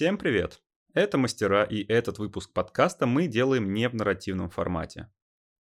Всем 0.00 0.16
привет! 0.16 0.62
Это 0.94 1.18
мастера, 1.18 1.62
и 1.62 1.84
этот 1.84 2.18
выпуск 2.18 2.54
подкаста 2.54 3.04
мы 3.04 3.26
делаем 3.26 3.74
не 3.74 3.86
в 3.86 3.94
нарративном 3.94 4.48
формате. 4.48 5.12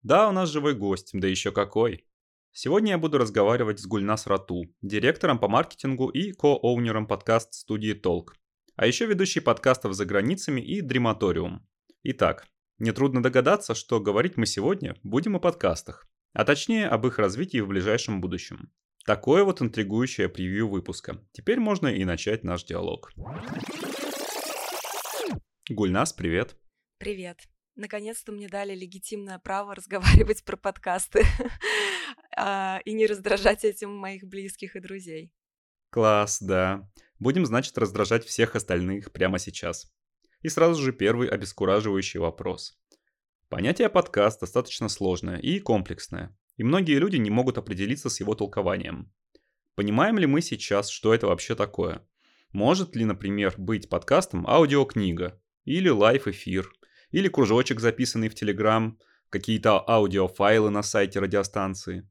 Да, 0.02 0.27
у 0.27 0.32
нас 0.32 0.50
живой 0.50 0.73
гость, 0.73 1.11
да 1.13 1.27
еще 1.27 1.52
какой. 1.52 2.07
Сегодня 2.51 2.93
я 2.93 2.97
буду 2.97 3.19
разговаривать 3.19 3.79
с 3.79 3.86
Гульнас 3.86 4.25
Рату, 4.25 4.73
директором 4.82 5.38
по 5.38 5.47
маркетингу 5.47 6.07
и 6.07 6.32
ко-оунером 6.32 7.05
подкаст-студии 7.05 7.93
Толк, 7.93 8.36
а 8.75 8.88
еще 8.88 9.05
ведущий 9.05 9.39
подкастов 9.39 9.93
за 9.93 10.04
границами 10.05 10.61
и 10.61 10.82
Дрематориум. 10.82 11.68
Итак, 12.02 12.47
нетрудно 12.79 13.21
догадаться, 13.21 13.75
что 13.75 14.00
говорить 14.00 14.36
мы 14.36 14.47
сегодня 14.47 14.96
будем 15.04 15.36
о 15.36 15.39
подкастах, 15.39 16.07
а 16.33 16.43
точнее 16.43 16.88
об 16.88 17.05
их 17.05 17.19
развитии 17.19 17.60
в 17.60 17.68
ближайшем 17.68 18.19
будущем. 18.19 18.71
Такое 19.05 19.43
вот 19.43 19.61
интригующее 19.61 20.27
превью 20.27 20.69
выпуска. 20.69 21.21
Теперь 21.33 21.60
можно 21.60 21.88
и 21.88 22.04
начать 22.04 22.43
наш 22.43 22.63
диалог. 22.63 23.11
Гульнас, 25.70 26.14
привет. 26.14 26.58
Привет. 26.98 27.48
Наконец-то 27.76 28.32
мне 28.32 28.48
дали 28.48 28.76
легитимное 28.76 29.40
право 29.40 29.76
разговаривать 29.76 30.44
про 30.44 30.58
подкасты 30.58 31.24
а, 32.38 32.80
и 32.86 32.94
не 32.94 33.08
раздражать 33.08 33.64
этим 33.64 33.95
моих 33.95 34.23
близких 34.26 34.76
и 34.76 34.80
друзей. 34.80 35.31
Класс, 35.89 36.39
да. 36.42 36.89
Будем, 37.20 37.45
значит, 37.45 37.78
раздражать 37.78 38.26
всех 38.26 38.56
остальных 38.56 39.12
прямо 39.12 39.39
сейчас. 39.39 39.94
И 40.42 40.50
сразу 40.50 40.81
же 40.81 40.92
первый 40.92 41.30
обескураживающий 41.30 42.20
вопрос. 42.20 42.77
Понятие 43.48 43.89
подкаст 43.89 44.42
достаточно 44.42 44.89
сложное 44.89 45.38
и 45.38 45.59
комплексное 45.59 46.36
и 46.58 46.64
многие 46.64 47.00
люди 47.00 47.17
не 47.17 47.30
могут 47.30 47.58
определиться 47.58 48.09
с 48.09 48.20
его 48.20 48.36
толкованием. 48.36 49.11
Понимаем 49.75 50.20
ли 50.20 50.27
мы 50.27 50.42
сейчас, 50.42 50.89
что 50.89 51.14
это 51.14 51.27
вообще 51.27 51.55
такое? 51.55 52.05
Может 52.52 52.95
ли, 52.95 53.05
например, 53.05 53.55
быть 53.58 53.89
подкастом 53.89 54.45
аудиокнига, 54.48 55.42
или 55.66 55.89
live-эфир, 55.89 56.72
или 57.11 57.28
кружочек, 57.28 57.80
записанный 57.80 58.30
в 58.30 58.36
Телеграм, 58.36 58.97
какие-то 59.30 59.83
аудиофайлы 59.88 60.70
на 60.70 60.83
сайте 60.83 61.20
радиостанции? 61.20 62.09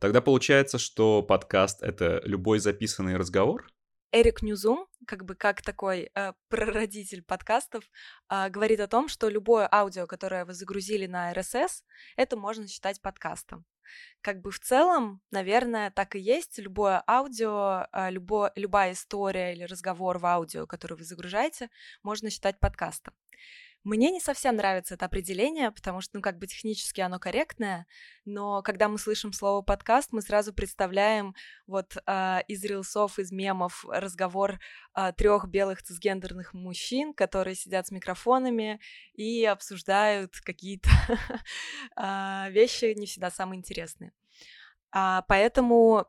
Тогда 0.00 0.20
получается, 0.20 0.78
что 0.78 1.22
подкаст— 1.22 1.82
это 1.82 2.20
любой 2.24 2.60
записанный 2.60 3.16
разговор? 3.16 3.66
Эрик 4.10 4.42
Ньюзум, 4.42 4.86
как 5.06 5.24
бы 5.24 5.34
как 5.34 5.60
такой 5.60 6.10
э, 6.14 6.32
прародитель 6.48 7.22
подкастов, 7.22 7.84
э, 8.30 8.48
говорит 8.48 8.80
о 8.80 8.86
том, 8.86 9.08
что 9.08 9.28
любое 9.28 9.68
аудио, 9.70 10.06
которое 10.06 10.46
вы 10.46 10.54
загрузили 10.54 11.06
на 11.06 11.32
RSS, 11.34 11.82
это 12.16 12.36
можно 12.36 12.66
считать 12.66 13.02
подкастом. 13.02 13.66
Как 14.20 14.40
бы 14.40 14.50
в 14.50 14.60
целом, 14.60 15.20
наверное, 15.30 15.90
так 15.90 16.16
и 16.16 16.18
есть. 16.18 16.58
Любое 16.58 17.02
аудио, 17.06 17.86
э, 17.92 18.10
любо, 18.10 18.52
любая 18.56 18.92
история 18.92 19.54
или 19.54 19.64
разговор 19.64 20.18
в 20.18 20.26
аудио, 20.26 20.66
который 20.66 20.96
вы 20.96 21.04
загружаете, 21.04 21.70
можно 22.02 22.30
считать 22.30 22.58
подкастом. 22.60 23.14
Мне 23.88 24.10
не 24.10 24.20
совсем 24.20 24.56
нравится 24.56 24.96
это 24.96 25.06
определение, 25.06 25.70
потому 25.70 26.02
что, 26.02 26.16
ну, 26.16 26.20
как 26.20 26.36
бы 26.38 26.46
технически 26.46 27.00
оно 27.00 27.18
корректное, 27.18 27.86
но 28.26 28.60
когда 28.60 28.86
мы 28.86 28.98
слышим 28.98 29.32
слово 29.32 29.62
подкаст, 29.62 30.12
мы 30.12 30.20
сразу 30.20 30.52
представляем 30.52 31.34
вот 31.66 31.96
э, 31.96 32.40
из 32.48 32.62
рилсов, 32.64 33.18
из 33.18 33.32
мемов 33.32 33.86
разговор 33.88 34.52
э, 34.52 34.58
а, 34.92 35.12
трех 35.12 35.48
белых 35.48 35.82
цисгендерных 35.82 36.52
мужчин, 36.52 37.14
которые 37.14 37.54
сидят 37.54 37.86
с 37.86 37.90
микрофонами 37.90 38.78
и 39.14 39.46
обсуждают 39.46 40.38
какие-то 40.42 40.90
э, 41.96 42.50
вещи 42.50 42.92
не 42.94 43.06
всегда 43.06 43.30
самые 43.30 43.56
интересные. 43.56 44.12
А, 44.90 45.22
поэтому 45.28 46.04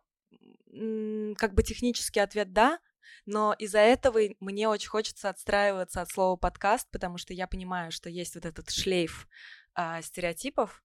как 1.37 1.53
бы 1.53 1.63
технический 1.63 2.19
ответ 2.19 2.51
да, 2.51 2.79
но 3.25 3.53
из-за 3.57 3.79
этого 3.79 4.19
мне 4.39 4.67
очень 4.67 4.89
хочется 4.89 5.29
отстраиваться 5.29 6.01
от 6.01 6.09
слова 6.09 6.35
подкаст, 6.35 6.89
потому 6.91 7.17
что 7.17 7.33
я 7.33 7.47
понимаю, 7.47 7.91
что 7.91 8.09
есть 8.09 8.35
вот 8.35 8.45
этот 8.45 8.69
шлейф 8.69 9.27
а, 9.73 10.01
стереотипов. 10.01 10.83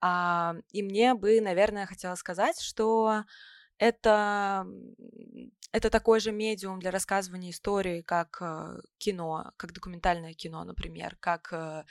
А, 0.00 0.54
и 0.70 0.82
мне 0.82 1.14
бы, 1.14 1.40
наверное, 1.40 1.86
хотела 1.86 2.14
сказать, 2.16 2.60
что 2.60 3.24
это, 3.78 4.64
это 5.72 5.90
такой 5.90 6.20
же 6.20 6.30
медиум 6.30 6.78
для 6.78 6.92
рассказывания 6.92 7.50
истории, 7.50 8.02
как 8.02 8.38
э, 8.40 8.80
кино, 8.98 9.52
как 9.56 9.72
документальное 9.72 10.34
кино, 10.34 10.62
например, 10.62 11.16
как, 11.18 11.52
э, 11.52 11.84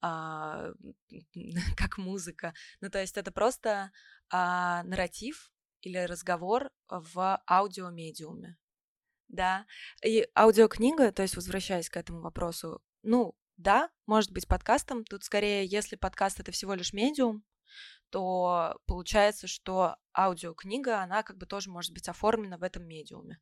а, 0.00 0.72
как 1.76 1.98
музыка. 1.98 2.54
Ну, 2.80 2.90
то 2.90 3.00
есть 3.00 3.16
это 3.16 3.30
просто 3.30 3.92
а, 4.30 4.82
нарратив 4.82 5.52
или 5.82 5.98
разговор 5.98 6.70
в 6.88 7.40
аудиомедиуме 7.46 8.56
да. 9.28 9.66
И 10.04 10.26
аудиокнига, 10.34 11.12
то 11.12 11.22
есть 11.22 11.36
возвращаясь 11.36 11.88
к 11.88 11.96
этому 11.96 12.20
вопросу, 12.20 12.82
ну, 13.02 13.36
да, 13.56 13.90
может 14.06 14.32
быть 14.32 14.48
подкастом. 14.48 15.04
Тут 15.04 15.24
скорее, 15.24 15.66
если 15.66 15.96
подкаст 15.96 16.40
это 16.40 16.52
всего 16.52 16.74
лишь 16.74 16.92
медиум, 16.92 17.44
то 18.10 18.80
получается, 18.86 19.46
что 19.46 19.96
аудиокнига, 20.16 21.02
она 21.02 21.22
как 21.22 21.36
бы 21.36 21.46
тоже 21.46 21.70
может 21.70 21.92
быть 21.92 22.08
оформлена 22.08 22.56
в 22.56 22.62
этом 22.62 22.86
медиуме. 22.86 23.38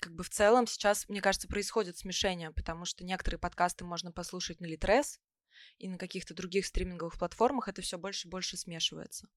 Как 0.00 0.14
бы 0.14 0.22
в 0.22 0.30
целом 0.30 0.66
сейчас, 0.66 1.08
мне 1.08 1.20
кажется, 1.20 1.48
происходит 1.48 1.98
смешение, 1.98 2.52
потому 2.52 2.84
что 2.84 3.04
некоторые 3.04 3.40
подкасты 3.40 3.84
можно 3.84 4.12
послушать 4.12 4.60
на 4.60 4.66
Литрес, 4.66 5.18
и 5.78 5.88
на 5.88 5.98
каких-то 5.98 6.34
других 6.34 6.66
стриминговых 6.66 7.18
платформах 7.18 7.68
это 7.68 7.82
все 7.82 7.98
больше 7.98 8.28
и 8.28 8.30
больше 8.30 8.56
смешивается. 8.56 9.28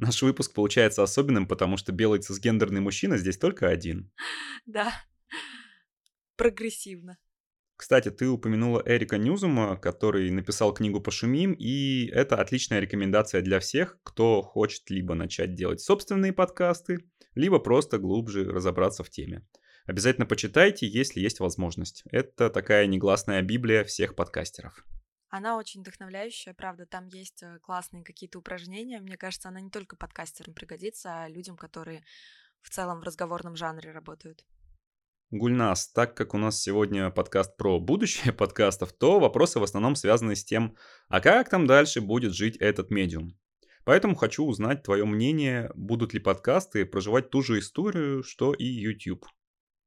Наш 0.00 0.22
выпуск 0.22 0.54
получается 0.54 1.02
особенным, 1.02 1.46
потому 1.46 1.76
что 1.76 1.92
белый 1.92 2.20
цисгендерный 2.20 2.80
мужчина 2.80 3.18
здесь 3.18 3.36
только 3.36 3.68
один. 3.68 4.10
Да, 4.66 4.92
прогрессивно. 6.36 7.18
Кстати, 7.76 8.10
ты 8.10 8.28
упомянула 8.28 8.82
Эрика 8.86 9.18
Ньюзума, 9.18 9.76
который 9.76 10.30
написал 10.30 10.72
книгу 10.72 11.00
«Пошумим», 11.00 11.52
и 11.52 12.06
это 12.12 12.36
отличная 12.36 12.80
рекомендация 12.80 13.42
для 13.42 13.58
всех, 13.58 13.98
кто 14.02 14.42
хочет 14.42 14.88
либо 14.90 15.14
начать 15.14 15.54
делать 15.54 15.80
собственные 15.80 16.32
подкасты, 16.32 16.98
либо 17.34 17.58
просто 17.58 17.98
глубже 17.98 18.44
разобраться 18.44 19.02
в 19.02 19.10
теме. 19.10 19.46
Обязательно 19.86 20.26
почитайте, 20.26 20.86
если 20.86 21.20
есть 21.20 21.40
возможность. 21.40 22.04
Это 22.10 22.48
такая 22.48 22.86
негласная 22.86 23.42
библия 23.42 23.84
всех 23.84 24.14
подкастеров. 24.14 24.84
Она 25.30 25.56
очень 25.56 25.80
вдохновляющая, 25.80 26.54
правда, 26.54 26.86
там 26.86 27.06
есть 27.06 27.44
э, 27.44 27.60
классные 27.60 28.02
какие-то 28.02 28.40
упражнения. 28.40 29.00
Мне 29.00 29.16
кажется, 29.16 29.48
она 29.48 29.60
не 29.60 29.70
только 29.70 29.94
подкастерам 29.94 30.54
пригодится, 30.54 31.22
а 31.22 31.28
людям, 31.28 31.56
которые 31.56 32.04
в 32.62 32.70
целом 32.70 33.00
в 33.00 33.04
разговорном 33.04 33.54
жанре 33.54 33.92
работают. 33.92 34.44
Гульнас, 35.30 35.92
так 35.92 36.16
как 36.16 36.34
у 36.34 36.38
нас 36.38 36.60
сегодня 36.60 37.10
подкаст 37.10 37.56
про 37.56 37.78
будущее 37.78 38.32
подкастов, 38.42 38.92
то 38.92 39.20
вопросы 39.20 39.60
в 39.60 39.62
основном 39.62 39.94
связаны 39.94 40.34
с 40.34 40.44
тем, 40.44 40.76
а 41.08 41.20
как 41.20 41.48
там 41.48 41.68
дальше 41.68 42.00
будет 42.00 42.34
жить 42.34 42.56
этот 42.56 42.90
медиум. 42.90 43.38
Поэтому 43.84 44.16
хочу 44.16 44.44
узнать 44.44 44.82
твое 44.82 45.04
мнение, 45.04 45.70
будут 45.76 46.12
ли 46.12 46.18
подкасты 46.18 46.84
проживать 46.84 47.30
ту 47.30 47.42
же 47.42 47.60
историю, 47.60 48.24
что 48.24 48.52
и 48.52 48.64
YouTube. 48.64 49.24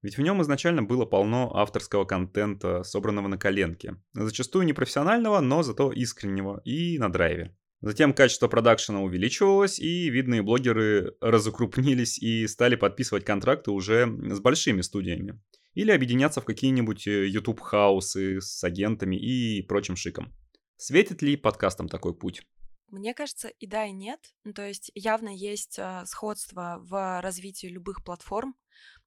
Ведь 0.03 0.18
в 0.18 0.22
нем 0.22 0.41
изначально 0.41 0.84
было 0.84 1.06
полно 1.06 1.56
авторского 1.56 2.03
контента, 2.03 2.84
собранного 2.84 3.30
на 3.30 3.38
коленке. 3.38 3.96
Зачастую 4.14 4.66
непрофессионального, 4.66 5.40
но 5.40 5.64
зато 5.64 5.91
искреннего 5.94 6.62
и 6.66 7.00
на 7.00 7.12
драйве. 7.12 7.56
Затем 7.80 8.14
качество 8.14 8.47
продакшена 8.47 9.02
увеличивалось, 9.02 9.80
и 9.80 10.09
видные 10.09 10.41
блогеры 10.41 11.16
разукрупнились 11.22 12.18
и 12.19 12.47
стали 12.47 12.75
подписывать 12.75 13.25
контракты 13.25 13.72
уже 13.72 14.06
с 14.06 14.40
большими 14.40 14.82
студиями. 14.82 15.41
Или 15.73 15.91
объединяться 15.91 16.40
в 16.40 16.46
какие-нибудь 16.46 17.08
э, 17.08 17.28
YouTube-хаусы 17.28 18.41
с 18.41 18.64
агентами 18.64 19.16
и 19.16 19.64
прочим 19.64 19.96
шиком. 19.96 20.34
Светит 20.78 21.22
ли 21.22 21.35
подкастам 21.35 21.90
такой 21.90 22.14
путь? 22.14 22.41
Мне 22.88 23.14
кажется, 23.14 23.47
и 23.47 23.66
да, 23.66 23.85
и 23.85 23.91
нет. 23.91 24.20
То 24.53 24.67
есть 24.67 24.91
явно 24.96 25.29
есть 25.29 25.79
э, 25.79 26.03
сходство 26.05 26.78
в 26.79 27.22
развитии 27.22 27.67
любых 27.67 28.03
платформ, 28.03 28.55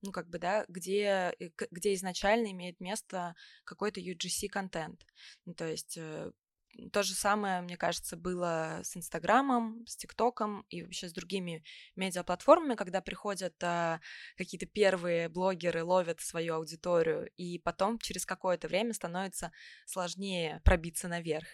ну, 0.07 0.13
как 0.13 0.29
бы, 0.29 0.39
да, 0.39 0.65
где, 0.69 1.35
э, 1.39 1.51
где 1.71 1.95
изначально 1.95 2.53
имеет 2.53 2.81
место 2.81 3.35
какой-то 3.65 4.01
UGC-контент. 4.01 5.05
Ну, 5.45 5.55
то 5.55 5.67
есть 5.67 5.97
э, 5.99 6.31
то 6.93 7.03
же 7.03 7.15
самое, 7.15 7.61
мне 7.61 7.77
кажется, 7.77 8.17
было 8.17 8.81
с 8.83 8.97
Инстаграмом, 8.97 9.85
с 9.87 9.97
ТикТоком 9.97 10.65
и 10.69 10.83
вообще 10.83 11.09
с 11.09 11.13
другими 11.13 11.65
медиаплатформами, 11.97 12.75
когда 12.75 13.01
приходят 13.01 13.55
а, 13.63 14.01
какие-то 14.37 14.67
первые 14.67 15.29
блогеры, 15.29 15.83
ловят 15.85 16.21
свою 16.21 16.55
аудиторию, 16.55 17.31
и 17.37 17.59
потом 17.59 17.99
через 17.99 18.27
какое-то 18.27 18.69
время 18.69 18.93
становится 18.93 19.53
сложнее 19.87 20.61
пробиться 20.65 21.09
наверх. 21.09 21.47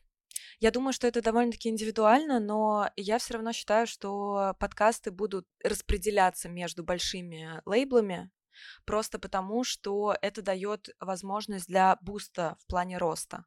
Я 0.61 0.71
думаю, 0.71 0.93
что 0.93 1.07
это 1.07 1.23
довольно-таки 1.23 1.69
индивидуально, 1.69 2.41
но 2.41 2.91
я 2.97 3.19
все 3.19 3.35
равно 3.35 3.53
считаю, 3.53 3.87
что 3.87 4.55
подкасты 4.59 5.11
будут 5.11 5.47
распределяться 5.63 6.49
между 6.49 6.85
большими 6.85 7.61
лейблами, 7.65 8.31
просто 8.85 9.19
потому, 9.19 9.65
что 9.65 10.17
это 10.23 10.43
дает 10.43 10.91
возможность 11.01 11.67
для 11.67 11.97
буста 12.01 12.57
в 12.61 12.67
плане 12.67 12.99
роста. 12.99 13.45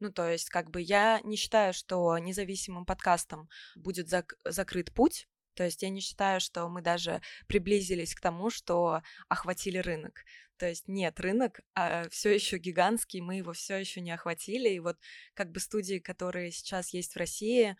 Ну, 0.00 0.10
то 0.10 0.28
есть, 0.28 0.48
как 0.48 0.70
бы 0.70 0.80
я 0.80 1.20
не 1.24 1.36
считаю, 1.36 1.72
что 1.74 2.16
независимым 2.18 2.86
подкастом 2.86 3.48
будет 3.76 4.12
зак- 4.12 4.36
закрыт 4.44 4.92
путь, 4.94 5.28
то 5.54 5.64
есть 5.64 5.82
я 5.82 5.90
не 5.90 6.00
считаю, 6.00 6.40
что 6.40 6.68
мы 6.68 6.82
даже 6.82 7.20
приблизились 7.48 8.14
к 8.14 8.20
тому, 8.20 8.48
что 8.48 9.02
охватили 9.28 9.78
рынок. 9.78 10.24
То 10.56 10.68
есть 10.68 10.86
нет, 10.86 11.18
рынок 11.18 11.60
а, 11.74 12.08
все 12.10 12.32
еще 12.34 12.58
гигантский, 12.58 13.20
мы 13.20 13.36
его 13.38 13.52
все 13.52 13.76
еще 13.76 14.00
не 14.00 14.12
охватили. 14.12 14.68
И 14.68 14.80
вот 14.80 14.98
как 15.34 15.50
бы 15.50 15.58
студии, 15.58 15.98
которые 15.98 16.52
сейчас 16.52 16.92
есть 16.92 17.14
в 17.14 17.16
России, 17.16 17.76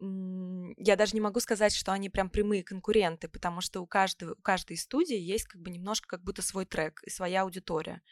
я 0.00 0.96
даже 0.96 1.14
не 1.14 1.20
могу 1.20 1.40
сказать, 1.40 1.74
что 1.74 1.92
они 1.92 2.08
прям 2.08 2.30
прямые 2.30 2.64
конкуренты, 2.64 3.28
потому 3.28 3.60
что 3.60 3.80
у, 3.80 3.86
каждого, 3.86 4.32
у 4.32 4.42
каждой 4.42 4.76
студии 4.76 5.18
есть 5.18 5.46
как 5.46 5.60
бы 5.60 5.70
немножко 5.70 6.08
как 6.08 6.22
будто 6.22 6.42
свой 6.42 6.64
трек 6.64 7.02
и 7.04 7.10
своя 7.10 7.42
аудитория. 7.42 8.02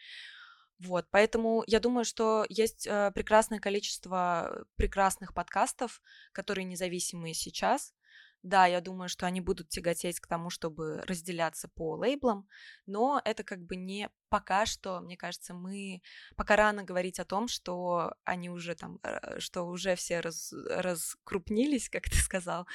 Вот, 0.78 1.06
поэтому 1.10 1.64
я 1.66 1.80
думаю, 1.80 2.04
что 2.04 2.44
есть 2.48 2.86
э, 2.86 3.10
прекрасное 3.12 3.58
количество 3.58 4.64
прекрасных 4.76 5.34
подкастов, 5.34 6.00
которые 6.32 6.66
независимые 6.66 7.34
сейчас, 7.34 7.94
да, 8.42 8.66
я 8.66 8.80
думаю, 8.80 9.08
что 9.08 9.26
они 9.26 9.40
будут 9.40 9.68
тяготеть 9.68 10.20
к 10.20 10.26
тому, 10.26 10.50
чтобы 10.50 11.02
разделяться 11.02 11.68
по 11.68 11.96
лейблам, 11.96 12.48
но 12.86 13.20
это 13.24 13.42
как 13.42 13.60
бы 13.64 13.76
не 13.76 14.10
пока 14.28 14.66
что, 14.66 15.00
мне 15.00 15.16
кажется, 15.16 15.54
мы 15.54 16.02
пока 16.36 16.56
рано 16.56 16.84
говорить 16.84 17.18
о 17.18 17.24
том, 17.24 17.48
что 17.48 18.14
они 18.24 18.50
уже 18.50 18.74
там, 18.74 18.98
э, 19.02 19.40
что 19.40 19.64
уже 19.64 19.96
все 19.96 20.20
раз, 20.20 20.52
раскрупнились, 20.52 21.88
как 21.88 22.04
ты 22.04 22.16
сказал, 22.16 22.66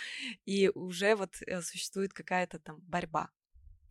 и 0.45 0.69
уже 0.74 1.15
вот 1.15 1.36
э, 1.42 1.62
существует 1.62 2.13
какая-то 2.13 2.59
там 2.59 2.80
борьба. 2.81 3.30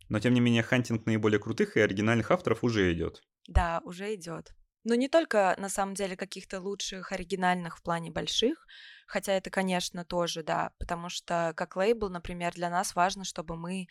Но 0.09 0.19
тем 0.19 0.33
не 0.33 0.41
менее, 0.41 0.63
хантинг 0.63 1.05
наиболее 1.05 1.39
крутых 1.39 1.77
и 1.77 1.79
оригинальных 1.79 2.29
авторов 2.31 2.63
уже 2.63 2.93
идет. 2.93 3.23
Да, 3.47 3.81
уже 3.83 4.13
идет. 4.13 4.53
Но 4.83 4.95
не 4.95 5.07
только, 5.07 5.55
на 5.57 5.69
самом 5.69 5.93
деле, 5.93 6.17
каких-то 6.17 6.59
лучших, 6.59 7.11
оригинальных 7.11 7.77
в 7.77 7.81
плане 7.81 8.11
больших, 8.11 8.67
хотя 9.07 9.33
это, 9.33 9.49
конечно, 9.49 10.03
тоже, 10.03 10.43
да, 10.43 10.71
потому 10.77 11.09
что 11.09 11.53
как 11.55 11.75
лейбл, 11.75 12.09
например, 12.09 12.53
для 12.53 12.69
нас 12.69 12.95
важно, 12.95 13.23
чтобы 13.23 13.55
мы 13.55 13.87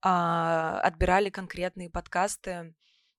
а, 0.00 0.80
отбирали 0.80 1.30
конкретные 1.30 1.90
подкасты, 1.90 2.74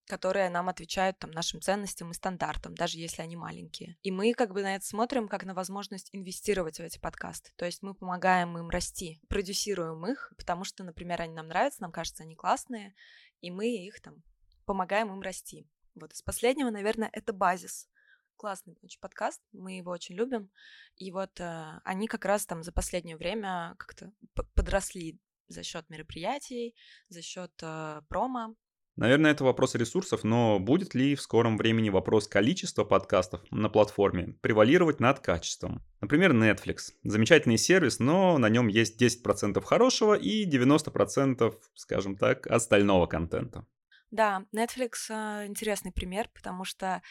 которые 0.06 0.50
нам 0.50 0.68
отвечают 0.68 1.18
там, 1.20 1.32
нашим 1.32 1.62
ценностям 1.62 2.12
и 2.12 2.14
стандартам, 2.14 2.76
даже 2.76 2.98
если 3.00 3.22
они 3.22 3.38
маленькие. 3.38 3.98
И 4.04 4.12
мы 4.12 4.34
как 4.34 4.52
бы 4.52 4.62
на 4.62 4.76
это 4.76 4.86
смотрим 4.86 5.30
как 5.30 5.46
на 5.46 5.54
возможность 5.54 6.10
инвестировать 6.12 6.78
в 6.78 6.82
эти 6.82 7.00
подкасты. 7.00 7.52
То 7.56 7.66
есть 7.66 7.82
мы 7.82 7.94
помогаем 7.94 8.58
им 8.58 8.70
расти, 8.70 9.22
продюсируем 9.30 10.06
их, 10.06 10.34
потому 10.38 10.66
что, 10.66 10.84
например, 10.84 11.22
они 11.22 11.34
нам 11.34 11.48
нравятся, 11.48 11.82
нам 11.82 11.92
кажется, 11.92 12.24
они 12.24 12.36
классные, 12.36 12.94
и 13.40 13.50
мы 13.50 13.68
их 13.68 14.02
там 14.02 14.24
помогаем 14.66 15.12
им 15.14 15.22
расти. 15.22 15.68
Вот 15.96 16.14
из 16.14 16.22
последнего, 16.22 16.70
наверное, 16.70 17.10
это 17.12 17.34
базис. 17.34 17.88
Классный 18.36 18.78
очень 18.82 19.00
подкаст, 19.00 19.42
мы 19.52 19.78
его 19.78 19.92
очень 19.92 20.16
любим. 20.16 20.50
И 20.98 21.12
вот 21.12 21.40
э, 21.40 21.80
они 21.84 22.08
как 22.08 22.26
раз 22.26 22.46
там 22.46 22.64
за 22.64 22.72
последнее 22.72 23.16
время 23.16 23.76
как-то 23.78 24.12
подросли 24.56 25.20
за 25.48 25.64
счет 25.64 25.90
мероприятий, 25.90 26.76
за 27.10 27.22
счет 27.22 27.52
э, 27.62 28.02
промо. 28.10 28.56
Наверное, 28.96 29.32
это 29.32 29.44
вопрос 29.44 29.74
ресурсов, 29.74 30.24
но 30.24 30.60
будет 30.60 30.94
ли 30.94 31.16
в 31.16 31.22
скором 31.22 31.58
времени 31.58 31.90
вопрос 31.90 32.28
количества 32.28 32.84
подкастов 32.84 33.42
на 33.50 33.68
платформе 33.68 34.36
превалировать 34.42 35.00
над 35.00 35.20
качеством? 35.20 35.84
Например, 36.00 36.32
Netflix. 36.32 36.92
Замечательный 37.04 37.58
сервис, 37.58 37.98
но 38.00 38.38
на 38.38 38.50
нем 38.50 38.68
есть 38.68 39.02
10% 39.02 39.60
хорошего 39.64 40.14
и 40.14 40.48
90%, 40.48 41.56
скажем 41.74 42.18
так, 42.18 42.46
остального 42.46 43.08
контента. 43.08 43.66
Да, 44.14 44.46
Netflix 44.56 45.10
э, 45.10 45.48
интересный 45.48 45.92
пример, 45.92 46.30
потому 46.36 46.66
что 46.66 47.02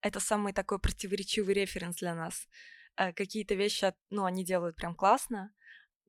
это 0.00 0.20
самый 0.20 0.54
такой 0.54 0.78
противоречивый 0.78 1.54
референс 1.54 1.96
для 1.96 2.14
нас. 2.14 2.48
Э, 2.96 3.12
какие-то 3.12 3.54
вещи, 3.54 3.92
ну, 4.08 4.24
они 4.24 4.42
делают 4.42 4.74
прям 4.74 4.94
классно, 4.94 5.52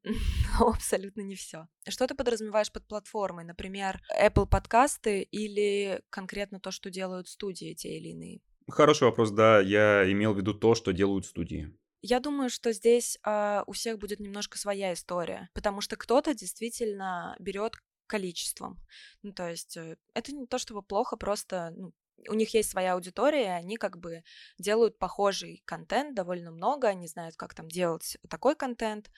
но 0.05 0.69
абсолютно 0.69 1.19
не 1.19 1.35
все. 1.35 1.67
Что 1.89 2.07
ты 2.07 2.15
подразумеваешь 2.15 2.71
под 2.71 2.87
платформой? 2.87 3.43
Например, 3.43 4.01
Apple 4.17 4.47
подкасты 4.47 5.21
или 5.21 6.01
конкретно 6.09 6.61
то, 6.61 6.71
что 6.71 6.89
делают 6.89 7.27
студии 7.27 7.73
те 7.73 7.97
или 7.97 8.11
иные? 8.11 8.39
Хороший 8.69 9.03
вопрос, 9.03 9.31
да. 9.31 9.59
Я 9.59 10.09
имел 10.09 10.33
в 10.33 10.37
виду 10.37 10.53
то, 10.53 10.75
что 10.75 10.93
делают 10.93 11.25
студии. 11.25 11.77
Я 12.01 12.21
думаю, 12.21 12.49
что 12.49 12.71
здесь 12.71 13.17
э, 13.25 13.63
у 13.67 13.73
всех 13.73 13.99
будет 13.99 14.21
немножко 14.21 14.57
своя 14.57 14.93
история, 14.93 15.49
потому 15.53 15.81
что 15.81 15.97
кто-то 15.97 16.33
действительно 16.33 17.35
берет 17.37 17.73
количеством. 18.07 18.79
Ну, 19.21 19.33
то 19.33 19.49
есть 19.49 19.77
э, 19.77 19.97
это 20.13 20.33
не 20.33 20.47
то 20.47 20.57
чтобы 20.57 20.81
плохо, 20.81 21.17
просто 21.17 21.73
ну, 21.75 21.93
у 22.27 22.33
них 22.33 22.53
есть 22.53 22.69
своя 22.69 22.93
аудитория, 22.93 23.53
они 23.53 23.77
как 23.77 23.97
бы 23.97 24.23
делают 24.57 24.97
похожий 24.97 25.61
контент 25.65 26.15
довольно 26.15 26.51
много, 26.51 26.87
они 26.87 27.07
знают, 27.07 27.35
как 27.35 27.53
там 27.53 27.67
делать 27.67 28.17
такой 28.29 28.55
контент. 28.55 29.11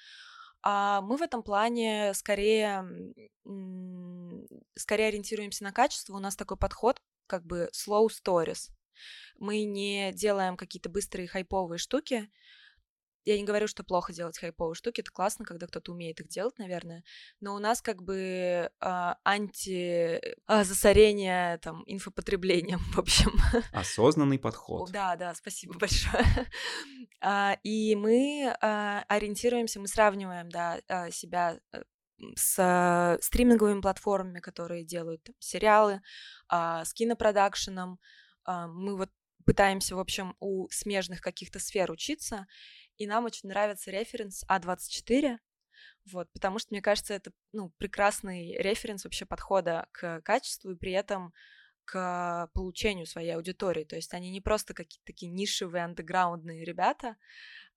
А 0.62 1.02
мы 1.02 1.18
в 1.18 1.22
этом 1.22 1.42
плане 1.42 2.14
скорее, 2.14 2.86
скорее 4.76 5.08
ориентируемся 5.08 5.64
на 5.64 5.72
качество. 5.72 6.16
У 6.16 6.20
нас 6.20 6.36
такой 6.36 6.58
подход, 6.58 7.02
как 7.28 7.46
бы 7.46 7.70
slow 7.74 8.08
stories. 8.08 8.70
Мы 9.38 9.64
не 9.64 10.12
делаем 10.12 10.58
какие-то 10.58 10.90
быстрые 10.90 11.30
хайповые 11.30 11.80
штуки, 11.80 12.30
я 13.26 13.38
не 13.38 13.44
говорю, 13.44 13.68
что 13.68 13.84
плохо 13.84 14.14
делать 14.14 14.38
хайповые 14.38 14.76
штуки, 14.76 15.02
это 15.02 15.12
классно, 15.12 15.46
когда 15.46 15.68
кто-то 15.68 15.92
умеет 15.92 16.20
их 16.20 16.28
делать, 16.28 16.58
наверное, 16.58 17.04
но 17.40 17.56
у 17.56 17.60
нас 17.60 17.82
как 17.82 18.02
бы 18.04 18.72
а, 18.80 19.18
анти 19.24 20.20
а, 20.48 21.58
там 21.60 21.84
инфопотреблением, 21.86 22.80
в 22.94 23.00
общем. 23.00 23.32
Осознанный 23.72 24.40
подход. 24.40 24.92
Да, 24.92 25.16
да, 25.16 25.34
спасибо 25.36 25.78
большое. 25.78 26.26
а, 27.22 27.58
и 27.64 27.96
мы 27.96 28.56
а, 28.62 29.04
ориентируемся, 29.08 29.80
мы 29.80 29.88
сравниваем, 29.88 30.50
да, 30.50 30.80
себя 31.12 31.60
э, 31.74 31.84
с 32.36 33.18
стриминговыми 33.22 33.82
платформами, 33.82 34.40
которые 34.40 34.84
делают 34.84 35.24
там, 35.24 35.36
сериалы, 35.40 36.02
а, 36.48 36.86
с 36.86 36.94
кинопродакшеном. 36.94 38.00
А, 38.46 38.68
мы 38.68 38.98
вот 38.98 39.10
пытаемся, 39.46 39.96
в 39.96 40.00
общем, 40.00 40.36
у 40.40 40.68
смежных 40.70 41.22
каких-то 41.22 41.60
сфер 41.60 41.92
учиться, 41.92 42.46
и 43.00 43.08
нам 43.08 43.26
очень 43.26 43.50
нравится 43.50 43.90
референс 43.90 44.44
А24, 44.48 45.40
вот, 46.12 46.30
потому 46.34 46.60
что, 46.60 46.68
мне 46.72 46.82
кажется, 46.82 47.14
это, 47.14 47.32
ну, 47.54 47.70
прекрасный 47.78 48.58
референс 48.58 49.06
вообще 49.06 49.26
подхода 49.26 49.88
к 49.92 50.22
качеству 50.22 50.72
и 50.72 50.76
при 50.76 50.92
этом 50.92 51.34
к 51.86 52.50
получению 52.54 53.08
своей 53.08 53.32
аудитории. 53.32 53.84
То 53.84 53.96
есть 53.96 54.14
они 54.14 54.30
не 54.30 54.42
просто 54.42 54.74
какие-то 54.74 55.06
такие 55.06 55.32
нишевые, 55.32 55.86
андеграундные 55.86 56.64
ребята, 56.64 57.16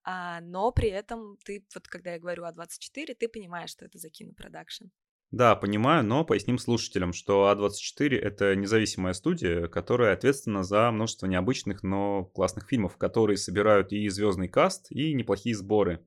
а, 0.02 0.40
но 0.40 0.72
при 0.72 0.88
этом 0.88 1.38
ты, 1.44 1.64
вот 1.74 1.86
когда 1.88 2.12
я 2.12 2.18
говорю 2.18 2.44
А24, 2.44 3.14
ты 3.14 3.28
понимаешь, 3.28 3.70
что 3.70 3.86
это 3.86 3.98
за 3.98 4.10
кинопродакшн. 4.10 4.86
Да, 5.32 5.56
понимаю, 5.56 6.04
но 6.04 6.26
поясним 6.26 6.58
слушателям, 6.58 7.14
что 7.14 7.50
А24— 7.50 8.18
это 8.20 8.54
независимая 8.54 9.14
студия, 9.14 9.66
которая 9.66 10.12
ответственна 10.12 10.62
за 10.62 10.90
множество 10.90 11.26
необычных, 11.26 11.82
но 11.82 12.26
классных 12.26 12.68
фильмов, 12.68 12.98
которые 12.98 13.38
собирают 13.38 13.92
и 13.92 14.06
звездный 14.10 14.48
каст, 14.48 14.88
и 14.90 15.14
неплохие 15.14 15.56
сборы. 15.56 16.04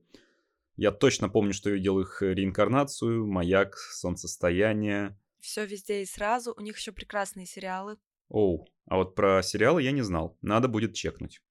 Я 0.76 0.92
точно 0.92 1.28
помню, 1.28 1.54
что 1.54 1.70
видел 1.70 1.98
их 1.98 2.22
реинкарнацию, 2.22 3.26
«Маяк», 3.26 3.76
«Солнцестояние». 3.76 5.18
Все 5.40 5.66
везде 5.66 6.02
и 6.02 6.06
сразу. 6.06 6.54
У 6.56 6.60
них 6.60 6.76
еще 6.78 6.92
прекрасные 6.92 7.46
сериалы. 7.46 7.98
Оу, 8.28 8.68
а 8.86 8.96
вот 8.96 9.16
про 9.16 9.42
сериалы 9.42 9.82
я 9.82 9.90
не 9.90 10.02
знал. 10.02 10.38
Надо 10.40 10.68
будет 10.68 10.94
чекнуть. 10.94 11.42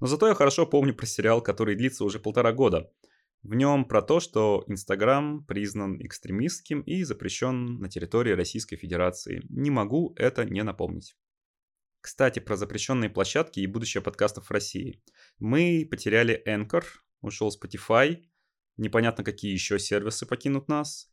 Но 0.00 0.08
зато 0.08 0.26
я 0.26 0.34
хорошо 0.34 0.66
помню 0.66 0.92
про 0.92 1.06
сериал, 1.06 1.40
который 1.40 1.76
длится 1.76 2.04
уже 2.04 2.18
полтора 2.18 2.52
года— 2.52 2.90
в 3.42 3.54
нем 3.54 3.84
про 3.84 4.02
то, 4.02 4.20
что 4.20 4.64
Инстаграм 4.68 5.44
признан 5.44 6.00
экстремистским 6.00 6.80
и 6.82 7.02
запрещен 7.02 7.78
на 7.80 7.88
территории 7.88 8.32
Российской 8.32 8.76
Федерации. 8.76 9.42
Не 9.48 9.70
могу 9.70 10.14
это 10.16 10.44
не 10.44 10.62
напомнить. 10.62 11.16
Кстати, 12.00 12.38
про 12.38 12.56
запрещенные 12.56 13.10
площадки 13.10 13.60
и 13.60 13.66
будущее 13.66 14.02
подкастов 14.02 14.46
в 14.46 14.50
России. 14.50 15.02
Мы 15.38 15.86
потеряли 15.90 16.42
Anchor, 16.46 16.84
ушел 17.20 17.50
Spotify, 17.50 18.24
непонятно 18.76 19.24
какие 19.24 19.52
еще 19.52 19.78
сервисы 19.78 20.26
покинут 20.26 20.68
нас. 20.68 21.12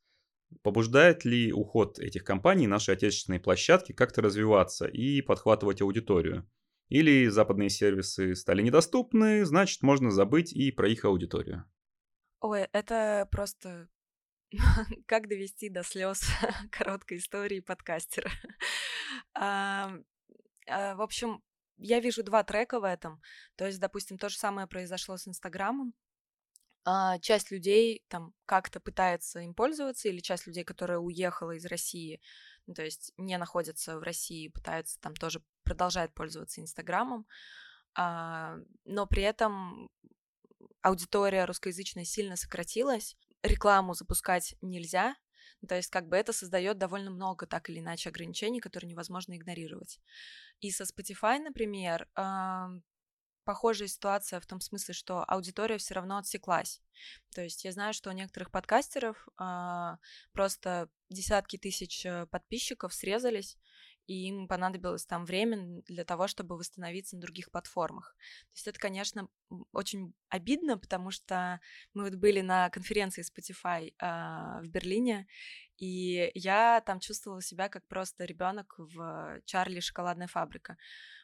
Побуждает 0.63 1.25
ли 1.25 1.51
уход 1.51 1.99
этих 1.99 2.23
компаний 2.23 2.67
наши 2.67 2.91
отечественные 2.91 3.39
площадки 3.39 3.91
как-то 3.91 4.21
развиваться 4.21 4.87
и 4.87 5.21
подхватывать 5.21 5.81
аудиторию? 5.81 6.49
Или 6.89 7.27
западные 7.27 7.69
сервисы 7.69 8.35
стали 8.35 8.63
недоступны, 8.63 9.45
значит 9.45 9.83
можно 9.83 10.09
забыть 10.09 10.53
и 10.53 10.71
про 10.71 10.89
их 10.89 11.05
аудиторию? 11.05 11.65
Ой, 12.41 12.69
это 12.71 13.27
просто 13.31 13.89
как 15.07 15.27
довести 15.27 15.69
до 15.69 15.83
слез 15.83 16.23
короткой 16.71 17.17
истории 17.17 17.59
подкастера. 17.59 18.31
а, 19.33 19.91
а, 20.67 20.95
в 20.95 21.01
общем, 21.01 21.43
я 21.77 21.99
вижу 21.99 22.23
два 22.23 22.43
трека 22.43 22.79
в 22.79 22.85
этом. 22.85 23.21
То 23.55 23.65
есть, 23.65 23.79
допустим, 23.79 24.17
то 24.17 24.29
же 24.29 24.37
самое 24.37 24.67
произошло 24.67 25.17
с 25.17 25.27
Инстаграмом. 25.27 25.93
А, 26.85 27.19
часть 27.19 27.51
людей 27.51 28.05
там 28.07 28.33
как-то 28.45 28.79
пытается 28.79 29.41
им 29.41 29.53
пользоваться, 29.53 30.07
или 30.07 30.19
часть 30.19 30.47
людей, 30.47 30.63
которая 30.63 30.99
уехала 30.99 31.51
из 31.51 31.65
России, 31.65 32.21
ну, 32.67 32.73
то 32.73 32.83
есть 32.83 33.11
не 33.17 33.37
находятся 33.37 33.99
в 33.99 34.03
России, 34.03 34.47
пытаются 34.47 34.99
там 35.01 35.13
тоже 35.13 35.41
продолжать 35.63 36.13
пользоваться 36.13 36.61
Инстаграмом. 36.61 37.27
А, 37.95 38.55
но 38.85 39.07
при 39.07 39.23
этом 39.23 39.89
аудитория 40.81 41.45
русскоязычная 41.45 42.05
сильно 42.05 42.35
сократилась, 42.35 43.17
рекламу 43.43 43.93
запускать 43.93 44.55
нельзя, 44.61 45.15
То 45.67 45.75
есть 45.75 45.89
как 45.89 46.07
бы 46.07 46.15
это 46.15 46.31
создает 46.31 46.77
довольно 46.77 47.11
много 47.11 47.45
так 47.45 47.69
или 47.69 47.79
иначе 47.79 48.09
ограничений, 48.09 48.61
которые 48.61 48.89
невозможно 48.89 49.35
игнорировать. 49.35 49.99
И 50.61 50.71
со 50.71 50.83
Spotify, 50.83 51.39
например, 51.39 52.07
похожая 53.49 53.87
ситуация 53.87 54.39
в 54.39 54.45
том 54.45 54.61
смысле, 54.61 54.93
что 54.93 55.23
аудитория 55.23 55.79
все 55.79 55.95
равно 55.95 56.17
отсеклась. 56.17 56.81
То 57.33 57.41
есть 57.41 57.65
я 57.65 57.71
знаю, 57.71 57.93
что 57.93 58.11
у 58.11 58.13
некоторых 58.13 58.51
подкастеров 58.51 59.27
э, 59.39 59.97
просто 60.33 60.87
десятки 61.09 61.57
тысяч 61.57 62.05
э, 62.05 62.27
подписчиков 62.27 62.93
срезались, 62.93 63.57
и 64.09 64.27
им 64.27 64.47
понадобилось 64.47 65.05
там 65.05 65.23
время 65.23 65.83
для 65.85 66.03
того, 66.03 66.27
чтобы 66.27 66.57
восстановиться 66.57 67.15
на 67.15 67.21
других 67.21 67.51
платформах. 67.51 68.15
То 68.51 68.55
есть 68.55 68.67
это, 68.67 68.79
конечно, 68.79 69.27
очень 69.71 70.15
обидно, 70.29 70.79
потому 70.79 71.11
что 71.11 71.61
мы 71.93 72.05
вот 72.05 72.15
были 72.15 72.41
на 72.41 72.71
конференции 72.71 73.23
Spotify 73.23 73.93
э, 73.99 74.61
в 74.63 74.67
Берлине, 74.67 75.27
и 75.77 76.31
я 76.33 76.81
там 76.81 76.99
чувствовала 76.99 77.43
себя 77.43 77.69
как 77.69 77.87
просто 77.87 78.25
ребенок 78.25 78.73
в 78.79 79.41
Чарли 79.45 79.79
шоколадная 79.79 80.27
фабрика 80.27 80.75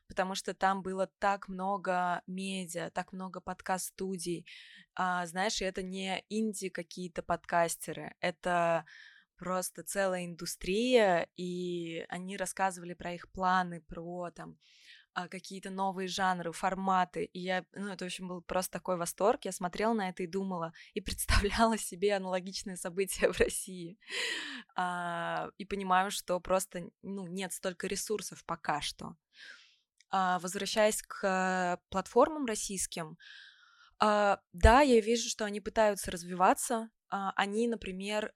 потому 0.08 0.36
что 0.36 0.54
там 0.54 0.84
было 0.84 1.10
так 1.18 1.48
много 1.48 2.22
медиа, 2.28 2.92
так 2.92 3.12
много 3.12 3.42
подкаст-студий. 3.42 4.46
А, 4.94 5.26
знаешь, 5.26 5.60
и 5.64 5.66
это 5.66 5.82
не 5.82 6.24
инди 6.30 6.70
какие-то 6.70 7.24
подкастеры, 7.24 8.14
это 8.20 8.86
просто 9.38 9.84
целая 9.84 10.26
индустрия, 10.26 11.28
и 11.38 12.06
они 12.10 12.38
рассказывали 12.38 12.94
про 12.94 13.14
их 13.14 13.30
планы, 13.32 13.82
про 13.82 14.32
там 14.32 14.58
а, 15.14 15.30
какие-то 15.30 15.70
новые 15.70 16.10
жанры, 16.10 16.52
форматы. 16.52 17.24
И 17.24 17.40
я, 17.40 17.66
ну, 17.74 17.88
это, 17.88 18.04
в 18.04 18.08
общем, 18.08 18.28
был 18.28 18.42
просто 18.42 18.74
такой 18.74 18.98
восторг. 18.98 19.46
Я 19.46 19.54
смотрела 19.54 19.94
на 19.94 20.10
это 20.10 20.24
и 20.24 20.28
думала, 20.28 20.74
и 20.94 21.00
представляла 21.02 21.78
себе 21.78 22.16
аналогичные 22.16 22.76
события 22.76 23.30
в 23.32 23.40
России. 23.40 23.98
А, 24.76 25.50
и 25.58 25.64
понимаю, 25.64 26.12
что 26.12 26.40
просто, 26.42 26.90
ну, 27.02 27.28
нет 27.28 27.54
столько 27.54 27.88
ресурсов 27.88 28.44
пока 28.46 28.82
что. 28.82 29.16
А, 30.10 30.40
возвращаясь 30.40 31.02
к 31.02 31.80
платформам 31.90 32.46
российским, 32.46 33.18
а, 34.00 34.42
да, 34.52 34.82
я 34.82 35.00
вижу, 35.00 35.30
что 35.30 35.46
они 35.46 35.62
пытаются 35.62 36.12
развиваться. 36.12 36.90
А, 37.10 37.32
они, 37.36 37.68
например, 37.68 38.34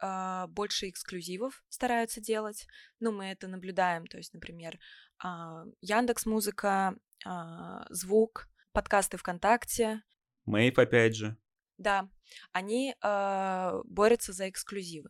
больше 0.49 0.89
эксклюзивов 0.89 1.63
стараются 1.69 2.21
делать. 2.21 2.67
Ну, 2.99 3.11
мы 3.11 3.25
это 3.25 3.47
наблюдаем. 3.47 4.05
То 4.07 4.17
есть, 4.17 4.33
например, 4.33 4.79
Яндекс 5.81 6.25
Музыка, 6.25 6.95
Звук, 7.89 8.47
подкасты 8.71 9.17
ВКонтакте. 9.17 10.03
Мейв, 10.45 10.77
опять 10.79 11.15
же. 11.15 11.37
Да, 11.77 12.09
они 12.51 12.95
борются 13.01 14.33
за 14.33 14.49
эксклюзивы. 14.49 15.09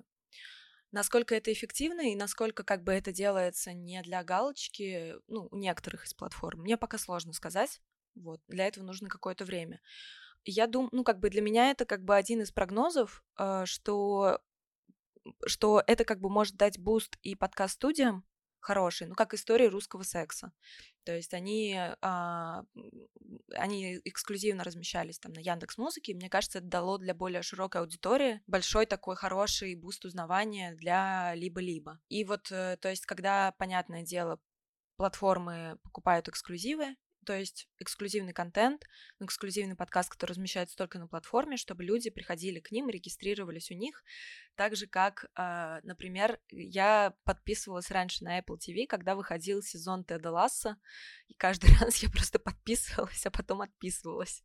Насколько 0.92 1.36
это 1.36 1.54
эффективно 1.54 2.12
и 2.12 2.16
насколько 2.16 2.64
как 2.64 2.84
бы 2.84 2.92
это 2.94 3.12
делается 3.12 3.74
не 3.74 4.02
для 4.02 4.24
галочки, 4.24 5.16
ну, 5.28 5.48
у 5.52 5.56
некоторых 5.56 6.06
из 6.06 6.16
платформ, 6.16 6.62
мне 6.62 6.78
пока 6.78 6.98
сложно 6.98 7.34
сказать. 7.34 7.80
Вот, 8.16 8.42
для 8.48 8.66
этого 8.66 8.84
нужно 8.84 9.08
какое-то 9.08 9.46
время. 9.46 9.82
Я 10.46 10.68
думаю, 10.68 10.90
ну, 10.92 11.04
как 11.04 11.20
бы 11.20 11.30
для 11.30 11.42
меня 11.42 11.72
это 11.72 11.86
как 11.86 12.04
бы 12.04 12.16
один 12.16 12.42
из 12.42 12.52
прогнозов, 12.52 13.24
э, 13.38 13.64
что, 13.66 14.40
что 15.46 15.84
это 15.86 16.06
как 16.06 16.20
бы 16.20 16.30
может 16.30 16.56
дать 16.56 16.80
буст 16.80 17.18
и 17.22 17.36
подкаст-студиям, 17.36 18.24
хороший, 18.60 19.08
ну, 19.08 19.16
как 19.16 19.34
история 19.34 19.68
русского 19.70 20.04
секса. 20.04 20.52
То 21.04 21.16
есть 21.16 21.34
они, 21.34 21.78
а, 22.02 22.64
они 23.56 24.00
эксклюзивно 24.06 24.64
размещались 24.64 25.20
там 25.20 25.34
на 25.34 25.40
Яндекс 25.40 25.78
Музыке, 25.78 26.14
мне 26.14 26.30
кажется, 26.30 26.60
это 26.60 26.68
дало 26.68 26.98
для 26.98 27.14
более 27.14 27.42
широкой 27.42 27.82
аудитории 27.82 28.42
большой 28.48 28.86
такой 28.86 29.16
хороший 29.16 29.76
буст 29.76 30.06
узнавания 30.06 30.74
для 30.76 31.34
либо-либо. 31.36 32.00
И 32.10 32.24
вот, 32.24 32.52
э, 32.52 32.78
то 32.78 32.90
есть, 32.90 33.06
когда, 33.06 33.54
понятное 33.54 34.04
дело, 34.04 34.40
платформы 34.98 35.78
покупают 35.82 36.28
эксклюзивы, 36.28 36.96
то 37.30 37.38
есть 37.38 37.68
эксклюзивный 37.78 38.34
контент, 38.34 38.86
эксклюзивный 39.20 39.76
подкаст, 39.76 40.10
который 40.10 40.32
размещается 40.32 40.76
только 40.76 40.98
на 40.98 41.08
платформе, 41.08 41.58
чтобы 41.58 41.84
люди 41.84 42.10
приходили 42.10 42.60
к 42.60 42.72
ним, 42.72 42.90
регистрировались 42.90 43.70
у 43.70 43.76
них, 43.76 44.04
так 44.56 44.76
же 44.76 44.88
как, 44.88 45.26
э, 45.38 45.80
например, 45.84 46.40
я 46.50 47.14
подписывалась 47.26 47.92
раньше 47.92 48.24
на 48.24 48.40
Apple 48.40 48.58
TV, 48.58 48.88
когда 48.88 49.14
выходил 49.14 49.62
сезон 49.62 50.06
Теда 50.06 50.32
Ласса, 50.32 50.78
и 51.28 51.36
каждый 51.36 51.70
раз 51.80 52.02
я 52.02 52.10
просто 52.10 52.40
подписывалась, 52.40 53.24
а 53.28 53.30
потом 53.30 53.62
отписывалась. 53.62 54.44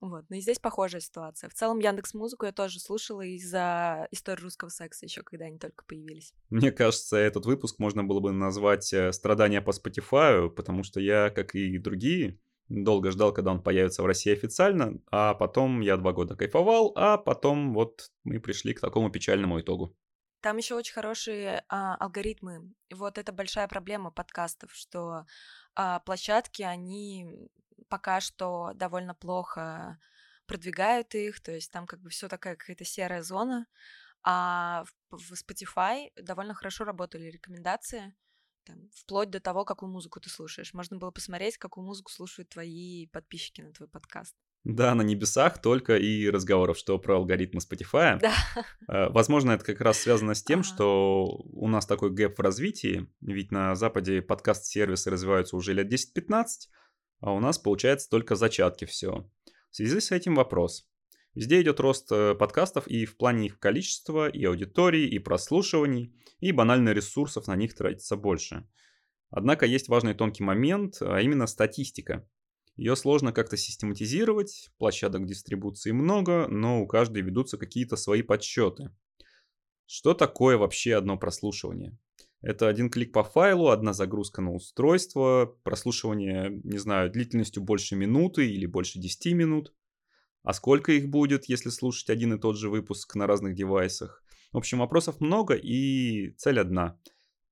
Вот, 0.00 0.24
ну 0.30 0.36
и 0.36 0.40
здесь 0.40 0.58
похожая 0.58 1.00
ситуация. 1.00 1.50
В 1.50 1.54
целом 1.54 1.78
Яндекс 1.78 2.14
Музыку 2.14 2.46
я 2.46 2.52
тоже 2.52 2.80
слушала 2.80 3.20
из-за 3.20 4.08
истории 4.10 4.42
русского 4.42 4.70
секса 4.70 5.04
еще, 5.04 5.22
когда 5.22 5.44
они 5.44 5.58
только 5.58 5.84
появились. 5.84 6.32
Мне 6.48 6.72
кажется, 6.72 7.18
этот 7.18 7.44
выпуск 7.44 7.78
можно 7.78 8.02
было 8.02 8.20
бы 8.20 8.32
назвать 8.32 8.92
э, 8.94 9.12
«Страдания 9.12 9.60
по 9.60 9.70
Spotify», 9.70 10.48
потому 10.48 10.84
что 10.84 11.00
я, 11.00 11.28
как 11.28 11.54
и 11.54 11.76
другие, 11.78 12.38
долго 12.70 13.10
ждал, 13.10 13.34
когда 13.34 13.50
он 13.50 13.62
появится 13.62 14.02
в 14.02 14.06
России 14.06 14.32
официально, 14.32 14.98
а 15.10 15.34
потом 15.34 15.80
я 15.80 15.96
два 15.98 16.12
года 16.12 16.34
кайфовал, 16.34 16.92
а 16.96 17.18
потом 17.18 17.74
вот 17.74 18.10
мы 18.24 18.40
пришли 18.40 18.72
к 18.72 18.80
такому 18.80 19.10
печальному 19.10 19.60
итогу. 19.60 19.94
Там 20.40 20.56
еще 20.56 20.74
очень 20.74 20.94
хорошие 20.94 21.64
а, 21.68 21.96
алгоритмы. 21.96 22.72
Вот 22.90 23.18
это 23.18 23.32
большая 23.32 23.68
проблема 23.68 24.10
подкастов, 24.10 24.72
что 24.72 25.26
а, 25.74 26.00
площадки, 26.00 26.62
они 26.62 27.50
пока 27.90 28.20
что 28.20 28.72
довольно 28.74 29.14
плохо 29.14 29.98
продвигают 30.46 31.14
их, 31.14 31.40
то 31.40 31.52
есть 31.52 31.70
там 31.70 31.86
как 31.86 32.00
бы 32.00 32.08
все 32.08 32.28
такая 32.28 32.56
какая-то 32.56 32.84
серая 32.84 33.22
зона, 33.22 33.66
а 34.22 34.84
в 35.10 35.32
Spotify 35.32 36.10
довольно 36.20 36.54
хорошо 36.54 36.84
работали 36.84 37.30
рекомендации, 37.30 38.14
там, 38.64 38.88
вплоть 38.94 39.30
до 39.30 39.40
того, 39.40 39.64
какую 39.64 39.90
музыку 39.90 40.20
ты 40.20 40.28
слушаешь. 40.28 40.74
Можно 40.74 40.98
было 40.98 41.10
посмотреть, 41.10 41.56
какую 41.56 41.84
музыку 41.84 42.10
слушают 42.10 42.48
твои 42.48 43.06
подписчики 43.08 43.60
на 43.60 43.72
твой 43.72 43.88
подкаст. 43.88 44.34
Да, 44.64 44.94
на 44.94 45.02
небесах 45.02 45.60
только 45.62 45.96
и 45.96 46.28
разговоров, 46.28 46.76
что 46.76 46.98
про 46.98 47.16
алгоритмы 47.16 47.60
Spotify. 47.60 48.18
Да. 48.20 48.34
Э, 48.88 49.08
возможно, 49.08 49.52
это 49.52 49.64
как 49.64 49.80
раз 49.80 50.00
связано 50.00 50.34
с 50.34 50.42
тем, 50.42 50.60
ага. 50.60 50.68
что 50.68 51.26
у 51.26 51.68
нас 51.68 51.86
такой 51.86 52.10
гэп 52.10 52.38
в 52.38 52.42
развитии, 52.42 53.08
ведь 53.20 53.52
на 53.52 53.74
Западе 53.74 54.20
подкаст-сервисы 54.20 55.10
развиваются 55.10 55.56
уже 55.56 55.72
лет 55.72 55.90
10-15, 55.90 56.44
а 57.20 57.32
у 57.32 57.40
нас 57.40 57.58
получается 57.58 58.08
только 58.08 58.34
зачатки 58.34 58.84
все. 58.84 59.30
В 59.70 59.76
связи 59.76 60.00
с 60.00 60.10
этим 60.10 60.34
вопрос. 60.34 60.86
Везде 61.34 61.62
идет 61.62 61.78
рост 61.78 62.10
э, 62.10 62.34
подкастов 62.34 62.88
и 62.88 63.04
в 63.04 63.16
плане 63.16 63.46
их 63.46 63.60
количества, 63.60 64.28
и 64.28 64.44
аудитории, 64.44 65.06
и 65.06 65.18
прослушиваний, 65.20 66.12
и 66.40 66.50
банально 66.50 66.90
ресурсов 66.90 67.46
на 67.46 67.54
них 67.54 67.74
тратится 67.74 68.16
больше. 68.16 68.66
Однако 69.30 69.64
есть 69.64 69.88
важный 69.88 70.14
тонкий 70.14 70.42
момент, 70.42 70.96
а 71.00 71.20
именно 71.20 71.46
статистика. 71.46 72.28
Ее 72.76 72.96
сложно 72.96 73.32
как-то 73.32 73.56
систематизировать, 73.56 74.70
площадок 74.78 75.26
дистрибуции 75.26 75.92
много, 75.92 76.48
но 76.48 76.80
у 76.82 76.86
каждой 76.88 77.22
ведутся 77.22 77.58
какие-то 77.58 77.96
свои 77.96 78.22
подсчеты. 78.22 78.90
Что 79.86 80.14
такое 80.14 80.56
вообще 80.56 80.96
одно 80.96 81.16
прослушивание? 81.16 81.96
Это 82.42 82.68
один 82.68 82.88
клик 82.88 83.12
по 83.12 83.22
файлу, 83.22 83.68
одна 83.68 83.92
загрузка 83.92 84.40
на 84.40 84.52
устройство, 84.52 85.54
прослушивание, 85.62 86.60
не 86.64 86.78
знаю, 86.78 87.10
длительностью 87.10 87.62
больше 87.62 87.96
минуты 87.96 88.50
или 88.50 88.64
больше 88.64 88.98
10 88.98 89.34
минут. 89.34 89.74
А 90.42 90.54
сколько 90.54 90.92
их 90.92 91.08
будет, 91.10 91.46
если 91.46 91.68
слушать 91.68 92.08
один 92.08 92.32
и 92.32 92.38
тот 92.38 92.56
же 92.56 92.70
выпуск 92.70 93.14
на 93.14 93.26
разных 93.26 93.54
девайсах? 93.54 94.24
В 94.52 94.56
общем, 94.56 94.78
вопросов 94.78 95.20
много 95.20 95.54
и 95.54 96.30
цель 96.38 96.58
одна. 96.58 96.98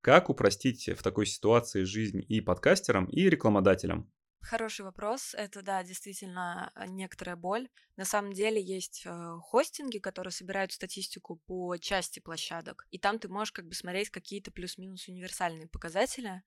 Как 0.01 0.31
упростить 0.31 0.89
в 0.89 1.03
такой 1.03 1.27
ситуации 1.27 1.83
жизнь 1.83 2.25
и 2.27 2.41
подкастерам, 2.41 3.05
и 3.07 3.29
рекламодателям? 3.29 4.11
Хороший 4.41 4.83
вопрос. 4.85 5.35
Это, 5.35 5.63
да, 5.63 5.83
действительно 5.83 6.73
э, 6.75 6.87
некоторая 6.87 7.37
боль. 7.37 7.69
На 7.97 8.05
самом 8.05 8.33
деле 8.33 8.63
есть 8.63 9.03
э, 9.05 9.39
хостинги, 9.43 9.99
которые 9.99 10.31
собирают 10.31 10.73
статистику 10.73 11.37
по 11.37 11.77
части 11.77 12.21
площадок, 12.21 12.87
и 12.91 12.99
там 12.99 13.19
ты 13.19 13.29
можешь 13.29 13.53
как 13.53 13.67
бы 13.67 13.75
смотреть 13.75 14.11
какие-то 14.11 14.51
плюс-минус 14.51 15.09
универсальные 15.09 15.69
показатели, 15.69 16.43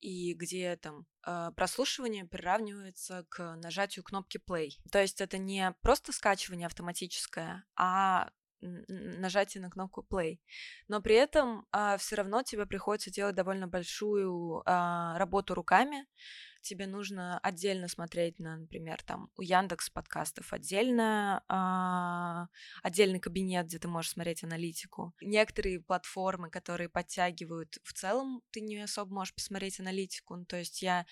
и 0.00 0.34
где 0.34 0.76
там 0.76 1.06
э, 1.26 1.50
прослушивание 1.56 2.24
приравнивается 2.24 3.26
к 3.28 3.56
нажатию 3.56 4.04
кнопки 4.04 4.38
play. 4.38 4.70
То 4.90 5.00
есть 5.00 5.20
это 5.20 5.36
не 5.36 5.74
просто 5.82 6.12
скачивание 6.12 6.66
автоматическое, 6.66 7.64
а 7.76 8.30
нажатие 8.62 9.60
на 9.62 9.70
кнопку 9.70 10.06
play. 10.08 10.38
Но 10.88 11.02
при 11.02 11.16
этом 11.16 11.66
а, 11.72 11.96
все 11.96 12.16
равно 12.16 12.42
тебе 12.42 12.66
приходится 12.66 13.10
делать 13.10 13.34
довольно 13.34 13.66
большую 13.66 14.62
а, 14.64 15.18
работу 15.18 15.54
руками, 15.54 16.06
тебе 16.62 16.86
нужно 16.86 17.38
отдельно 17.40 17.88
смотреть 17.88 18.38
на, 18.38 18.56
например, 18.56 19.02
там 19.02 19.30
у 19.36 19.42
Яндекс 19.42 19.90
подкастов 19.90 20.52
отдельно, 20.52 21.44
а, 21.48 22.46
отдельный 22.82 23.20
кабинет, 23.20 23.66
где 23.66 23.78
ты 23.78 23.88
можешь 23.88 24.12
смотреть 24.12 24.44
аналитику. 24.44 25.14
Некоторые 25.20 25.80
платформы, 25.80 26.50
которые 26.50 26.88
подтягивают 26.88 27.78
в 27.82 27.92
целом, 27.92 28.42
ты 28.50 28.60
не 28.60 28.78
особо 28.78 29.12
можешь 29.12 29.34
посмотреть 29.34 29.80
аналитику. 29.80 30.36
Ну, 30.36 30.44
то 30.44 30.56
есть 30.56 30.82
я, 30.82 31.06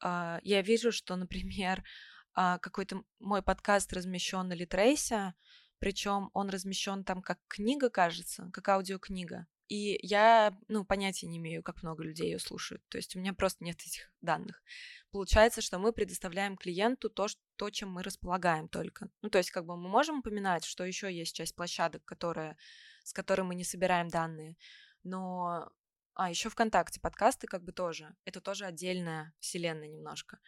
а, 0.00 0.38
я 0.42 0.62
вижу, 0.62 0.92
что, 0.92 1.16
например, 1.16 1.82
а, 2.34 2.58
какой-то 2.58 3.02
мой 3.18 3.42
подкаст 3.42 3.92
размещен 3.92 4.48
на 4.48 4.52
Литрейсе, 4.52 5.34
причем 5.78 6.30
он 6.32 6.48
размещен 6.48 7.02
там 7.02 7.22
как 7.22 7.40
книга, 7.48 7.90
кажется, 7.90 8.48
как 8.52 8.68
аудиокнига. 8.68 9.46
И 9.68 9.98
я, 10.02 10.56
ну, 10.68 10.84
понятия 10.84 11.26
не 11.26 11.38
имею, 11.38 11.62
как 11.62 11.82
много 11.82 12.02
людей 12.02 12.30
ее 12.30 12.38
слушают. 12.38 12.82
То 12.88 12.98
есть 12.98 13.16
у 13.16 13.18
меня 13.18 13.32
просто 13.32 13.64
нет 13.64 13.80
этих 13.80 14.12
данных. 14.20 14.62
Получается, 15.10 15.62
что 15.62 15.78
мы 15.78 15.92
предоставляем 15.92 16.56
клиенту 16.56 17.08
то, 17.08 17.26
то, 17.56 17.70
чем 17.70 17.90
мы 17.90 18.02
располагаем 18.02 18.68
только. 18.68 19.08
Ну, 19.22 19.30
то 19.30 19.38
есть 19.38 19.50
как 19.50 19.64
бы 19.64 19.76
мы 19.76 19.88
можем 19.88 20.18
упоминать, 20.18 20.64
что 20.64 20.84
еще 20.84 21.12
есть 21.12 21.34
часть 21.34 21.54
площадок, 21.54 22.04
которая, 22.04 22.56
с 23.04 23.12
которой 23.12 23.42
мы 23.42 23.54
не 23.54 23.64
собираем 23.64 24.08
данные, 24.08 24.56
но 25.04 25.70
а, 26.14 26.28
еще 26.28 26.50
ВКонтакте 26.50 27.00
подкасты 27.00 27.46
как 27.46 27.62
бы 27.62 27.72
тоже. 27.72 28.14
Это 28.24 28.40
тоже 28.40 28.66
отдельная 28.66 29.32
вселенная 29.40 29.88
немножко. 29.88 30.38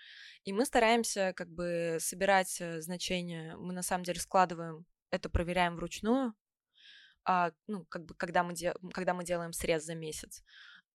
И 0.44 0.52
мы 0.52 0.66
стараемся 0.66 1.32
как 1.34 1.48
бы 1.48 1.96
собирать 2.00 2.60
э, 2.60 2.82
значения. 2.82 3.56
Мы 3.56 3.72
на 3.72 3.82
самом 3.82 4.04
деле 4.04 4.20
складываем 4.20 4.84
это, 5.10 5.30
проверяем 5.30 5.76
вручную 5.76 6.34
ну, 7.66 7.84
как 7.86 8.04
бы, 8.04 8.14
когда 8.14 8.42
мы, 8.42 8.54
де- 8.54 8.74
когда 8.92 9.14
мы 9.14 9.24
делаем 9.24 9.52
срез 9.52 9.84
за 9.84 9.94
месяц. 9.94 10.42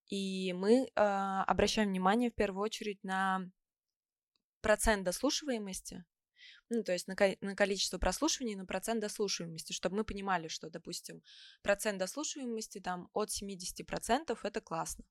И 0.07 0.53
мы 0.53 0.89
а, 0.95 1.43
обращаем 1.43 1.89
внимание 1.89 2.31
в 2.31 2.35
первую 2.35 2.63
очередь 2.63 3.03
на 3.03 3.49
процент 4.61 5.03
дослушиваемости, 5.03 6.03
ну, 6.69 6.83
то 6.83 6.93
есть 6.93 7.07
на, 7.07 7.15
на 7.41 7.55
количество 7.55 7.97
прослушиваний, 7.97 8.55
на 8.55 8.65
процент 8.65 9.01
дослушиваемости, 9.01 9.73
чтобы 9.73 9.97
мы 9.97 10.03
понимали, 10.03 10.47
что, 10.47 10.69
допустим, 10.69 11.21
процент 11.63 11.99
дослушиваемости 11.99 12.79
там 12.79 13.09
от 13.13 13.29
70% 13.29 14.37
это 14.43 14.61
классно. 14.61 15.05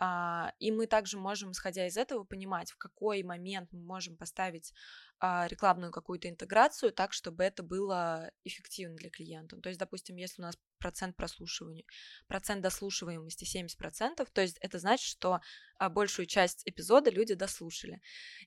А, 0.00 0.52
и 0.60 0.70
мы 0.70 0.86
также 0.86 1.18
можем, 1.18 1.50
исходя 1.50 1.86
из 1.86 1.96
этого, 1.96 2.22
понимать, 2.22 2.70
в 2.70 2.76
какой 2.76 3.24
момент 3.24 3.68
мы 3.72 3.80
можем 3.80 4.16
поставить 4.16 4.72
а, 5.18 5.48
рекламную 5.48 5.90
какую-то 5.90 6.28
интеграцию 6.28 6.92
так, 6.92 7.12
чтобы 7.12 7.42
это 7.42 7.64
было 7.64 8.30
эффективно 8.44 8.94
для 8.94 9.10
клиента. 9.10 9.56
То 9.60 9.68
есть, 9.68 9.80
допустим, 9.80 10.14
если 10.14 10.40
у 10.40 10.44
нас 10.44 10.56
процент 10.78 11.16
прослушивания, 11.16 11.84
процент 12.28 12.62
дослушиваемости 12.62 13.44
70%, 13.44 14.24
то 14.32 14.40
есть 14.40 14.58
это 14.60 14.78
значит, 14.78 15.08
что 15.08 15.40
а, 15.80 15.90
большую 15.90 16.26
часть 16.26 16.62
эпизода 16.64 17.10
люди 17.10 17.34
дослушали. 17.34 18.00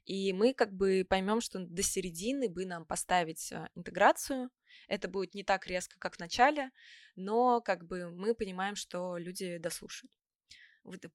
И 0.05 0.31
мы 0.31 0.53
как 0.53 0.72
бы 0.72 1.05
поймем, 1.08 1.41
что 1.41 1.60
до 1.60 1.84
середины 1.84 2.48
бы 2.48 2.65
нам 2.65 2.86
поставить 2.86 3.51
интеграцию, 3.75 4.50
это 4.88 5.10
будет 5.10 5.34
не 5.34 5.43
так 5.43 5.67
резко, 5.67 5.98
как 6.00 6.15
в 6.15 6.20
начале, 6.20 6.72
но 7.17 7.60
как 7.60 7.86
бы 7.86 8.10
мы 8.10 8.34
понимаем, 8.34 8.75
что 8.75 9.17
люди 9.17 9.58
дослушают. 9.58 10.12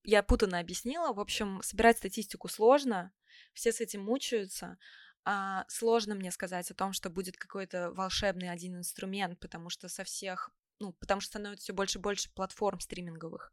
Я 0.04 0.22
путанно 0.22 0.58
объяснила. 0.58 1.12
В 1.12 1.20
общем, 1.20 1.60
собирать 1.62 1.98
статистику 1.98 2.48
сложно, 2.48 3.12
все 3.52 3.72
с 3.72 3.80
этим 3.80 4.02
мучаются. 4.04 4.78
А, 5.24 5.64
сложно 5.68 6.14
мне 6.14 6.30
сказать 6.30 6.70
о 6.70 6.74
том, 6.74 6.92
что 6.92 7.10
будет 7.10 7.36
какой-то 7.36 7.90
волшебный 7.92 8.50
один 8.50 8.76
инструмент, 8.76 9.40
потому 9.40 9.70
что 9.70 9.88
со 9.88 10.04
всех, 10.04 10.50
ну, 10.78 10.92
потому 10.92 11.20
что 11.20 11.30
становится 11.30 11.64
все 11.64 11.72
больше 11.72 11.98
и 11.98 12.02
больше 12.02 12.32
платформ 12.32 12.78
стриминговых. 12.78 13.52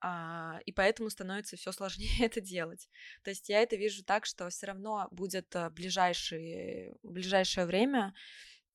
А, 0.00 0.60
и 0.64 0.72
поэтому 0.72 1.10
становится 1.10 1.56
все 1.56 1.72
сложнее 1.72 2.10
это 2.26 2.40
делать. 2.40 2.88
То 3.22 3.30
есть 3.30 3.48
я 3.48 3.60
это 3.62 3.76
вижу 3.76 4.04
так, 4.04 4.26
что 4.26 4.48
все 4.48 4.66
равно 4.66 5.08
будет 5.10 5.54
э, 5.54 5.70
ближайшее, 5.70 6.96
ближайшее 7.02 7.66
время 7.66 8.14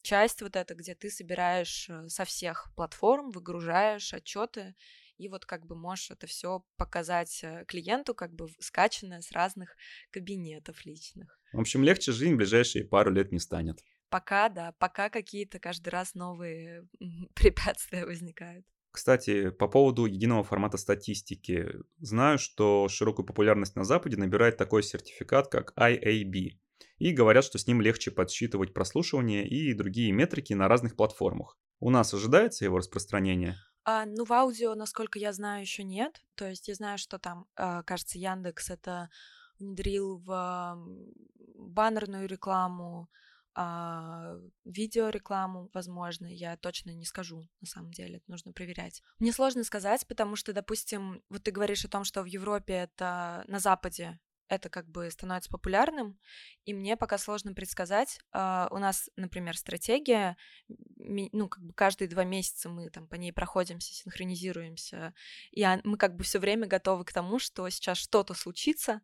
часть 0.02 0.42
вот 0.42 0.56
эта, 0.56 0.74
где 0.74 0.96
ты 0.96 1.10
собираешь 1.10 1.90
э, 1.90 2.08
со 2.08 2.24
всех 2.24 2.70
платформ, 2.76 3.32
выгружаешь 3.32 4.14
отчеты 4.14 4.76
и 5.18 5.30
вот 5.30 5.46
как 5.46 5.66
бы 5.66 5.76
можешь 5.76 6.12
это 6.12 6.28
все 6.28 6.64
показать 6.78 7.44
э, 7.44 7.66
клиенту, 7.68 8.14
как 8.14 8.34
бы 8.34 8.48
скачанное 8.60 9.22
с 9.22 9.32
разных 9.32 9.76
кабинетов 10.12 10.86
личных. 10.86 11.40
В 11.54 11.60
общем, 11.60 11.84
легче 11.84 12.12
жизнь 12.12 12.34
в 12.34 12.38
ближайшие 12.38 12.86
пару 12.86 13.12
лет 13.12 13.32
не 13.32 13.40
станет. 13.40 13.80
Пока, 14.10 14.50
да, 14.50 14.74
пока 14.80 15.10
какие-то 15.10 15.60
каждый 15.60 15.90
раз 15.90 16.14
новые 16.16 16.88
препятствия 17.36 18.06
возникают. 18.06 18.66
Кстати, 18.92 19.52
по 19.52 19.68
поводу 19.68 20.06
единого 20.06 20.44
формата 20.44 20.78
статистики. 20.78 21.68
Знаю, 22.00 22.40
что 22.40 22.88
широкую 22.88 23.26
популярность 23.26 23.76
на 23.76 23.84
Западе 23.84 24.18
набирает 24.18 24.58
такой 24.58 24.82
сертификат, 24.82 25.50
как 25.50 25.74
IAB. 25.78 26.58
И 26.98 27.12
говорят, 27.12 27.44
что 27.44 27.60
с 27.60 27.68
ним 27.68 27.82
легче 27.82 28.10
подсчитывать 28.10 28.74
прослушивание 28.74 29.48
и 29.48 29.74
другие 29.74 30.12
метрики 30.12 30.54
на 30.54 30.68
разных 30.68 30.96
платформах. 30.96 31.60
У 31.80 31.92
нас 31.92 32.12
ожидается 32.14 32.66
его 32.66 32.80
распространение? 32.80 33.58
А, 33.90 34.06
ну, 34.06 34.26
в 34.26 34.34
аудио, 34.34 34.76
насколько 34.76 35.18
я 35.18 35.32
знаю, 35.32 35.62
еще 35.62 35.82
нет. 35.84 36.22
То 36.36 36.46
есть 36.46 36.68
я 36.68 36.76
знаю, 36.76 36.98
что 36.98 37.20
там, 37.20 37.48
а, 37.56 37.84
кажется, 37.84 38.18
Яндекс 38.18 38.70
это 38.70 39.10
внедрил 39.60 40.18
в 40.18 40.78
баннерную 41.56 42.28
рекламу, 42.28 43.10
а, 43.56 44.36
видеорекламу, 44.66 45.70
возможно, 45.74 46.28
я 46.28 46.58
точно 46.58 46.92
не 46.92 47.06
скажу, 47.06 47.48
на 47.62 47.68
самом 47.68 47.94
деле, 47.94 48.18
это 48.18 48.30
нужно 48.30 48.52
проверять. 48.52 49.02
Мне 49.20 49.32
сложно 49.32 49.64
сказать, 49.64 50.06
потому 50.06 50.36
что, 50.36 50.52
допустим, 50.52 51.24
вот 51.30 51.44
ты 51.44 51.52
говоришь 51.52 51.86
о 51.86 51.90
том, 51.90 52.04
что 52.04 52.24
в 52.24 52.26
Европе 52.26 52.74
это 52.74 53.46
на 53.48 53.60
Западе 53.60 54.20
это 54.50 54.70
как 54.70 54.88
бы 54.90 55.10
становится 55.12 55.50
популярным, 55.50 56.18
и 56.66 56.74
мне 56.74 56.98
пока 56.98 57.18
сложно 57.18 57.54
предсказать. 57.54 58.20
Uh, 58.34 58.68
у 58.72 58.78
нас, 58.78 59.10
например, 59.16 59.58
стратегия, 59.58 60.38
ну, 60.68 61.50
как 61.50 61.64
бы 61.64 61.74
каждые 61.74 62.08
два 62.08 62.24
месяца 62.24 62.70
мы 62.70 62.90
там 62.90 63.08
по 63.08 63.16
ней 63.16 63.32
проходимся, 63.32 63.94
синхронизируемся, 63.94 65.14
и 65.52 65.66
мы 65.84 65.98
как 65.98 66.16
бы 66.16 66.24
все 66.24 66.40
время 66.40 66.68
готовы 66.68 67.06
к 67.06 67.14
тому, 67.14 67.40
что 67.40 67.68
сейчас 67.70 67.98
что-то 67.98 68.34
случится, 68.34 69.02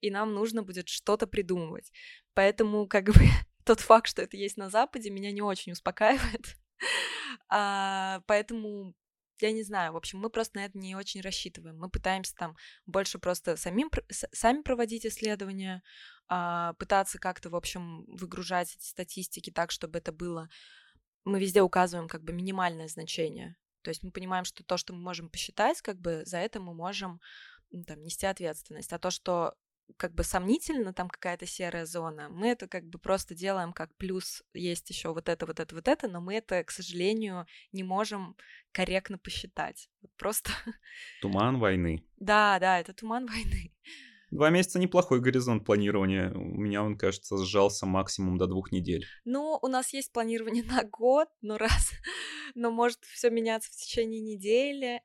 и 0.00 0.10
нам 0.10 0.34
нужно 0.34 0.62
будет 0.62 0.88
что-то 0.88 1.26
придумывать. 1.26 1.92
Поэтому 2.34 2.86
как 2.86 3.06
бы 3.06 3.14
тот 3.64 3.80
факт, 3.80 4.08
что 4.08 4.22
это 4.22 4.36
есть 4.36 4.56
на 4.56 4.70
Западе, 4.70 5.10
меня 5.10 5.32
не 5.32 5.42
очень 5.42 5.72
успокаивает. 5.72 6.56
Uh, 7.52 8.22
поэтому 8.26 8.94
я 9.42 9.52
не 9.52 9.62
знаю, 9.62 9.92
в 9.92 9.96
общем, 9.96 10.18
мы 10.18 10.30
просто 10.30 10.58
на 10.58 10.64
это 10.64 10.78
не 10.78 10.94
очень 10.96 11.20
рассчитываем. 11.20 11.78
Мы 11.78 11.88
пытаемся 11.88 12.34
там 12.34 12.56
больше 12.86 13.18
просто 13.18 13.56
самим, 13.56 13.90
сами 14.10 14.62
проводить 14.62 15.06
исследования, 15.06 15.82
а, 16.28 16.74
пытаться 16.74 17.18
как-то, 17.18 17.50
в 17.50 17.56
общем, 17.56 18.04
выгружать 18.06 18.74
эти 18.74 18.84
статистики 18.84 19.50
так, 19.50 19.70
чтобы 19.70 19.98
это 19.98 20.12
было... 20.12 20.48
Мы 21.24 21.38
везде 21.38 21.60
указываем 21.60 22.08
как 22.08 22.22
бы 22.22 22.32
минимальное 22.32 22.88
значение. 22.88 23.56
То 23.82 23.90
есть 23.90 24.02
мы 24.02 24.10
понимаем, 24.10 24.44
что 24.44 24.64
то, 24.64 24.76
что 24.76 24.92
мы 24.92 25.00
можем 25.00 25.28
посчитать, 25.28 25.80
как 25.82 25.98
бы 25.98 26.22
за 26.24 26.38
это 26.38 26.60
мы 26.60 26.74
можем 26.74 27.20
там, 27.86 28.02
нести 28.02 28.26
ответственность. 28.26 28.92
А 28.92 28.98
то, 28.98 29.10
что 29.10 29.54
как 29.96 30.14
бы 30.14 30.24
сомнительно, 30.24 30.92
там 30.92 31.08
какая-то 31.08 31.46
серая 31.46 31.86
зона, 31.86 32.28
мы 32.30 32.48
это 32.48 32.68
как 32.68 32.84
бы 32.84 32.98
просто 32.98 33.34
делаем 33.34 33.72
как 33.72 33.94
плюс, 33.96 34.42
есть 34.54 34.88
еще 34.90 35.12
вот 35.12 35.28
это, 35.28 35.46
вот 35.46 35.60
это, 35.60 35.74
вот 35.74 35.88
это, 35.88 36.08
но 36.08 36.20
мы 36.20 36.34
это, 36.34 36.62
к 36.64 36.70
сожалению, 36.70 37.46
не 37.72 37.82
можем 37.82 38.36
корректно 38.72 39.18
посчитать. 39.18 39.88
Просто... 40.16 40.50
Туман 41.20 41.58
войны. 41.58 42.04
Да, 42.20 42.58
да, 42.60 42.78
это 42.78 42.92
туман 42.92 43.26
войны. 43.30 43.72
Два 44.30 44.50
месяца 44.50 44.78
неплохой 44.78 45.20
горизонт 45.20 45.64
планирования. 45.64 46.32
У 46.32 46.60
меня 46.60 46.84
он, 46.84 46.96
кажется, 46.96 47.36
сжался 47.38 47.84
максимум 47.84 48.38
до 48.38 48.46
двух 48.46 48.70
недель. 48.70 49.04
Ну, 49.24 49.58
у 49.60 49.66
нас 49.66 49.92
есть 49.92 50.12
планирование 50.12 50.62
на 50.70 50.84
год, 50.84 51.28
но 51.40 51.58
раз, 51.58 51.90
но 52.54 52.70
может 52.70 52.98
все 53.04 53.30
меняться 53.30 53.70
в 53.72 53.76
течение 53.76 54.20
недели. 54.20 55.02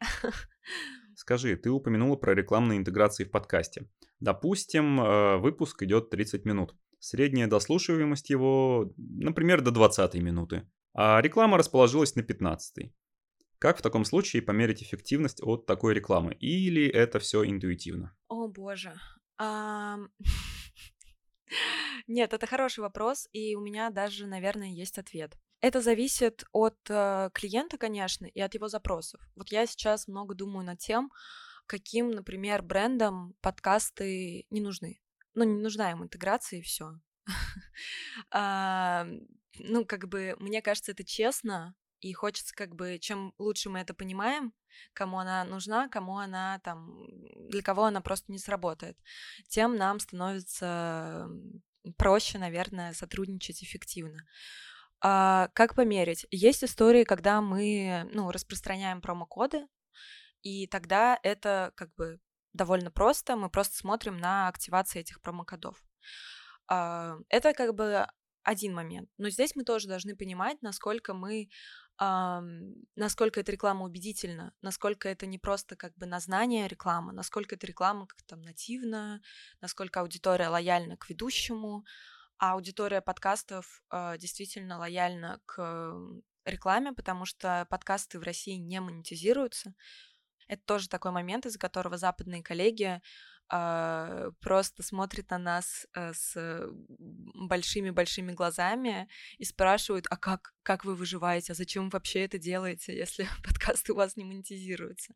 Скажи, 1.15 1.55
ты 1.55 1.71
упомянула 1.71 2.17
про 2.17 2.35
рекламные 2.35 2.77
интеграции 2.77 3.23
в 3.23 3.31
подкасте. 3.31 3.87
Допустим, 4.19 4.99
э, 4.99 5.37
выпуск 5.37 5.83
идет 5.83 6.09
30 6.09 6.45
минут. 6.45 6.75
Средняя 6.99 7.47
дослушиваемость 7.47 8.29
его, 8.29 8.93
например, 8.97 9.61
до 9.61 9.71
20 9.71 10.15
минуты. 10.15 10.67
А 10.93 11.21
реклама 11.21 11.57
расположилась 11.57 12.15
на 12.15 12.23
15. 12.23 12.93
Как 13.59 13.77
в 13.77 13.81
таком 13.81 14.05
случае 14.05 14.41
померить 14.41 14.81
эффективность 14.81 15.41
от 15.43 15.65
такой 15.65 15.93
рекламы? 15.93 16.33
Или 16.35 16.87
это 16.87 17.19
все 17.19 17.43
интуитивно? 17.45 18.15
О 18.27 18.47
боже. 18.47 18.93
Нет, 22.07 22.33
это 22.33 22.47
хороший 22.47 22.79
вопрос, 22.79 23.27
и 23.33 23.55
у 23.55 23.61
меня 23.61 23.89
даже, 23.89 24.27
наверное, 24.27 24.69
есть 24.69 24.97
ответ. 24.97 25.37
Это 25.61 25.81
зависит 25.81 26.43
от 26.51 26.77
э, 26.89 27.29
клиента, 27.33 27.77
конечно, 27.77 28.25
и 28.25 28.39
от 28.39 28.53
его 28.53 28.67
запросов. 28.67 29.21
Вот 29.35 29.51
я 29.51 29.65
сейчас 29.65 30.07
много 30.07 30.35
думаю 30.35 30.65
над 30.65 30.79
тем, 30.79 31.11
каким, 31.67 32.11
например, 32.11 32.61
брендам 32.61 33.35
подкасты 33.41 34.45
не 34.49 34.61
нужны. 34.61 35.01
Ну, 35.33 35.43
не 35.43 35.61
нужна 35.61 35.91
им 35.91 36.03
интеграция 36.03 36.59
и 36.59 36.63
все. 36.63 36.99
А, 38.31 39.05
ну, 39.59 39.85
как 39.85 40.07
бы, 40.07 40.35
мне 40.39 40.61
кажется, 40.61 40.91
это 40.91 41.03
честно, 41.03 41.75
и 41.99 42.13
хочется, 42.13 42.53
как 42.55 42.75
бы, 42.75 42.99
чем 42.99 43.33
лучше 43.37 43.69
мы 43.69 43.79
это 43.79 43.93
понимаем, 43.93 44.53
кому 44.93 45.19
она 45.19 45.43
нужна, 45.43 45.89
кому 45.89 46.17
она 46.17 46.59
там, 46.59 47.05
для 47.49 47.61
кого 47.61 47.85
она 47.85 48.01
просто 48.01 48.31
не 48.31 48.37
сработает, 48.37 48.97
тем 49.47 49.75
нам 49.75 49.99
становится 49.99 51.27
проще, 51.97 52.37
наверное, 52.37 52.93
сотрудничать 52.93 53.63
эффективно. 53.63 54.25
А, 55.01 55.49
как 55.53 55.75
померить? 55.75 56.25
Есть 56.31 56.63
истории, 56.63 57.03
когда 57.03 57.41
мы 57.41 58.09
ну, 58.13 58.31
распространяем 58.31 59.01
промокоды, 59.01 59.67
и 60.45 60.67
тогда 60.67 61.19
это 61.23 61.73
как 61.75 61.93
бы 61.95 62.19
довольно 62.53 62.91
просто. 62.91 63.35
Мы 63.35 63.49
просто 63.49 63.77
смотрим 63.77 64.17
на 64.17 64.47
активацию 64.47 65.01
этих 65.01 65.19
промокодов. 65.19 65.83
А, 66.67 67.17
это 67.29 67.53
как 67.53 67.73
бы 67.73 68.07
один 68.43 68.75
момент. 68.75 69.09
Но 69.17 69.29
здесь 69.29 69.55
мы 69.55 69.63
тоже 69.63 69.87
должны 69.87 70.15
понимать, 70.15 70.61
насколько 70.61 71.13
мы 71.13 71.49
насколько 71.97 73.39
эта 73.39 73.53
реклама 73.53 73.85
убедительна, 73.85 74.53
насколько 74.61 75.07
это 75.07 75.25
не 75.25 75.39
просто 75.39 75.77
как 75.77 75.95
бы 75.95 76.05
на 76.05 76.19
знание 76.19 76.67
реклама, 76.67 77.13
насколько 77.13 77.55
эта 77.55 77.65
реклама 77.67 78.05
как 78.05 78.21
там 78.23 78.41
нативная, 78.41 79.21
насколько 79.61 80.01
аудитория 80.01 80.49
лояльна 80.49 80.97
к 80.97 81.09
ведущему, 81.09 81.85
а 82.37 82.51
аудитория 82.51 83.01
подкастов 83.01 83.81
э, 83.91 84.17
действительно 84.17 84.77
лояльна 84.77 85.39
к 85.45 85.95
рекламе, 86.43 86.91
потому 86.91 87.23
что 87.23 87.65
подкасты 87.69 88.19
в 88.19 88.23
России 88.23 88.55
не 88.55 88.81
монетизируются. 88.81 89.73
Это 90.47 90.61
тоже 90.65 90.89
такой 90.89 91.11
момент, 91.11 91.45
из-за 91.45 91.59
которого 91.59 91.97
западные 91.97 92.43
коллеги 92.43 93.01
э, 93.51 94.31
просто 94.41 94.83
смотрят 94.83 95.29
на 95.29 95.37
нас 95.37 95.87
э, 95.95 96.13
с 96.13 96.35
большими-большими 96.97 98.31
глазами 98.31 99.07
и 99.37 99.45
спрашивают, 99.45 100.05
а 100.09 100.17
как, 100.17 100.53
как 100.63 100.85
вы 100.85 100.95
выживаете, 100.95 101.53
а 101.53 101.55
зачем 101.55 101.85
вы 101.85 101.89
вообще 101.91 102.25
это 102.25 102.37
делаете, 102.37 102.95
если 102.95 103.27
подкасты 103.43 103.93
у 103.93 103.95
вас 103.95 104.15
не 104.15 104.25
монетизируются. 104.25 105.13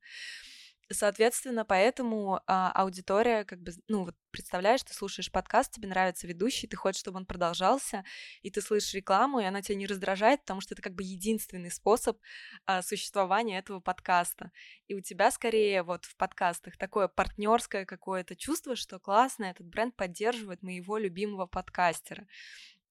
Соответственно, 0.92 1.66
поэтому 1.66 2.42
а, 2.48 2.72
аудитория, 2.72 3.44
как 3.44 3.62
бы, 3.62 3.72
ну, 3.88 4.06
вот 4.06 4.16
представляешь, 4.32 4.82
ты 4.82 4.92
слушаешь 4.94 5.32
подкаст, 5.32 5.72
тебе 5.72 5.88
нравится 5.88 6.26
ведущий, 6.26 6.66
ты 6.66 6.78
хочешь, 6.78 7.02
чтобы 7.02 7.18
он 7.18 7.28
продолжался, 7.28 8.04
и 8.42 8.50
ты 8.50 8.60
слышишь 8.60 8.96
рекламу, 8.96 9.40
и 9.40 9.44
она 9.44 9.62
тебя 9.62 9.76
не 9.76 9.86
раздражает, 9.86 10.42
потому 10.42 10.62
что 10.62 10.74
это 10.74 10.82
как 10.82 10.96
бы 10.96 11.04
единственный 11.04 11.70
способ 11.70 12.18
а, 12.66 12.82
существования 12.82 13.60
этого 13.60 13.80
подкаста. 13.80 14.52
И 14.88 14.96
у 14.96 15.02
тебя 15.02 15.30
скорее 15.30 15.84
вот 15.84 16.06
в 16.06 16.16
подкастах 16.16 16.76
такое 16.76 17.08
партнерское 17.08 17.86
какое-то 17.86 18.36
чувство, 18.36 18.76
что 18.76 18.98
классно, 19.00 19.46
этот 19.46 19.68
бренд 19.68 19.96
поддерживает 19.96 20.64
моего 20.64 20.98
любимого 20.98 21.46
подкастера. 21.46 22.26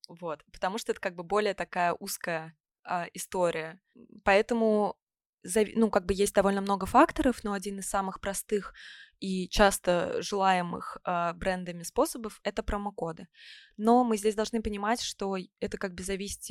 Вот, 0.08 0.44
потому 0.52 0.78
что 0.78 0.92
это 0.92 1.00
как 1.00 1.16
бы 1.16 1.24
более 1.24 1.54
такая 1.54 1.94
узкая 1.94 2.56
а, 2.84 3.08
история. 3.12 3.80
Поэтому 4.22 4.96
ну, 5.74 5.90
как 5.90 6.06
бы 6.06 6.14
есть 6.14 6.34
довольно 6.34 6.60
много 6.60 6.86
факторов, 6.86 7.44
но 7.44 7.52
один 7.52 7.78
из 7.78 7.88
самых 7.88 8.20
простых 8.20 8.74
и 9.20 9.48
часто 9.48 10.22
желаемых 10.22 10.98
э, 11.04 11.32
брендами 11.34 11.82
способов— 11.82 12.40
это 12.44 12.62
промокоды. 12.62 13.28
Но 13.76 14.04
мы 14.04 14.16
здесь 14.16 14.34
должны 14.34 14.62
понимать, 14.62 15.00
что 15.00 15.36
это 15.60 15.76
как 15.78 15.94
бы 15.94 16.02
зависит 16.02 16.42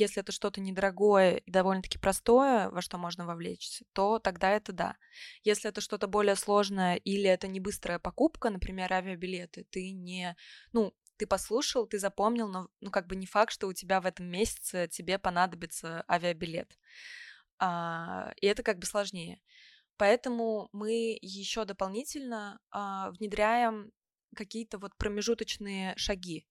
если 0.00 0.22
это 0.22 0.30
что-то 0.30 0.60
недорогое 0.60 1.38
и 1.38 1.50
довольно-таки 1.50 1.98
простое, 1.98 2.70
во 2.70 2.80
что 2.80 2.98
можно 2.98 3.26
вовлечься, 3.26 3.84
то 3.92 4.20
тогда 4.20 4.50
это 4.50 4.72
да. 4.72 4.96
Если 5.42 5.68
это 5.68 5.80
что-то 5.80 6.06
более 6.06 6.36
сложное 6.36 6.94
или 6.96 7.28
это 7.28 7.48
не 7.48 7.58
быстрая 7.58 7.98
покупка, 7.98 8.50
например, 8.50 8.92
авиабилеты, 8.92 9.66
ты 9.70 9.90
не, 9.90 10.36
ну, 10.72 10.94
ты 11.16 11.26
послушал, 11.26 11.86
ты 11.86 11.98
запомнил, 11.98 12.48
но 12.48 12.68
ну 12.80 12.90
как 12.92 13.08
бы 13.08 13.16
не 13.16 13.26
факт, 13.26 13.52
что 13.52 13.66
у 13.66 13.72
тебя 13.72 14.00
в 14.00 14.06
этом 14.06 14.26
месяце 14.26 14.86
тебе 14.88 15.18
понадобится 15.18 16.04
авиабилет 16.08 16.78
а, 17.58 18.32
и 18.40 18.46
это 18.46 18.62
как 18.62 18.78
бы 18.78 18.86
сложнее. 18.86 19.40
Поэтому 19.96 20.68
мы 20.72 21.18
еще 21.20 21.64
дополнительно 21.64 22.60
а, 22.70 23.10
внедряем 23.12 23.90
какие-то 24.36 24.78
вот 24.78 24.96
промежуточные 24.96 25.94
шаги. 25.96 26.46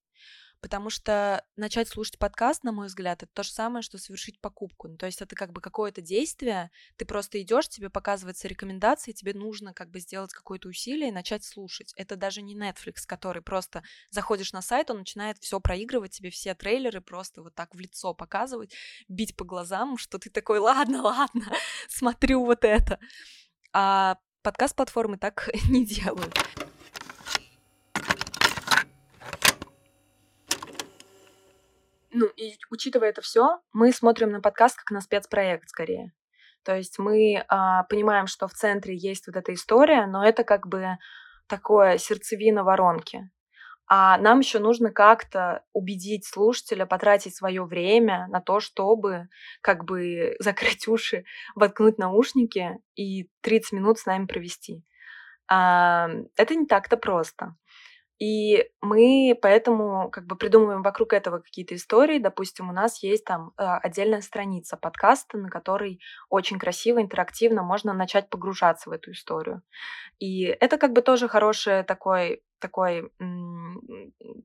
Потому 0.60 0.90
что 0.90 1.44
начать 1.56 1.88
слушать 1.88 2.18
подкаст, 2.18 2.64
на 2.64 2.72
мой 2.72 2.88
взгляд, 2.88 3.22
это 3.22 3.30
то 3.32 3.42
же 3.44 3.52
самое, 3.52 3.82
что 3.82 3.96
совершить 3.96 4.40
покупку. 4.40 4.88
Ну, 4.88 4.96
то 4.96 5.06
есть 5.06 5.22
это 5.22 5.36
как 5.36 5.52
бы 5.52 5.60
какое-то 5.60 6.00
действие, 6.00 6.70
ты 6.96 7.04
просто 7.04 7.40
идешь, 7.40 7.68
тебе 7.68 7.90
показываются 7.90 8.48
рекомендации, 8.48 9.12
тебе 9.12 9.34
нужно 9.34 9.72
как 9.72 9.90
бы 9.90 10.00
сделать 10.00 10.32
какое-то 10.32 10.68
усилие 10.68 11.10
и 11.10 11.12
начать 11.12 11.44
слушать. 11.44 11.92
Это 11.96 12.16
даже 12.16 12.42
не 12.42 12.56
Netflix, 12.56 13.04
который 13.06 13.40
просто 13.40 13.84
заходишь 14.10 14.52
на 14.52 14.60
сайт, 14.60 14.90
он 14.90 14.98
начинает 14.98 15.38
все 15.38 15.60
проигрывать, 15.60 16.12
тебе 16.12 16.30
все 16.30 16.54
трейлеры 16.54 17.00
просто 17.00 17.40
вот 17.42 17.54
так 17.54 17.74
в 17.74 17.78
лицо 17.78 18.12
показывать, 18.12 18.74
бить 19.06 19.36
по 19.36 19.44
глазам, 19.44 19.96
что 19.96 20.18
ты 20.18 20.28
такой, 20.28 20.58
ладно, 20.58 21.02
ладно, 21.02 21.52
смотрю 21.88 22.44
вот 22.44 22.64
это. 22.64 22.98
А 23.72 24.18
подкаст-платформы 24.42 25.18
так 25.18 25.50
не 25.68 25.86
делают. 25.86 26.36
Ну, 32.10 32.26
и 32.36 32.56
учитывая 32.70 33.10
это 33.10 33.20
все, 33.20 33.60
мы 33.72 33.92
смотрим 33.92 34.30
на 34.30 34.40
подкаст 34.40 34.76
как 34.76 34.90
на 34.90 35.00
спецпроект 35.00 35.68
скорее. 35.68 36.12
То 36.64 36.76
есть 36.76 36.98
мы 36.98 37.44
а, 37.48 37.84
понимаем, 37.84 38.26
что 38.26 38.48
в 38.48 38.52
центре 38.52 38.96
есть 38.96 39.26
вот 39.26 39.36
эта 39.36 39.54
история, 39.54 40.06
но 40.06 40.24
это 40.24 40.44
как 40.44 40.66
бы 40.66 40.98
такое 41.46 41.98
сердцевина 41.98 42.64
воронки. 42.64 43.30
А 43.90 44.18
нам 44.18 44.40
еще 44.40 44.58
нужно 44.58 44.92
как-то 44.92 45.64
убедить 45.72 46.26
слушателя 46.26 46.84
потратить 46.84 47.34
свое 47.34 47.64
время 47.64 48.26
на 48.28 48.42
то, 48.42 48.60
чтобы 48.60 49.28
как 49.62 49.84
бы 49.84 50.36
закрыть 50.40 50.86
уши, 50.88 51.24
воткнуть 51.54 51.98
наушники 51.98 52.78
и 52.96 53.30
30 53.40 53.72
минут 53.72 53.98
с 53.98 54.06
нами 54.06 54.26
провести. 54.26 54.84
А, 55.50 56.10
это 56.36 56.54
не 56.54 56.66
так-то 56.66 56.98
просто. 56.98 57.56
И 58.18 58.68
мы 58.80 59.38
поэтому 59.40 60.10
как 60.10 60.26
бы 60.26 60.36
придумываем 60.36 60.82
вокруг 60.82 61.12
этого 61.12 61.38
какие-то 61.38 61.76
истории. 61.76 62.18
Допустим, 62.18 62.68
у 62.68 62.72
нас 62.72 63.02
есть 63.02 63.24
там 63.24 63.52
э, 63.56 63.62
отдельная 63.64 64.22
страница 64.22 64.76
подкаста, 64.76 65.38
на 65.38 65.48
которой 65.48 66.00
очень 66.28 66.58
красиво, 66.58 67.00
интерактивно 67.00 67.62
можно 67.62 67.92
начать 67.92 68.28
погружаться 68.28 68.90
в 68.90 68.92
эту 68.92 69.12
историю. 69.12 69.62
И 70.18 70.42
это 70.42 70.78
как 70.78 70.92
бы 70.92 71.02
тоже 71.02 71.28
хорошая 71.28 71.84
такой 71.84 72.42
такой, 72.58 73.12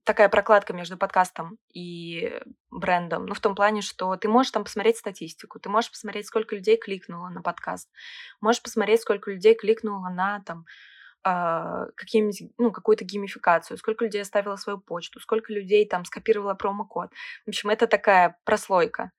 такая 0.03 0.29
прокладка 0.29 0.73
между 0.73 0.97
подкастом 0.97 1.57
и 1.73 2.39
брендом. 2.69 3.25
Ну, 3.25 3.33
в 3.33 3.39
том 3.39 3.55
плане, 3.55 3.81
что 3.81 4.15
ты 4.17 4.27
можешь 4.27 4.51
там 4.51 4.63
посмотреть 4.63 4.97
статистику, 4.97 5.59
ты 5.59 5.69
можешь 5.69 5.91
посмотреть, 5.91 6.27
сколько 6.27 6.55
людей 6.55 6.77
кликнуло 6.77 7.29
на 7.29 7.41
подкаст, 7.41 7.89
можешь 8.39 8.62
посмотреть, 8.62 9.01
сколько 9.01 9.31
людей 9.31 9.55
кликнуло 9.55 10.09
на 10.09 10.41
там 10.45 10.65
а, 11.23 11.86
каким-нибудь, 11.95 12.51
ну, 12.57 12.71
какую-то 12.71 13.05
геймификацию, 13.05 13.77
сколько 13.77 14.03
людей 14.03 14.21
оставило 14.21 14.55
свою 14.55 14.79
почту, 14.79 15.19
сколько 15.19 15.53
людей 15.53 15.88
там 15.88 16.05
скопировало 16.05 16.53
промокод. 16.53 17.12
В 17.45 17.49
общем, 17.49 17.69
это 17.69 17.88
такая 17.88 18.38
прослойка. 18.43 19.12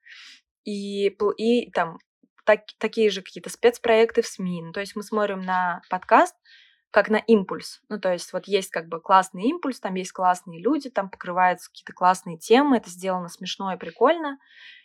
И, 0.65 1.09
и 1.37 1.71
там 1.71 1.99
так, 2.45 2.61
такие 2.79 3.11
же 3.11 3.23
какие-то 3.23 3.51
спецпроекты 3.51 4.23
в 4.23 4.27
СМИ. 4.27 4.63
Ну, 4.65 4.73
то 4.73 4.81
есть 4.81 4.97
мы 4.97 5.03
смотрим 5.03 5.41
на 5.41 5.83
подкаст 5.91 6.35
как 6.91 7.09
на 7.09 7.17
импульс. 7.17 7.81
Ну, 7.89 7.99
то 7.99 8.13
есть 8.13 8.33
вот 8.33 8.47
есть 8.47 8.71
как 8.71 8.87
бы 8.87 9.01
классный 9.01 9.43
импульс, 9.45 9.81
там 9.81 9.95
есть 9.95 10.13
классные 10.13 10.63
люди, 10.63 10.91
там 10.91 11.11
покрываются 11.11 11.69
какие-то 11.69 11.93
классные 11.93 12.39
темы, 12.39 12.77
это 12.77 12.89
сделано 12.89 13.29
смешно 13.29 13.73
и 13.73 13.77
прикольно, 13.77 14.39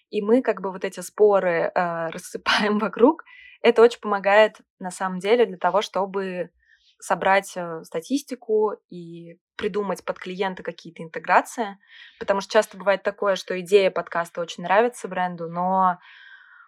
и 0.09 0.23
мы 0.23 0.41
как 0.41 0.59
бы 0.59 0.71
вот 0.71 0.83
эти 0.85 1.01
споры 1.01 1.71
э, 1.73 2.07
рассыпаем 2.11 2.79
вокруг. 2.79 3.25
Это 3.61 3.83
очень 3.83 3.99
помогает 3.99 4.57
на 4.79 4.89
самом 4.89 5.19
деле 5.19 5.45
для 5.45 5.57
того, 5.57 5.83
чтобы 5.83 6.49
собрать 6.99 7.53
э, 7.55 7.83
статистику 7.83 8.73
и 8.89 9.39
придумать 9.55 10.03
под 10.03 10.19
клиента 10.19 10.63
какие-то 10.63 11.03
интеграции, 11.03 11.77
потому 12.19 12.41
что 12.41 12.53
часто 12.53 12.77
бывает 12.77 13.03
такое, 13.03 13.35
что 13.35 13.59
идея 13.61 13.91
подкаста 13.91 14.41
очень 14.41 14.63
нравится 14.63 15.07
бренду, 15.07 15.49
но 15.49 15.99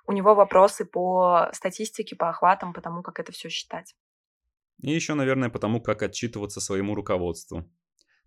у 0.07 0.13
него 0.13 0.35
вопросы 0.35 0.85
по 0.85 1.49
статистике, 1.53 2.15
по 2.15 2.29
охватам, 2.29 2.73
по 2.73 2.81
тому, 2.81 3.03
как 3.03 3.19
это 3.19 3.31
все 3.31 3.49
считать. 3.49 3.95
И 4.81 4.91
еще, 4.91 5.13
наверное, 5.13 5.49
потому, 5.49 5.81
как 5.81 6.01
отчитываться 6.01 6.59
своему 6.59 6.95
руководству. 6.95 7.69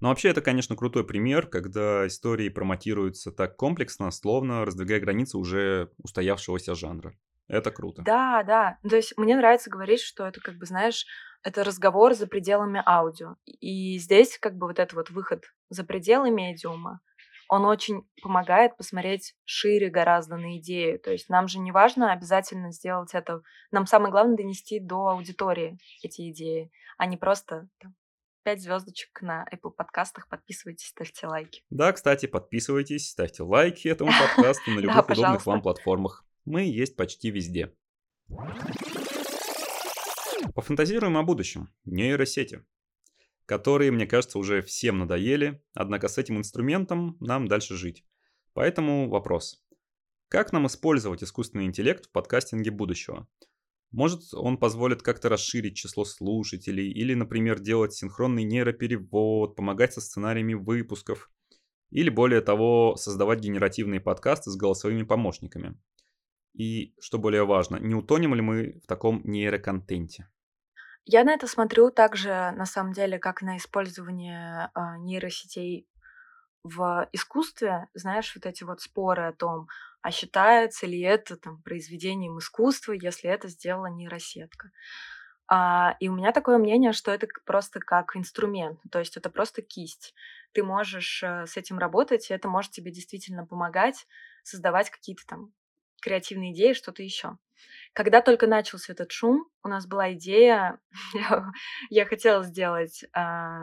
Но 0.01 0.09
вообще 0.09 0.29
это, 0.29 0.41
конечно, 0.41 0.77
крутой 0.77 1.05
пример, 1.05 1.47
когда 1.47 2.07
истории 2.07 2.49
промотируются 2.49 3.33
так 3.33 3.57
комплексно, 3.57 4.11
словно 4.11 4.65
раздвигая 4.65 5.01
границы 5.01 5.39
уже 5.39 5.91
устоявшегося 5.99 6.75
жанра. 6.75 7.17
Это 7.49 7.71
круто. 7.71 8.03
Да, 8.03 8.43
да. 8.43 8.79
То 8.89 8.97
есть 8.97 9.17
мне 9.17 9.37
нравится 9.37 9.71
говорить, 9.71 10.01
что 10.01 10.27
это, 10.27 10.41
как 10.41 10.57
бы, 10.57 10.67
знаешь, 10.67 11.05
это 11.43 11.63
разговор 11.63 12.15
за 12.15 12.27
пределами 12.27 12.83
аудио. 12.87 13.37
И 13.45 13.99
здесь 13.99 14.39
как 14.39 14.57
бы 14.57 14.67
вот 14.67 14.79
этот 14.79 14.95
вот 14.95 15.11
выход 15.11 15.45
за 15.69 15.85
пределы 15.85 16.31
медиума, 16.31 17.01
он 17.49 17.67
очень 17.67 18.09
помогает 18.23 18.77
посмотреть 18.77 19.35
шире 19.45 19.91
гораздо 19.91 20.37
на 20.37 20.57
идею. 20.59 20.99
То 20.99 21.13
есть 21.13 21.29
нам 21.29 21.47
же 21.47 21.59
не 21.59 21.73
важно 21.73 22.13
обязательно 22.13 22.73
сделать 22.73 23.15
это. 23.15 23.43
Нам 23.71 23.87
самое 23.87 24.11
главное 24.11 24.37
донести 24.37 24.81
до 24.81 25.09
аудитории 25.09 25.79
эти 26.03 26.31
идеи, 26.31 26.71
а 26.97 27.07
не 27.07 27.19
просто 27.19 27.69
там, 27.79 27.95
5 28.45 28.63
звездочек 28.63 29.23
на 29.23 29.47
Apple 29.53 29.71
подкастах. 29.71 30.29
Подписывайтесь, 30.29 30.87
ставьте 30.87 31.27
лайки. 31.27 31.63
Да, 31.71 31.93
кстати, 31.93 32.27
подписывайтесь, 32.27 33.11
ставьте 33.11 33.43
лайки 33.43 33.89
этому 33.89 34.11
подкасту 34.19 34.71
на 34.71 34.79
любых 34.81 35.09
удобных 35.09 35.47
вам 35.47 35.63
платформах. 35.63 36.24
Мы 36.45 36.65
есть 36.65 36.97
почти 36.97 37.31
везде. 37.31 37.75
Пофантазируем 40.55 41.17
о 41.17 41.23
будущем. 41.23 41.71
Нейросети. 41.87 42.65
Которые, 43.47 43.91
мне 43.91 44.07
кажется, 44.07 44.39
уже 44.39 44.61
всем 44.61 44.99
надоели, 44.99 45.63
однако 45.73 46.09
с 46.09 46.19
этим 46.19 46.39
инструментом 46.39 47.17
нам 47.21 47.49
дальше 47.49 47.77
жить. 47.77 48.05
Поэтому 48.53 49.09
вопрос. 49.09 49.65
Как 50.29 50.53
нам 50.53 50.67
использовать 50.67 51.23
искусственный 51.23 51.65
интеллект 51.65 52.07
в 52.07 52.11
подкастинге 52.11 52.71
будущего? 52.71 53.27
Может, 53.91 54.35
он 54.35 54.59
позволит 54.59 55.03
как-то 55.03 55.29
расширить 55.29 55.77
число 55.77 56.05
слушателей 56.05 56.91
или, 56.91 57.15
например, 57.15 57.59
делать 57.59 57.95
синхронный 57.95 58.45
нейроперевод, 58.45 59.57
помогать 59.57 59.95
со 59.95 60.01
сценариями 60.01 60.55
выпусков. 60.55 61.31
или 61.91 62.11
более 62.11 62.41
того, 62.41 62.97
создавать 62.97 63.39
генеративные 63.41 64.01
подкасты 64.01 64.51
с 64.51 64.57
голосовыми 64.57 65.05
помощниками? 65.05 65.79
И, 66.55 66.95
что 67.01 67.19
более 67.19 67.45
важно, 67.45 67.77
не 67.77 67.95
утонем 67.95 68.35
ли 68.35 68.41
мы 68.41 68.81
в 68.83 68.87
таком 68.87 69.21
нейроконтенте? 69.25 70.29
Я 71.05 71.25
на 71.25 71.35
это 71.35 71.47
смотрю 71.47 71.91
также, 71.91 72.53
на 72.53 72.65
самом 72.65 72.93
деле, 72.93 73.19
как 73.19 73.43
на 73.43 73.59
использование 73.59 74.71
э, 74.75 74.81
нейросетей 74.99 75.87
в 76.63 77.09
искусстве, 77.13 77.89
знаешь, 77.93 78.33
вот 78.35 78.47
эти 78.47 78.65
вот 78.65 78.81
споры 78.81 79.25
о 79.25 79.33
том, 79.33 79.69
а 80.01 80.11
считается 80.11 80.87
ли 80.87 81.01
это 81.01 81.37
там 81.37 81.61
произведением 81.63 82.39
искусства, 82.39 82.93
если 82.93 83.29
это 83.29 83.49
сделала 83.49 83.87
нейросетка. 83.87 84.71
А, 85.47 85.97
и 86.01 86.09
у 86.09 86.15
меня 86.15 86.33
такое 86.33 86.57
мнение, 86.57 86.93
что 86.93 87.11
это 87.11 87.29
просто 87.45 87.81
как 87.81 88.17
инструмент, 88.17 88.81
то 88.91 88.99
есть 88.99 89.19
это 89.19 89.29
просто 89.29 89.61
кисть. 89.61 90.15
Ты 90.53 90.63
можешь 90.63 91.23
э, 91.23 91.47
с 91.47 91.59
этим 91.59 91.79
работать, 91.79 92.31
и 92.31 92.35
это 92.35 92.49
может 92.49 92.73
тебе 92.73 92.91
действительно 92.91 93.45
помогать 93.45 94.07
создавать 94.43 94.89
какие-то 94.89 95.23
там 95.27 95.53
креативные 96.05 96.53
идеи, 96.53 96.75
что-то 96.75 97.03
еще. 97.03 97.39
Когда 97.95 98.21
только 98.21 98.47
начался 98.47 98.93
этот 98.93 99.11
шум, 99.11 99.49
у 99.63 99.69
нас 99.69 99.87
была 99.87 100.13
идея, 100.13 100.79
я, 101.91 102.05
хотела 102.05 102.43
сделать 102.45 103.05
а, 103.15 103.63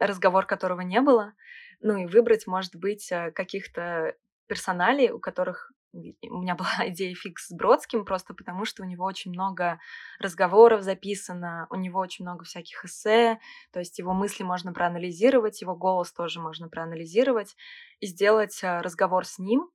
разговор, 0.00 0.46
которого 0.46 0.80
не 0.80 1.00
было, 1.02 1.34
ну 1.80 1.96
и 1.98 2.06
выбрать, 2.06 2.46
может 2.46 2.76
быть, 2.76 3.12
э, 3.12 3.30
каких-то 3.32 4.16
персоналей, 4.46 5.10
у 5.10 5.18
которых 5.18 5.72
у 5.92 6.38
меня 6.40 6.54
была 6.54 6.70
идея 6.88 7.14
фикс 7.14 7.48
с 7.48 7.52
Бродским, 7.52 8.06
просто 8.06 8.32
потому 8.32 8.64
что 8.64 8.82
у 8.82 8.86
него 8.86 9.04
очень 9.04 9.32
много 9.32 9.78
разговоров 10.18 10.82
записано, 10.82 11.66
у 11.68 11.74
него 11.74 12.00
очень 12.00 12.24
много 12.24 12.44
всяких 12.44 12.84
эссе, 12.84 13.38
то 13.72 13.80
есть 13.80 13.98
его 13.98 14.14
мысли 14.14 14.44
можно 14.44 14.72
проанализировать, 14.72 15.60
его 15.60 15.76
голос 15.76 16.12
тоже 16.12 16.40
можно 16.40 16.68
проанализировать 16.68 17.54
и 18.00 18.06
сделать 18.06 18.60
э, 18.62 18.80
разговор 18.80 19.26
с 19.26 19.38
ним, 19.38 19.68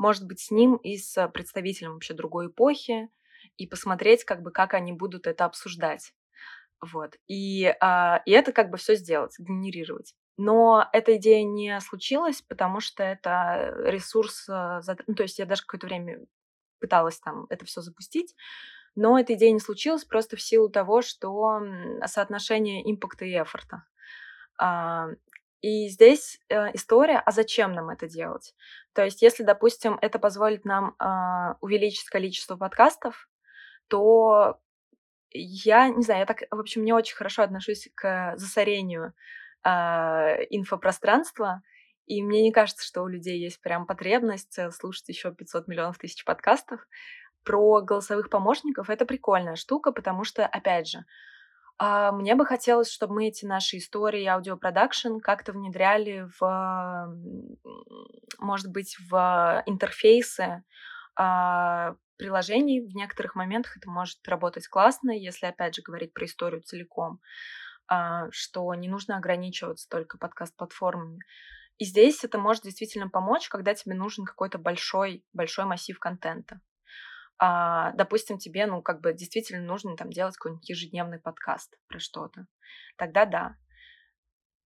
может 0.00 0.26
быть, 0.26 0.40
с 0.40 0.50
ним 0.50 0.76
и 0.76 0.96
с 0.96 1.28
представителем 1.28 1.92
вообще 1.92 2.14
другой 2.14 2.46
эпохи, 2.46 3.10
и 3.58 3.66
посмотреть, 3.66 4.24
как 4.24 4.42
бы, 4.42 4.50
как 4.50 4.72
они 4.72 4.92
будут 4.92 5.26
это 5.26 5.44
обсуждать. 5.44 6.14
Вот. 6.80 7.16
И, 7.26 7.66
а, 7.80 8.22
и 8.24 8.30
это 8.30 8.52
как 8.52 8.70
бы 8.70 8.78
все 8.78 8.94
сделать, 8.94 9.38
генерировать. 9.38 10.14
Но 10.38 10.88
эта 10.94 11.18
идея 11.18 11.44
не 11.44 11.78
случилась, 11.82 12.40
потому 12.40 12.80
что 12.80 13.02
это 13.02 13.74
ресурс... 13.84 14.48
Э, 14.48 14.80
ну, 15.06 15.14
то 15.14 15.24
есть 15.24 15.38
я 15.38 15.44
даже 15.44 15.62
какое-то 15.66 15.86
время 15.86 16.24
пыталась 16.78 17.20
там 17.20 17.44
это 17.50 17.66
все 17.66 17.82
запустить, 17.82 18.34
но 18.94 19.18
эта 19.20 19.34
идея 19.34 19.52
не 19.52 19.60
случилась 19.60 20.06
просто 20.06 20.36
в 20.36 20.40
силу 20.40 20.70
того, 20.70 21.02
что 21.02 21.60
соотношение 22.06 22.90
импакта 22.90 23.26
и 23.26 23.38
эфорта. 23.38 23.84
И 25.60 25.88
здесь 25.88 26.40
э, 26.48 26.72
история, 26.74 27.18
а 27.18 27.30
зачем 27.32 27.72
нам 27.72 27.90
это 27.90 28.08
делать? 28.08 28.54
То 28.94 29.04
есть, 29.04 29.20
если, 29.22 29.42
допустим, 29.42 29.98
это 30.00 30.18
позволит 30.18 30.64
нам 30.64 30.96
э, 30.98 31.54
увеличить 31.60 32.08
количество 32.08 32.56
подкастов, 32.56 33.28
то 33.88 34.58
я 35.32 35.88
не 35.88 36.02
знаю, 36.02 36.20
я 36.20 36.26
так, 36.26 36.42
в 36.50 36.58
общем, 36.58 36.84
не 36.84 36.92
очень 36.92 37.14
хорошо 37.16 37.42
отношусь 37.42 37.88
к 37.94 38.34
засорению 38.36 39.12
э, 39.64 39.68
инфопространства, 40.50 41.62
и 42.06 42.22
мне 42.22 42.42
не 42.42 42.52
кажется, 42.52 42.84
что 42.84 43.02
у 43.02 43.06
людей 43.06 43.38
есть 43.38 43.60
прям 43.60 43.86
потребность 43.86 44.58
э, 44.58 44.70
слушать 44.72 45.08
еще 45.08 45.32
500 45.32 45.68
миллионов 45.68 45.98
тысяч 45.98 46.24
подкастов. 46.24 46.86
Про 47.44 47.82
голосовых 47.82 48.30
помощников 48.30 48.90
это 48.90 49.06
прикольная 49.06 49.56
штука, 49.56 49.92
потому 49.92 50.24
что, 50.24 50.46
опять 50.46 50.88
же, 50.88 51.04
э, 51.80 52.10
мне 52.12 52.34
бы 52.34 52.46
хотелось, 52.46 52.90
чтобы 52.90 53.14
мы 53.14 53.28
эти 53.28 53.44
наши 53.44 53.78
истории 53.78 54.24
аудио 54.26 54.57
production 54.57 55.18
как-то 55.18 55.52
внедряли 55.52 56.28
в, 56.38 57.16
может 58.38 58.70
быть, 58.70 58.96
в 59.10 59.62
интерфейсы 59.66 60.62
э, 61.18 61.94
приложений. 62.20 62.86
В 62.86 62.94
некоторых 62.94 63.34
моментах 63.34 63.76
это 63.78 63.90
может 63.90 64.18
работать 64.28 64.68
классно, 64.68 65.10
если, 65.10 65.46
опять 65.46 65.74
же, 65.74 65.82
говорить 65.82 66.12
про 66.12 66.26
историю 66.26 66.62
целиком, 66.62 67.20
а, 67.88 68.28
что 68.30 68.72
не 68.74 68.88
нужно 68.88 69.16
ограничиваться 69.16 69.88
только 69.88 70.18
подкаст-платформами. 70.18 71.18
И 71.78 71.86
здесь 71.86 72.22
это 72.22 72.38
может 72.38 72.62
действительно 72.62 73.08
помочь, 73.08 73.48
когда 73.48 73.74
тебе 73.74 73.94
нужен 73.94 74.26
какой-то 74.26 74.58
большой, 74.58 75.24
большой 75.32 75.64
массив 75.64 75.98
контента. 75.98 76.60
А, 77.42 77.92
допустим, 77.92 78.36
тебе, 78.36 78.66
ну, 78.66 78.82
как 78.82 79.00
бы 79.00 79.14
действительно 79.14 79.62
нужно 79.64 79.96
там 79.96 80.10
делать 80.10 80.36
какой-нибудь 80.36 80.68
ежедневный 80.68 81.18
подкаст 81.18 81.74
про 81.88 81.98
что-то. 81.98 82.46
Тогда 82.98 83.24
да. 83.24 83.56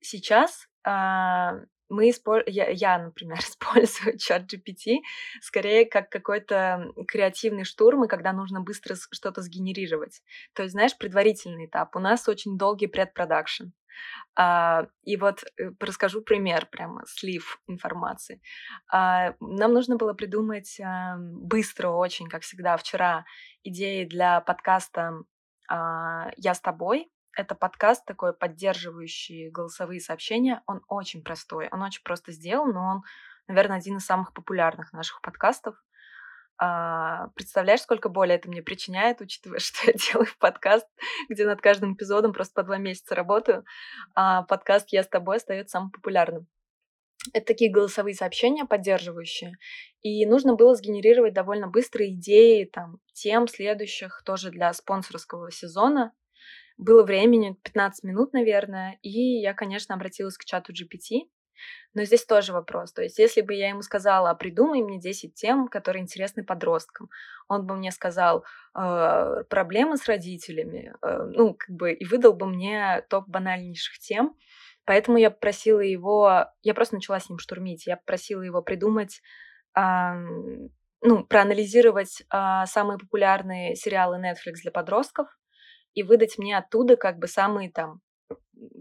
Сейчас 0.01 0.67
а, 0.85 1.61
мы 1.89 2.11
использ... 2.11 2.43
я, 2.49 2.69
я, 2.69 2.99
например, 2.99 3.39
использую 3.41 4.19
чат 4.19 4.53
GPT 4.53 4.97
скорее 5.41 5.87
как 5.87 6.11
какой-то 6.11 6.93
креативный 7.07 7.65
штурм, 7.65 8.05
и 8.05 8.09
когда 8.09 8.33
нужно 8.33 8.61
быстро 8.61 8.97
что-то 9.13 9.41
сгенерировать. 9.41 10.21
То 10.53 10.65
есть, 10.65 10.73
знаешь, 10.73 10.99
предварительный 10.99 11.67
этап. 11.67 11.95
У 11.95 12.01
нас 12.01 12.29
очень 12.29 12.59
долгий 12.59 12.89
предпродакшн. 12.89 13.67
А, 14.37 14.87
и 15.03 15.17
вот 15.17 15.45
э, 15.59 15.71
расскажу 15.81 16.23
пример, 16.23 16.67
прямо 16.67 17.05
слив 17.07 17.61
информации. 17.67 18.41
А, 18.93 19.35
нам 19.41 19.73
нужно 19.73 19.97
было 19.97 20.13
придумать 20.15 20.81
а, 20.81 21.17
быстро 21.19 21.89
очень, 21.89 22.29
как 22.29 22.43
всегда, 22.43 22.77
вчера 22.77 23.25
идеи 23.63 24.05
для 24.05 24.41
подкаста 24.41 25.23
«Я 25.71 26.53
с 26.53 26.61
тобой», 26.61 27.11
это 27.37 27.55
подкаст 27.55 28.05
такой, 28.05 28.33
поддерживающий 28.33 29.51
голосовые 29.51 30.01
сообщения. 30.01 30.63
Он 30.67 30.83
очень 30.89 31.23
простой, 31.23 31.69
он 31.71 31.83
очень 31.83 32.03
просто 32.03 32.33
сделан, 32.33 32.73
но 32.73 32.87
он, 32.87 33.03
наверное, 33.49 33.79
один 33.79 33.97
из 33.97 34.05
самых 34.05 34.33
популярных 34.33 34.93
наших 34.93 35.21
подкастов. 35.21 35.75
А, 36.57 37.29
представляешь, 37.35 37.83
сколько 37.83 38.09
боли 38.09 38.35
это 38.35 38.49
мне 38.49 38.63
причиняет, 38.63 39.21
учитывая, 39.21 39.59
что 39.61 39.87
я 39.87 39.93
делаю 39.95 40.29
подкаст, 40.39 40.87
где 41.29 41.47
над 41.47 41.61
каждым 41.61 41.95
эпизодом 41.95 42.33
просто 42.33 42.55
по 42.55 42.63
два 42.63 42.79
месяца 42.79 43.15
работаю, 43.15 43.65
а 44.15 44.43
подкаст 44.43 44.89
«Я 44.91 45.03
с 45.03 45.09
тобой» 45.09 45.37
остается 45.37 45.73
самым 45.73 45.91
популярным. 45.91 46.47
Это 47.33 47.47
такие 47.47 47.71
голосовые 47.71 48.15
сообщения 48.15 48.67
поддерживающие. 48.67 49.55
И 50.03 50.27
нужно 50.27 50.55
было 50.55 50.75
сгенерировать 50.75 51.33
довольно 51.33 51.69
быстро 51.69 52.07
идеи 52.09 52.65
там, 52.65 52.99
тем 53.15 53.49
следующих 53.49 54.23
тоже 54.25 54.51
для 54.51 54.73
спонсорского 54.75 55.51
сезона. 55.51 56.13
Было 56.77 57.03
времени, 57.05 57.57
15 57.63 58.05
минут, 58.05 58.33
наверное, 58.33 58.99
и 59.03 59.41
я, 59.41 59.55
конечно, 59.55 59.95
обратилась 59.95 60.37
к 60.37 60.45
чату 60.45 60.73
GPT. 60.73 61.29
Но 61.95 62.05
здесь 62.05 62.25
тоже 62.25 62.53
вопрос. 62.53 62.93
То 62.93 63.03
есть, 63.03 63.19
если 63.19 63.41
бы 63.41 63.55
я 63.55 63.69
ему 63.69 63.83
сказала, 63.83 64.35
придумай 64.35 64.83
мне 64.83 64.99
10 64.99 65.35
тем, 65.35 65.69
которые 65.69 66.03
интересны 66.03 66.45
подросткам, 66.45 67.09
он 67.49 67.67
бы 67.67 67.77
мне 67.77 67.93
сказал 67.93 68.45
э, 68.77 69.45
проблемы 69.49 69.97
с 69.97 70.07
родителями, 70.07 70.93
э, 71.03 71.19
ну, 71.35 71.55
как 71.55 71.71
бы, 71.71 71.93
и 71.93 72.05
выдал 72.05 72.33
бы 72.33 72.47
мне 72.47 73.05
топ 73.09 73.29
банальнейших 73.29 73.99
тем. 73.99 74.37
Поэтому 74.85 75.19
я 75.19 75.31
попросила 75.31 75.81
его, 75.81 76.47
я 76.63 76.75
просто 76.75 76.97
начала 76.97 77.21
с 77.21 77.29
ним 77.31 77.39
штурмить, 77.39 77.87
я 77.87 77.97
попросила 77.97 78.43
его 78.43 78.61
придумать, 78.61 79.23
э, 79.79 79.81
ну, 81.01 81.25
проанализировать 81.25 82.23
э, 82.23 82.67
самые 82.67 82.99
популярные 82.99 83.77
сериалы 83.77 84.19
Netflix 84.19 84.63
для 84.63 84.73
подростков, 84.73 85.29
и 85.95 86.03
выдать 86.03 86.39
мне 86.39 86.59
оттуда 86.59 86.97
как 86.97 87.19
бы 87.19 87.29
самые 87.29 87.71
там 87.71 88.01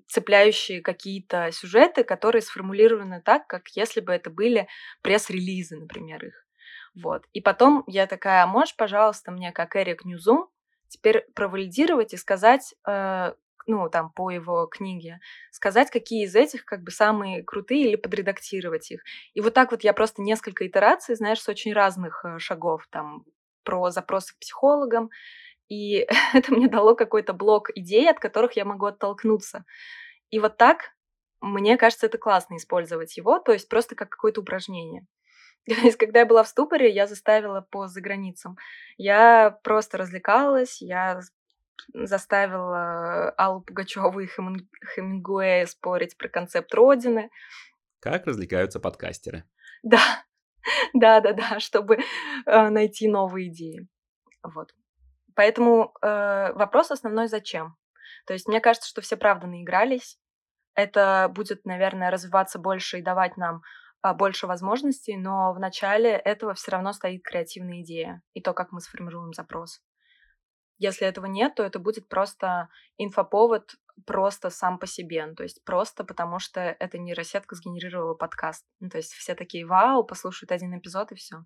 цепляющие 0.08 0.82
какие-то 0.82 1.52
сюжеты, 1.52 2.04
которые 2.04 2.42
сформулированы 2.42 3.22
так, 3.22 3.48
как 3.48 3.70
если 3.70 4.02
бы 4.02 4.14
это 4.14 4.30
были 4.30 4.68
пресс-релизы, 5.02 5.78
например, 5.78 6.26
их. 6.26 6.46
Вот. 6.96 7.26
И 7.34 7.42
потом 7.42 7.84
я 7.88 8.06
такая, 8.08 8.44
«А 8.44 8.48
можешь, 8.48 8.76
пожалуйста, 8.76 9.32
мне, 9.32 9.52
как 9.52 9.76
Эрик 9.76 10.06
Ньюзум, 10.06 10.50
теперь 10.88 11.26
провалидировать 11.34 12.14
и 12.14 12.18
сказать, 12.18 12.76
э, 12.88 13.34
ну, 13.66 13.90
там, 13.90 14.12
по 14.12 14.30
его 14.30 14.68
книге, 14.68 15.20
сказать, 15.52 15.90
какие 15.90 16.26
из 16.26 16.36
этих 16.36 16.66
как 16.66 16.84
бы 16.84 16.92
самые 16.92 17.44
крутые 17.44 17.88
или 17.88 17.96
подредактировать 17.96 18.92
их. 18.92 19.02
И 19.34 19.42
вот 19.42 19.54
так 19.54 19.72
вот 19.72 19.84
я 19.84 19.94
просто 19.94 20.22
несколько 20.22 20.68
итераций, 20.68 21.16
знаешь, 21.16 21.42
с 21.42 21.50
очень 21.50 21.74
разных 21.74 22.24
э, 22.26 22.38
шагов, 22.40 22.88
там, 22.92 23.26
про 23.64 23.90
запросы 23.92 24.36
к 24.36 24.40
психологам, 24.40 25.10
и 25.70 26.08
это 26.34 26.54
мне 26.54 26.68
дало 26.68 26.96
какой-то 26.96 27.34
блок 27.34 27.70
идей, 27.76 28.10
от 28.10 28.20
которых 28.20 28.54
я 28.54 28.66
могу 28.66 28.86
оттолкнуться. 28.86 29.66
И 30.30 30.40
вот 30.40 30.58
так, 30.58 30.92
мне 31.42 31.78
кажется, 31.78 32.06
это 32.08 32.18
классно 32.18 32.58
использовать 32.58 33.18
его, 33.18 33.40
то 33.40 33.52
есть 33.52 33.70
просто 33.70 33.96
как 33.96 34.10
какое-то 34.10 34.42
упражнение. 34.42 35.06
То 35.68 35.76
есть, 35.76 35.98
когда 35.98 36.20
я 36.20 36.26
была 36.26 36.44
в 36.44 36.48
ступоре, 36.50 36.94
я 36.94 37.08
заставила 37.08 37.62
по 37.62 37.88
заграницам. 37.88 38.58
Я 38.98 39.58
просто 39.64 39.98
развлекалась, 39.98 40.82
я 40.82 41.22
заставила 41.94 43.30
Аллу 43.32 43.62
Пугачеву 43.62 44.20
и 44.20 44.28
Хемингуэя 44.28 45.66
спорить 45.66 46.18
про 46.18 46.28
концепт 46.28 46.74
Родины. 46.74 47.30
Как 48.00 48.26
развлекаются 48.26 48.80
подкастеры. 48.80 49.46
Да, 49.84 50.02
да, 50.94 51.22
да, 51.22 51.34
да, 51.34 51.60
чтобы 51.60 52.00
э, 52.46 52.70
найти 52.70 53.08
новые 53.08 53.48
идеи. 53.48 53.88
Вот. 54.44 54.74
Поэтому 55.36 55.94
э, 56.02 56.54
вопрос 56.54 56.92
основной 56.92 57.28
зачем? 57.28 57.76
То 58.26 58.34
есть 58.34 58.48
мне 58.48 58.62
кажется, 58.62 58.90
что 58.90 59.02
все 59.02 59.18
правда 59.18 59.48
наигрались. 59.48 60.18
Это 60.76 61.32
будет, 61.34 61.66
наверное, 61.66 62.10
развиваться 62.10 62.60
больше 62.60 63.00
и 63.00 63.04
давать 63.04 63.38
нам 63.38 63.62
а, 64.02 64.14
больше 64.14 64.48
возможностей, 64.48 65.16
но 65.18 65.54
в 65.54 65.60
начале 65.60 66.12
этого 66.12 66.54
все 66.56 66.72
равно 66.72 66.94
стоит 66.94 67.24
креативная 67.24 67.82
идея 67.82 68.22
и 68.34 68.42
то, 68.42 68.54
как 68.54 68.72
мы 68.72 68.82
сформируем 68.82 69.34
запрос. 69.34 69.82
Если 70.78 71.08
этого 71.08 71.28
нет, 71.28 71.56
то 71.56 71.64
это 71.64 71.80
будет 71.80 72.10
просто 72.10 72.70
инфоповод 72.98 73.76
просто 74.06 74.50
сам 74.50 74.80
по 74.80 74.88
себе, 74.88 75.26
ну, 75.26 75.36
то 75.36 75.44
есть 75.44 75.64
просто 75.64 76.04
потому, 76.04 76.40
что 76.40 76.60
эта 76.60 76.98
нейросетка 76.98 77.56
сгенерировала 77.56 78.16
подкаст. 78.16 78.66
Ну, 78.80 78.90
то 78.90 78.98
есть 78.98 79.14
все 79.14 79.36
такие, 79.36 79.66
вау, 79.66 80.04
послушают 80.04 80.52
один 80.52 80.78
эпизод 80.78 81.12
и 81.12 81.16
все. 81.16 81.46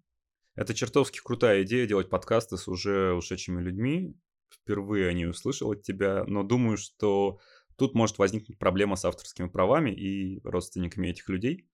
Это 0.58 0.74
чертовски 0.74 1.22
крутая 1.24 1.62
идея 1.64 1.86
делать 1.86 2.10
подкасты 2.10 2.58
с 2.58 2.68
уже 2.68 3.14
ушедшими 3.14 3.62
людьми. 3.62 4.18
Впервые 4.50 5.08
о 5.08 5.14
ней 5.14 5.30
услышал 5.30 5.72
от 5.72 5.84
тебя, 5.84 6.24
но 6.26 6.42
думаю, 6.42 6.78
что 6.78 7.40
тут 7.78 7.94
может 7.94 8.18
возникнуть 8.18 8.58
проблема 8.58 8.96
с 8.96 9.06
авторскими 9.06 9.50
правами 9.50 9.92
и 9.92 10.42
родственниками 10.44 11.10
этих 11.10 11.30
людей. 11.30 11.70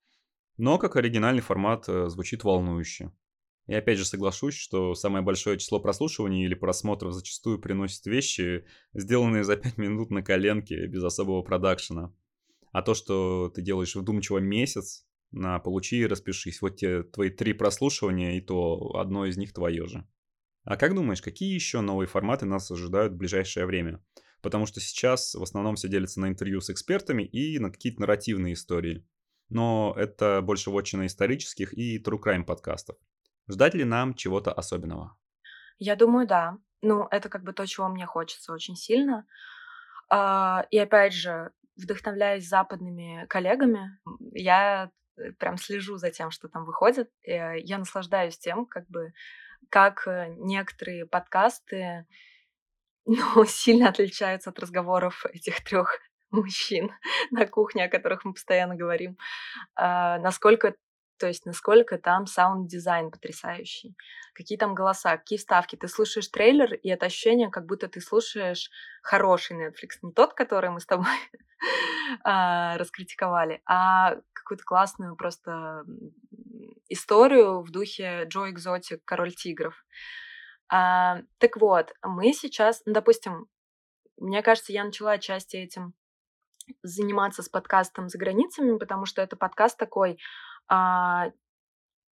Но 0.58 0.76
как 0.76 0.96
оригинальный 0.96 1.40
формат 1.40 1.88
э, 1.88 2.08
звучит 2.10 2.44
волнующе. 2.44 3.10
И 3.68 3.74
опять 3.74 3.96
же 3.96 4.04
соглашусь, 4.04 4.54
что 4.54 4.94
самое 4.94 5.24
большое 5.24 5.58
число 5.58 5.80
прослушиваний 5.80 6.44
или 6.44 6.54
просмотров 6.54 7.14
зачастую 7.14 7.58
приносит 7.58 8.04
вещи, 8.04 8.66
сделанные 8.92 9.44
за 9.44 9.56
5 9.56 9.78
минут 9.78 10.10
на 10.10 10.22
коленке, 10.22 10.86
без 10.86 11.02
особого 11.02 11.40
продакшена. 11.40 12.14
А 12.70 12.82
то, 12.82 12.92
что 12.92 13.48
ты 13.48 13.62
делаешь 13.62 13.96
вдумчиво 13.96 14.38
месяц, 14.38 15.06
на 15.34 15.58
получи 15.58 15.98
и 15.98 16.06
распишись. 16.06 16.62
Вот 16.62 16.76
те 16.76 17.02
твои 17.02 17.30
три 17.30 17.52
прослушивания, 17.52 18.36
и 18.36 18.40
то 18.40 18.96
одно 18.96 19.26
из 19.26 19.36
них 19.36 19.52
твое 19.52 19.86
же. 19.86 20.06
А 20.64 20.76
как 20.76 20.94
думаешь, 20.94 21.20
какие 21.20 21.52
еще 21.52 21.80
новые 21.80 22.08
форматы 22.08 22.46
нас 22.46 22.70
ожидают 22.70 23.12
в 23.12 23.16
ближайшее 23.16 23.66
время? 23.66 24.02
Потому 24.40 24.66
что 24.66 24.80
сейчас 24.80 25.34
в 25.34 25.42
основном 25.42 25.76
все 25.76 25.88
делится 25.88 26.20
на 26.20 26.28
интервью 26.28 26.60
с 26.60 26.70
экспертами 26.70 27.22
и 27.22 27.58
на 27.58 27.70
какие-то 27.70 28.00
нарративные 28.00 28.54
истории. 28.54 29.06
Но 29.50 29.94
это 29.96 30.40
больше 30.42 30.70
вотчина 30.70 31.06
исторических 31.06 31.74
и 31.74 32.02
true 32.02 32.18
crime 32.22 32.44
подкастов. 32.44 32.96
Ждать 33.48 33.74
ли 33.74 33.84
нам 33.84 34.14
чего-то 34.14 34.52
особенного? 34.52 35.16
Я 35.78 35.96
думаю, 35.96 36.26
да. 36.26 36.56
Ну, 36.82 37.06
это 37.10 37.28
как 37.28 37.42
бы 37.42 37.52
то, 37.52 37.66
чего 37.66 37.88
мне 37.88 38.06
хочется 38.06 38.52
очень 38.52 38.76
сильно. 38.76 39.26
А, 40.10 40.66
и 40.70 40.78
опять 40.78 41.12
же, 41.12 41.50
вдохновляясь 41.76 42.48
западными 42.48 43.26
коллегами, 43.28 43.98
я 44.32 44.90
прям 45.38 45.56
слежу 45.56 45.96
за 45.96 46.10
тем, 46.10 46.30
что 46.30 46.48
там 46.48 46.64
выходит. 46.64 47.10
Э, 47.22 47.58
я 47.58 47.78
наслаждаюсь 47.78 48.38
тем, 48.38 48.66
как 48.66 48.88
бы, 48.88 49.12
как 49.70 50.06
э, 50.06 50.34
некоторые 50.38 51.06
подкасты 51.06 52.06
ну, 53.06 53.44
сильно 53.44 53.88
отличаются 53.88 54.50
от 54.50 54.58
разговоров 54.58 55.24
этих 55.26 55.62
трех 55.64 55.98
мужчин 56.30 56.90
на 57.30 57.46
кухне, 57.46 57.84
о 57.84 57.90
которых 57.90 58.24
мы 58.24 58.32
постоянно 58.32 58.74
говорим. 58.74 59.16
А, 59.76 60.18
насколько 60.18 60.74
то 61.24 61.28
есть 61.28 61.46
насколько 61.46 61.96
там 61.96 62.26
sound-дизайн 62.26 63.10
потрясающий, 63.10 63.96
какие 64.34 64.58
там 64.58 64.74
голоса, 64.74 65.16
какие 65.16 65.38
ставки. 65.38 65.74
Ты 65.74 65.88
слушаешь 65.88 66.28
трейлер, 66.28 66.74
и 66.74 66.90
это 66.90 67.06
ощущение, 67.06 67.48
как 67.48 67.64
будто 67.64 67.88
ты 67.88 68.02
слушаешь 68.02 68.70
хороший 69.02 69.56
Netflix, 69.56 70.00
не 70.02 70.12
тот, 70.12 70.34
который 70.34 70.68
мы 70.68 70.80
с 70.80 70.84
тобой 70.84 71.06
а, 72.24 72.76
раскритиковали, 72.76 73.62
а 73.64 74.16
какую-то 74.34 74.64
классную 74.64 75.16
просто 75.16 75.86
историю 76.90 77.62
в 77.62 77.70
духе 77.70 78.24
Джо 78.26 78.50
Экзотик, 78.50 79.02
Король 79.06 79.32
тигров. 79.32 79.82
А, 80.68 81.22
так 81.38 81.56
вот, 81.56 81.94
мы 82.02 82.34
сейчас, 82.34 82.82
ну, 82.84 82.92
допустим, 82.92 83.46
мне 84.18 84.42
кажется, 84.42 84.74
я 84.74 84.84
начала 84.84 85.12
отчасти 85.12 85.56
этим 85.56 85.94
заниматься 86.82 87.42
с 87.42 87.48
подкастом 87.48 88.10
за 88.10 88.18
границами, 88.18 88.76
потому 88.76 89.06
что 89.06 89.22
это 89.22 89.36
подкаст 89.36 89.78
такой, 89.78 90.18
а, 90.68 91.30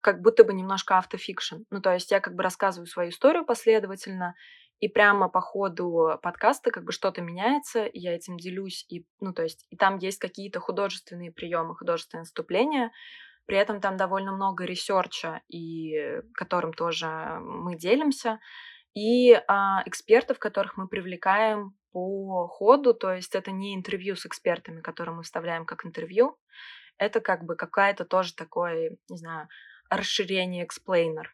как 0.01 0.21
будто 0.21 0.43
бы 0.43 0.53
немножко 0.53 0.97
автофикшн. 0.97 1.57
Ну, 1.69 1.81
то 1.81 1.93
есть 1.93 2.11
я 2.11 2.19
как 2.19 2.35
бы 2.35 2.43
рассказываю 2.43 2.87
свою 2.87 3.09
историю 3.09 3.45
последовательно, 3.45 4.35
и 4.79 4.87
прямо 4.87 5.29
по 5.29 5.41
ходу 5.41 6.19
подкаста 6.23 6.71
как 6.71 6.83
бы 6.83 6.91
что-то 6.91 7.21
меняется, 7.21 7.85
и 7.85 7.99
я 7.99 8.15
этим 8.15 8.37
делюсь, 8.37 8.83
и, 8.89 9.05
ну, 9.19 9.31
то 9.31 9.43
есть, 9.43 9.65
и 9.69 9.77
там 9.77 9.99
есть 9.99 10.17
какие-то 10.17 10.59
художественные 10.59 11.31
приемы, 11.31 11.75
художественные 11.75 12.25
вступления, 12.25 12.91
при 13.45 13.57
этом 13.57 13.79
там 13.79 13.95
довольно 13.95 14.31
много 14.31 14.65
research 14.65 15.26
а, 15.26 15.41
и 15.47 16.21
которым 16.33 16.73
тоже 16.73 17.07
мы 17.41 17.77
делимся, 17.77 18.39
и 18.95 19.33
а, 19.47 19.83
экспертов, 19.85 20.39
которых 20.39 20.77
мы 20.77 20.87
привлекаем 20.87 21.75
по 21.91 22.47
ходу, 22.47 22.95
то 22.95 23.13
есть 23.13 23.35
это 23.35 23.51
не 23.51 23.75
интервью 23.75 24.15
с 24.15 24.25
экспертами, 24.25 24.81
которые 24.81 25.15
мы 25.15 25.21
вставляем 25.23 25.65
как 25.65 25.85
интервью, 25.85 26.37
это 27.01 27.19
как 27.19 27.43
бы 27.43 27.55
какая-то 27.55 28.05
тоже 28.05 28.35
такое, 28.35 28.95
не 29.09 29.17
знаю, 29.17 29.49
расширение 29.89 30.63
explainer. 30.63 31.33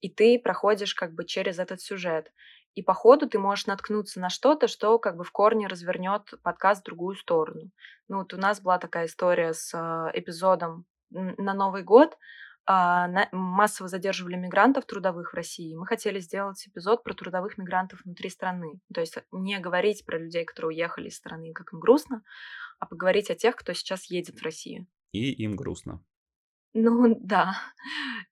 И 0.00 0.08
ты 0.08 0.38
проходишь 0.38 0.94
как 0.94 1.12
бы 1.12 1.24
через 1.24 1.58
этот 1.58 1.80
сюжет. 1.80 2.32
И 2.76 2.82
по 2.82 2.94
ходу 2.94 3.28
ты 3.28 3.40
можешь 3.40 3.66
наткнуться 3.66 4.20
на 4.20 4.30
что-то, 4.30 4.68
что 4.68 4.96
как 5.00 5.16
бы 5.16 5.24
в 5.24 5.32
корне 5.32 5.66
развернет 5.66 6.22
подкаст 6.44 6.82
в 6.82 6.84
другую 6.84 7.16
сторону. 7.16 7.70
Ну 8.06 8.18
вот 8.18 8.32
у 8.32 8.36
нас 8.36 8.60
была 8.60 8.78
такая 8.78 9.06
история 9.06 9.54
с 9.54 9.74
э, 9.74 10.10
эпизодом 10.16 10.86
на 11.10 11.52
Новый 11.52 11.82
год. 11.82 12.16
Э, 12.70 13.06
массово 13.32 13.88
задерживали 13.88 14.36
мигрантов 14.36 14.86
трудовых 14.86 15.32
в 15.32 15.34
России. 15.34 15.74
Мы 15.74 15.84
хотели 15.84 16.20
сделать 16.20 16.64
эпизод 16.68 17.02
про 17.02 17.14
трудовых 17.14 17.58
мигрантов 17.58 18.02
внутри 18.04 18.30
страны. 18.30 18.78
То 18.94 19.00
есть 19.00 19.18
не 19.32 19.58
говорить 19.58 20.06
про 20.06 20.16
людей, 20.16 20.44
которые 20.44 20.76
уехали 20.76 21.08
из 21.08 21.16
страны, 21.16 21.52
как 21.52 21.72
им 21.72 21.80
грустно, 21.80 22.22
а 22.78 22.86
поговорить 22.86 23.30
о 23.30 23.34
тех, 23.34 23.56
кто 23.56 23.72
сейчас 23.72 24.04
едет 24.04 24.38
в 24.38 24.44
Россию. 24.44 24.86
И 25.12 25.32
им 25.32 25.56
грустно. 25.56 26.02
Ну 26.74 27.16
да. 27.20 27.54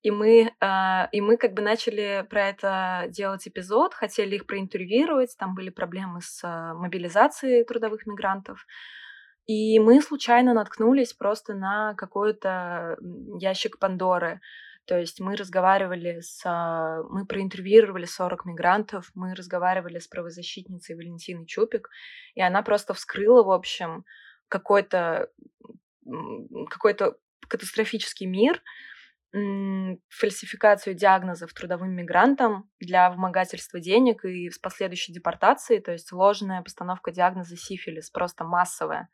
И 0.02 0.10
мы, 0.10 0.52
э, 0.60 1.08
и 1.10 1.20
мы 1.20 1.36
как 1.36 1.54
бы 1.54 1.62
начали 1.62 2.26
про 2.28 2.48
это 2.48 3.06
делать 3.08 3.48
эпизод, 3.48 3.94
хотели 3.94 4.36
их 4.36 4.46
проинтервьюировать, 4.46 5.36
там 5.38 5.54
были 5.54 5.70
проблемы 5.70 6.20
с 6.20 6.44
э, 6.44 6.74
мобилизацией 6.74 7.64
трудовых 7.64 8.06
мигрантов. 8.06 8.66
И 9.46 9.78
мы 9.78 10.02
случайно 10.02 10.54
наткнулись 10.54 11.12
просто 11.12 11.54
на 11.54 11.94
какой-то 11.94 12.96
ящик 13.38 13.78
Пандоры. 13.78 14.40
То 14.86 14.98
есть 14.98 15.20
мы 15.20 15.36
разговаривали 15.36 16.20
с... 16.20 16.42
А, 16.44 17.02
мы 17.10 17.26
проинтервьюировали 17.26 18.04
40 18.04 18.44
мигрантов, 18.44 19.10
мы 19.14 19.34
разговаривали 19.34 19.98
с 19.98 20.06
правозащитницей 20.08 20.94
Валентиной 20.94 21.46
Чупик, 21.46 21.90
и 22.34 22.40
она 22.40 22.62
просто 22.62 22.94
вскрыла, 22.94 23.42
в 23.42 23.50
общем, 23.50 24.04
какой-то 24.48 25.28
какой-то 26.71 27.16
катастрофический 27.49 28.27
мир, 28.27 28.62
фальсификацию 30.09 30.95
диагнозов 30.95 31.53
трудовым 31.53 31.95
мигрантам 31.95 32.71
для 32.81 33.11
вымогательства 33.11 33.81
денег 33.81 34.25
и 34.25 34.51
с 34.51 34.59
последующей 34.59 35.12
депортацией, 35.12 35.83
то 35.83 35.92
есть 35.92 36.12
ложная 36.12 36.62
постановка 36.62 37.11
диагноза 37.11 37.57
сифилис, 37.57 38.11
просто 38.11 38.45
массовая. 38.45 39.09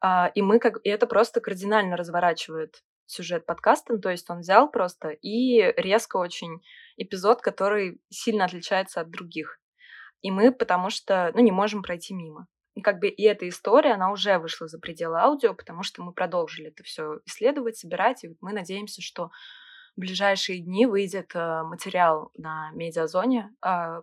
А, 0.00 0.30
и 0.34 0.42
мы 0.42 0.58
как 0.58 0.78
и 0.84 0.90
это 0.90 1.06
просто 1.06 1.40
кардинально 1.40 1.96
разворачивает 1.96 2.82
сюжет 3.06 3.46
подкаста, 3.46 3.98
то 3.98 4.10
есть 4.10 4.28
он 4.28 4.40
взял 4.40 4.70
просто 4.70 5.08
и 5.08 5.72
резко 5.80 6.18
очень 6.18 6.60
эпизод, 6.96 7.40
который 7.40 8.00
сильно 8.10 8.44
отличается 8.44 9.00
от 9.00 9.10
других. 9.10 9.58
И 10.20 10.30
мы 10.30 10.52
потому 10.52 10.90
что, 10.90 11.30
ну, 11.34 11.40
не 11.40 11.52
можем 11.52 11.82
пройти 11.82 12.12
мимо. 12.12 12.48
И 12.78 12.80
как 12.80 13.00
бы 13.00 13.08
и 13.08 13.24
эта 13.24 13.48
история, 13.48 13.94
она 13.94 14.12
уже 14.12 14.38
вышла 14.38 14.68
за 14.68 14.78
пределы 14.78 15.18
аудио, 15.18 15.52
потому 15.52 15.82
что 15.82 16.04
мы 16.04 16.12
продолжили 16.12 16.68
это 16.68 16.84
все 16.84 17.18
исследовать, 17.26 17.76
собирать, 17.76 18.22
и 18.22 18.36
мы 18.40 18.52
надеемся, 18.52 19.02
что 19.02 19.32
в 19.96 20.00
ближайшие 20.00 20.60
дни 20.60 20.86
выйдет 20.86 21.32
э, 21.34 21.62
материал 21.64 22.30
на 22.36 22.70
медиазоне, 22.74 23.52
э, 23.66 24.02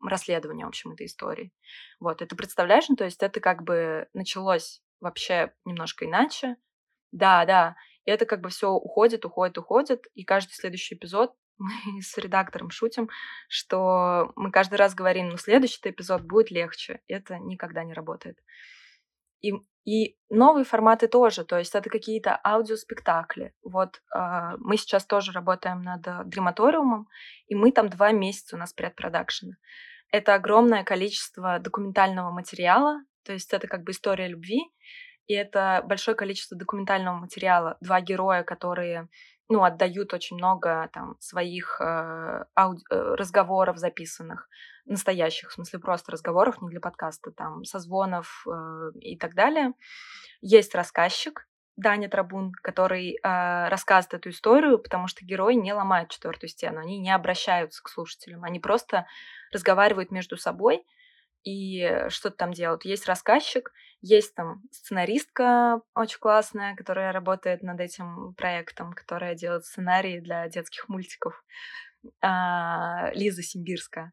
расследование, 0.00 0.64
в 0.64 0.68
общем, 0.68 0.92
этой 0.92 1.06
истории. 1.06 1.50
Вот, 1.98 2.22
это 2.22 2.36
представляешь, 2.36 2.88
ну, 2.88 2.94
то 2.94 3.04
есть 3.04 3.20
это 3.20 3.40
как 3.40 3.64
бы 3.64 4.06
началось 4.14 4.80
вообще 5.00 5.52
немножко 5.64 6.06
иначе. 6.06 6.54
Да, 7.10 7.44
да, 7.46 7.74
и 8.04 8.12
это 8.12 8.26
как 8.26 8.42
бы 8.42 8.48
все 8.50 8.70
уходит, 8.70 9.24
уходит, 9.24 9.58
уходит, 9.58 10.06
и 10.14 10.22
каждый 10.22 10.52
следующий 10.52 10.94
эпизод 10.94 11.34
мы 11.58 12.02
с 12.02 12.16
редактором 12.18 12.70
шутим, 12.70 13.08
что 13.48 14.32
мы 14.36 14.50
каждый 14.50 14.76
раз 14.76 14.94
говорим, 14.94 15.28
ну, 15.28 15.36
следующий 15.36 15.80
эпизод 15.84 16.22
будет 16.22 16.50
легче. 16.50 17.00
Это 17.08 17.38
никогда 17.38 17.84
не 17.84 17.92
работает. 17.92 18.38
И, 19.40 19.52
и 19.84 20.16
новые 20.30 20.64
форматы 20.64 21.06
тоже, 21.08 21.44
то 21.44 21.58
есть 21.58 21.74
это 21.74 21.88
какие-то 21.90 22.40
аудиоспектакли. 22.44 23.54
Вот 23.62 24.02
э, 24.14 24.56
мы 24.58 24.76
сейчас 24.76 25.06
тоже 25.06 25.32
работаем 25.32 25.82
над 25.82 26.28
дрематориумом, 26.28 27.08
и 27.46 27.54
мы 27.54 27.72
там 27.72 27.88
два 27.88 28.12
месяца 28.12 28.56
у 28.56 28.58
нас 28.58 28.72
предпродакшена. 28.72 29.54
Это 30.10 30.34
огромное 30.34 30.84
количество 30.84 31.58
документального 31.58 32.30
материала, 32.30 33.02
то 33.24 33.32
есть 33.32 33.52
это 33.52 33.68
как 33.68 33.84
бы 33.84 33.92
история 33.92 34.26
любви, 34.26 34.62
и 35.26 35.34
это 35.34 35.82
большое 35.84 36.16
количество 36.16 36.56
документального 36.56 37.16
материала. 37.16 37.76
Два 37.80 38.00
героя, 38.00 38.42
которые 38.42 39.08
ну, 39.48 39.64
отдают 39.64 40.12
очень 40.12 40.36
много 40.36 40.90
там 40.92 41.16
своих 41.20 41.80
э, 41.80 42.44
ауди- 42.54 42.84
э, 42.90 43.14
разговоров 43.14 43.78
записанных, 43.78 44.48
настоящих, 44.84 45.50
в 45.50 45.54
смысле 45.54 45.78
просто 45.78 46.12
разговоров, 46.12 46.60
не 46.60 46.68
для 46.68 46.80
подкаста, 46.80 47.30
там, 47.30 47.64
созвонов 47.64 48.44
э, 48.46 48.90
и 49.00 49.16
так 49.16 49.34
далее. 49.34 49.72
Есть 50.40 50.74
рассказчик, 50.74 51.46
Даня 51.76 52.08
Трабун, 52.08 52.52
который 52.52 53.12
э, 53.22 53.68
рассказывает 53.68 54.14
эту 54.14 54.30
историю, 54.30 54.78
потому 54.78 55.06
что 55.06 55.24
герои 55.24 55.54
не 55.54 55.72
ломают 55.72 56.10
четвертую 56.10 56.50
стену, 56.50 56.80
они 56.80 56.98
не 56.98 57.14
обращаются 57.14 57.82
к 57.82 57.88
слушателям, 57.88 58.44
они 58.44 58.60
просто 58.60 59.06
разговаривают 59.52 60.10
между 60.10 60.36
собой 60.36 60.84
и 61.44 62.06
что-то 62.08 62.36
там 62.36 62.52
делают. 62.52 62.84
Есть 62.84 63.06
рассказчик, 63.06 63.72
есть 64.00 64.34
там 64.34 64.62
сценаристка 64.70 65.82
очень 65.94 66.18
классная, 66.18 66.76
которая 66.76 67.12
работает 67.12 67.62
над 67.62 67.80
этим 67.80 68.34
проектом, 68.34 68.92
которая 68.92 69.34
делает 69.34 69.64
сценарии 69.64 70.20
для 70.20 70.48
детских 70.48 70.88
мультиков, 70.88 71.44
э, 72.22 73.12
Лиза 73.14 73.42
Симбирская. 73.42 74.12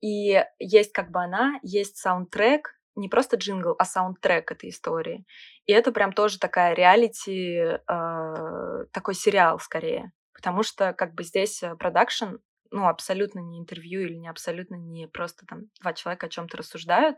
И 0.00 0.44
есть 0.58 0.92
как 0.92 1.10
бы 1.10 1.22
она, 1.22 1.58
есть 1.62 1.96
саундтрек, 1.96 2.78
не 2.94 3.08
просто 3.08 3.36
джингл, 3.36 3.74
а 3.78 3.84
саундтрек 3.84 4.50
этой 4.52 4.70
истории. 4.70 5.24
И 5.66 5.72
это 5.72 5.92
прям 5.92 6.12
тоже 6.12 6.38
такая 6.38 6.74
reality, 6.74 7.78
э, 7.88 8.84
такой 8.92 9.14
сериал 9.14 9.58
скорее. 9.60 10.12
Потому 10.32 10.62
что 10.62 10.92
как 10.92 11.14
бы 11.14 11.22
здесь 11.24 11.62
э, 11.62 11.74
production, 11.76 12.36
ну, 12.70 12.88
абсолютно 12.88 13.40
не 13.40 13.58
интервью 13.58 14.02
или 14.02 14.14
не 14.14 14.28
абсолютно 14.28 14.74
не 14.76 15.06
просто 15.08 15.46
там 15.46 15.64
два 15.80 15.92
человека 15.92 16.26
о 16.26 16.28
чем-то 16.28 16.56
рассуждают, 16.56 17.16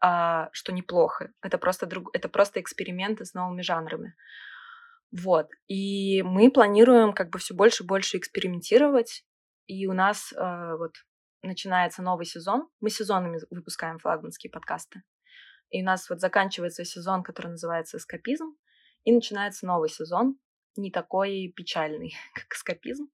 а, 0.00 0.48
что 0.52 0.72
неплохо. 0.72 1.32
Это 1.42 1.58
просто, 1.58 1.86
друг, 1.86 2.10
это 2.14 2.28
просто 2.28 2.60
эксперименты 2.60 3.24
с 3.24 3.34
новыми 3.34 3.62
жанрами. 3.62 4.14
Вот. 5.12 5.48
И 5.68 6.22
мы 6.22 6.50
планируем 6.50 7.12
как 7.12 7.30
бы 7.30 7.38
все 7.38 7.54
больше 7.54 7.84
и 7.84 7.86
больше 7.86 8.18
экспериментировать. 8.18 9.24
И 9.66 9.86
у 9.86 9.92
нас 9.92 10.32
э, 10.32 10.76
вот 10.76 10.92
начинается 11.42 12.02
новый 12.02 12.26
сезон. 12.26 12.68
Мы 12.80 12.90
сезонами 12.90 13.40
выпускаем 13.50 13.98
флагманские 13.98 14.50
подкасты. 14.50 15.02
И 15.70 15.82
у 15.82 15.84
нас 15.84 16.08
вот 16.10 16.20
заканчивается 16.20 16.84
сезон, 16.84 17.22
который 17.22 17.48
называется 17.48 17.96
«Эскапизм», 17.96 18.56
и 19.04 19.12
начинается 19.12 19.66
новый 19.66 19.88
сезон, 19.88 20.36
не 20.76 20.90
такой 20.90 21.52
печальный, 21.54 22.14
как 22.34 22.52
эскапизм. 22.52 23.08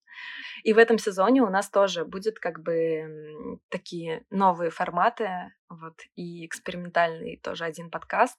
И 0.63 0.73
в 0.73 0.79
этом 0.79 0.99
сезоне 0.99 1.43
у 1.43 1.49
нас 1.49 1.71
тоже 1.71 2.05
будет 2.05 2.39
как 2.39 2.63
бы 2.63 3.59
такие 3.69 4.25
новые 4.31 4.71
форматы, 4.71 5.53
вот, 5.69 6.01
и 6.15 6.47
экспериментальный 6.47 7.39
тоже 7.43 7.65
один 7.65 7.91
подкаст. 7.91 8.39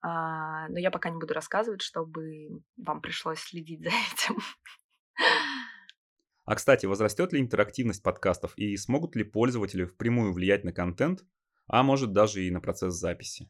А, 0.00 0.68
но 0.68 0.78
я 0.78 0.90
пока 0.90 1.10
не 1.10 1.18
буду 1.18 1.34
рассказывать, 1.34 1.82
чтобы 1.82 2.62
вам 2.76 3.00
пришлось 3.00 3.38
следить 3.38 3.82
за 3.82 3.90
этим. 3.90 4.38
А, 6.44 6.56
кстати, 6.56 6.86
возрастет 6.86 7.32
ли 7.32 7.40
интерактивность 7.40 8.02
подкастов 8.02 8.56
и 8.56 8.76
смогут 8.76 9.14
ли 9.14 9.22
пользователи 9.22 9.84
впрямую 9.84 10.32
влиять 10.32 10.64
на 10.64 10.72
контент, 10.72 11.24
а 11.68 11.82
может 11.84 12.12
даже 12.12 12.42
и 12.42 12.50
на 12.50 12.60
процесс 12.60 12.94
записи? 12.94 13.48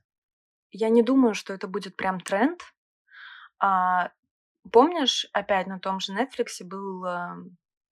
Я 0.71 0.91
не 0.91 1.03
думаю, 1.03 1.35
что 1.35 1.55
это 1.55 1.69
будет 1.69 1.97
прям 1.97 2.21
тренд. 2.21 2.61
А, 3.59 4.13
помнишь, 4.71 5.27
опять 5.33 5.67
на 5.67 5.79
том 5.79 6.01
же 6.01 6.13
Netflix 6.13 6.65
был 6.65 7.05
э, 7.05 7.35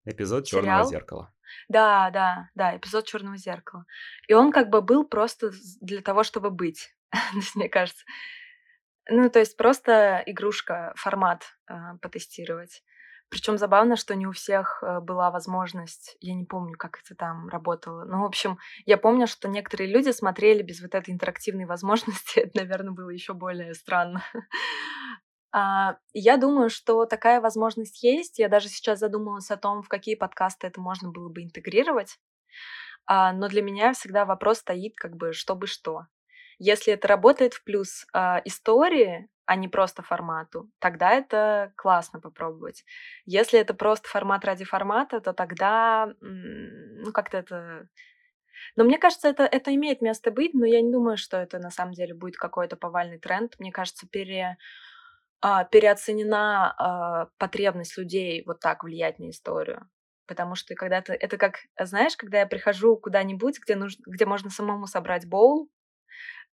эпизод 0.04 0.46
Черного 0.46 0.84
зеркала? 0.84 1.32
Да, 1.68 2.10
да, 2.10 2.50
да, 2.54 2.76
эпизод 2.76 3.06
Черного 3.06 3.36
зеркала. 3.36 3.84
И 4.28 4.34
он 4.34 4.52
как 4.52 4.70
бы 4.70 4.82
был 4.82 5.04
просто 5.04 5.50
для 5.80 6.00
того, 6.02 6.22
чтобы 6.22 6.50
быть, 6.50 6.94
мне 7.54 7.68
кажется. 7.68 8.04
Ну, 9.08 9.28
то 9.28 9.40
есть 9.40 9.56
просто 9.56 10.22
игрушка, 10.26 10.92
формат 10.96 11.42
э, 11.68 11.74
потестировать. 12.00 12.82
Причем 13.30 13.58
забавно, 13.58 13.94
что 13.94 14.16
не 14.16 14.26
у 14.26 14.32
всех 14.32 14.82
э, 14.82 15.00
была 15.00 15.30
возможность, 15.30 16.16
я 16.20 16.34
не 16.34 16.44
помню, 16.44 16.76
как 16.76 17.00
это 17.04 17.14
там 17.14 17.48
работало. 17.48 18.04
Ну, 18.04 18.22
в 18.22 18.24
общем, 18.24 18.58
я 18.86 18.98
помню, 18.98 19.28
что 19.28 19.48
некоторые 19.48 19.88
люди 19.88 20.10
смотрели 20.10 20.62
без 20.62 20.80
вот 20.80 20.96
этой 20.96 21.14
интерактивной 21.14 21.64
возможности. 21.64 22.40
Это, 22.40 22.58
наверное, 22.58 22.92
было 22.92 23.10
еще 23.10 23.32
более 23.32 23.74
странно. 23.74 24.24
А, 25.52 25.96
я 26.12 26.36
думаю, 26.36 26.70
что 26.70 27.06
такая 27.06 27.40
возможность 27.40 28.02
есть. 28.02 28.38
Я 28.38 28.48
даже 28.48 28.68
сейчас 28.68 28.98
задумалась 28.98 29.50
о 29.50 29.56
том, 29.56 29.82
в 29.82 29.88
какие 29.88 30.14
подкасты 30.14 30.66
это 30.66 30.80
можно 30.80 31.10
было 31.10 31.28
бы 31.28 31.42
интегрировать. 31.42 32.18
А, 33.06 33.32
но 33.32 33.48
для 33.48 33.62
меня 33.62 33.92
всегда 33.92 34.24
вопрос 34.24 34.58
стоит, 34.58 34.94
как 34.96 35.16
бы, 35.16 35.32
чтобы 35.32 35.66
что. 35.66 36.06
Если 36.58 36.92
это 36.92 37.08
работает 37.08 37.54
в 37.54 37.64
плюс 37.64 38.04
э, 38.12 38.42
истории, 38.44 39.28
а 39.46 39.56
не 39.56 39.66
просто 39.66 40.02
формату, 40.02 40.70
тогда 40.78 41.10
это 41.12 41.72
классно 41.76 42.20
попробовать. 42.20 42.84
Если 43.24 43.58
это 43.58 43.74
просто 43.74 44.08
формат 44.08 44.44
ради 44.44 44.64
формата, 44.64 45.20
то 45.20 45.32
тогда, 45.32 46.14
ну, 46.20 47.10
как-то 47.12 47.38
это... 47.38 47.88
Но 48.76 48.84
мне 48.84 48.98
кажется, 48.98 49.28
это, 49.28 49.44
это 49.44 49.74
имеет 49.74 50.02
место 50.02 50.30
быть, 50.30 50.52
но 50.54 50.66
я 50.66 50.82
не 50.82 50.92
думаю, 50.92 51.16
что 51.16 51.38
это 51.38 51.58
на 51.58 51.70
самом 51.70 51.94
деле 51.94 52.14
будет 52.14 52.36
какой-то 52.36 52.76
повальный 52.76 53.18
тренд. 53.18 53.58
Мне 53.58 53.72
кажется, 53.72 54.06
пере, 54.06 54.44
а, 54.44 54.56
переоценена 55.64 56.74
а, 56.76 57.26
потребность 57.38 57.96
людей 57.96 58.42
вот 58.46 58.60
так 58.60 58.84
влиять 58.84 59.18
на 59.18 59.30
историю. 59.30 59.88
Потому 60.26 60.54
что 60.54 60.74
когда-то 60.74 61.12
это 61.12 61.38
как, 61.38 61.56
знаешь, 61.78 62.16
когда 62.16 62.40
я 62.40 62.46
прихожу 62.46 62.96
куда-нибудь, 62.96 63.58
где, 63.60 63.74
нужно, 63.74 64.02
где 64.06 64.26
можно 64.26 64.50
самому 64.50 64.86
собрать 64.86 65.26
боул, 65.26 65.70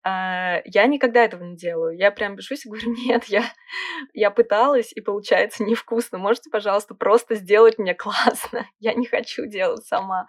а, 0.09 0.61
я 0.63 0.87
никогда 0.87 1.25
этого 1.25 1.43
не 1.43 1.57
делаю. 1.57 1.97
Я 1.97 2.11
прям 2.11 2.37
пишусь 2.37 2.65
и 2.65 2.69
говорю, 2.69 2.95
нет, 3.05 3.25
я, 3.25 3.43
я 4.13 4.31
пыталась, 4.31 4.93
и 4.93 5.01
получается 5.01 5.65
невкусно. 5.65 6.17
Можете, 6.17 6.49
пожалуйста, 6.49 6.95
просто 6.95 7.35
сделать 7.35 7.77
мне 7.77 7.93
классно. 7.93 8.65
Я 8.79 8.93
не 8.93 9.05
хочу 9.05 9.47
делать 9.47 9.85
сама. 9.85 10.27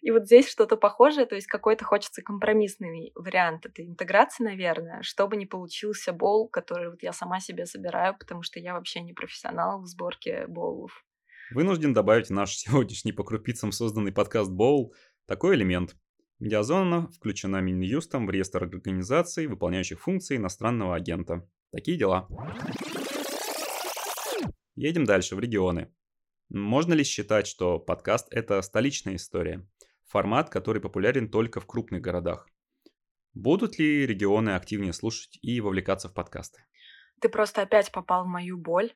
И 0.00 0.10
вот 0.10 0.24
здесь 0.24 0.48
что-то 0.48 0.76
похожее, 0.76 1.26
то 1.26 1.36
есть 1.36 1.46
какой-то 1.46 1.84
хочется 1.84 2.20
компромиссный 2.22 3.12
вариант 3.14 3.66
этой 3.66 3.86
интеграции, 3.86 4.42
наверное, 4.42 5.02
чтобы 5.02 5.36
не 5.36 5.46
получился 5.46 6.12
бол, 6.12 6.48
который 6.48 6.90
вот 6.90 7.02
я 7.02 7.12
сама 7.12 7.38
себе 7.38 7.66
собираю, 7.66 8.16
потому 8.18 8.42
что 8.42 8.58
я 8.58 8.74
вообще 8.74 9.02
не 9.02 9.12
профессионал 9.12 9.82
в 9.82 9.86
сборке 9.86 10.46
боулов. 10.48 11.04
Вынужден 11.52 11.92
добавить 11.92 12.26
в 12.26 12.32
наш 12.32 12.50
сегодняшний 12.56 13.12
по 13.12 13.22
крупицам 13.22 13.70
созданный 13.70 14.12
подкаст 14.12 14.50
Боул 14.50 14.94
такой 15.26 15.54
элемент. 15.54 15.94
Медиазона 16.42 17.06
включена 17.12 17.60
Минюстом 17.60 18.26
в 18.26 18.30
реестр 18.30 18.64
организаций, 18.64 19.46
выполняющих 19.46 20.00
функции 20.00 20.36
иностранного 20.36 20.96
агента. 20.96 21.48
Такие 21.70 21.96
дела. 21.96 22.26
Едем 24.74 25.04
дальше, 25.04 25.36
в 25.36 25.38
регионы. 25.38 25.94
Можно 26.48 26.94
ли 26.94 27.04
считать, 27.04 27.46
что 27.46 27.78
подкаст– 27.78 28.26
это 28.32 28.60
столичная 28.62 29.14
история? 29.14 29.64
Формат, 30.08 30.50
который 30.50 30.82
популярен 30.82 31.30
только 31.30 31.60
в 31.60 31.66
крупных 31.66 32.02
городах. 32.02 32.48
Будут 33.34 33.78
ли 33.78 34.04
регионы 34.04 34.50
активнее 34.50 34.92
слушать 34.92 35.38
и 35.42 35.60
вовлекаться 35.60 36.08
в 36.08 36.12
подкасты? 36.12 36.64
Ты 37.20 37.28
просто 37.28 37.62
опять 37.62 37.92
попал 37.92 38.24
в 38.24 38.28
мою 38.28 38.58
боль. 38.58 38.92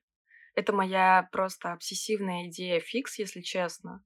Это 0.56 0.72
моя 0.72 1.28
просто 1.30 1.72
обсессивная 1.72 2.48
идея 2.48 2.80
фикс, 2.80 3.20
если 3.20 3.40
честно. 3.40 4.02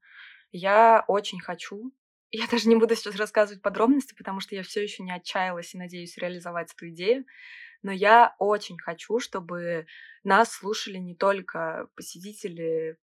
Я 0.53 1.07
очень 1.09 1.41
хочу, 1.41 1.95
я 2.33 2.47
даже 2.47 2.69
не 2.69 2.77
буду 2.77 2.95
сейчас 2.95 3.17
рассказывать 3.17 3.63
подробности, 3.63 4.15
потому 4.15 4.41
что 4.41 4.55
я 4.55 4.63
все 4.63 4.83
еще 4.83 5.03
не 5.03 5.13
отчаялась 5.13 5.75
и 5.75 5.79
надеюсь 5.79 6.17
реализовать 6.17 6.73
эту 6.73 6.89
идею. 6.91 7.25
Но 7.83 7.93
я 7.93 8.35
очень 8.39 8.79
хочу, 8.79 9.19
чтобы 9.21 9.87
нас 10.23 10.53
слушали 10.53 10.99
не 10.99 11.17
только 11.17 11.89
посетители 11.97 12.99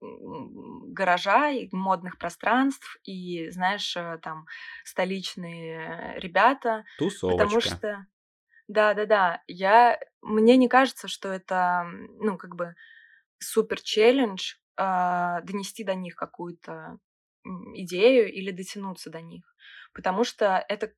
гаража 0.00 1.50
и 1.50 1.68
модных 1.72 2.18
пространств 2.18 2.98
и, 3.04 3.48
знаешь, 3.50 3.96
э, 3.96 4.18
там 4.22 4.46
столичные 4.84 6.14
ребята. 6.18 6.84
Тусовочка. 6.98 7.44
Потому 7.44 7.60
что, 7.60 8.06
да, 8.66 8.94
да, 8.94 9.06
да, 9.06 9.42
я, 9.46 10.00
мне 10.20 10.56
не 10.56 10.68
кажется, 10.68 11.06
что 11.06 11.28
это, 11.28 11.86
ну, 12.18 12.36
как 12.36 12.56
бы 12.56 12.74
супер 13.38 13.80
челлендж 13.80 14.54
э, 14.76 15.38
донести 15.44 15.84
до 15.84 15.94
них 15.94 16.16
какую-то 16.16 16.98
идею 17.74 18.32
или 18.32 18.50
дотянуться 18.50 19.10
до 19.10 19.20
них. 19.20 19.44
Потому 19.92 20.24
что 20.24 20.64
это 20.68 20.92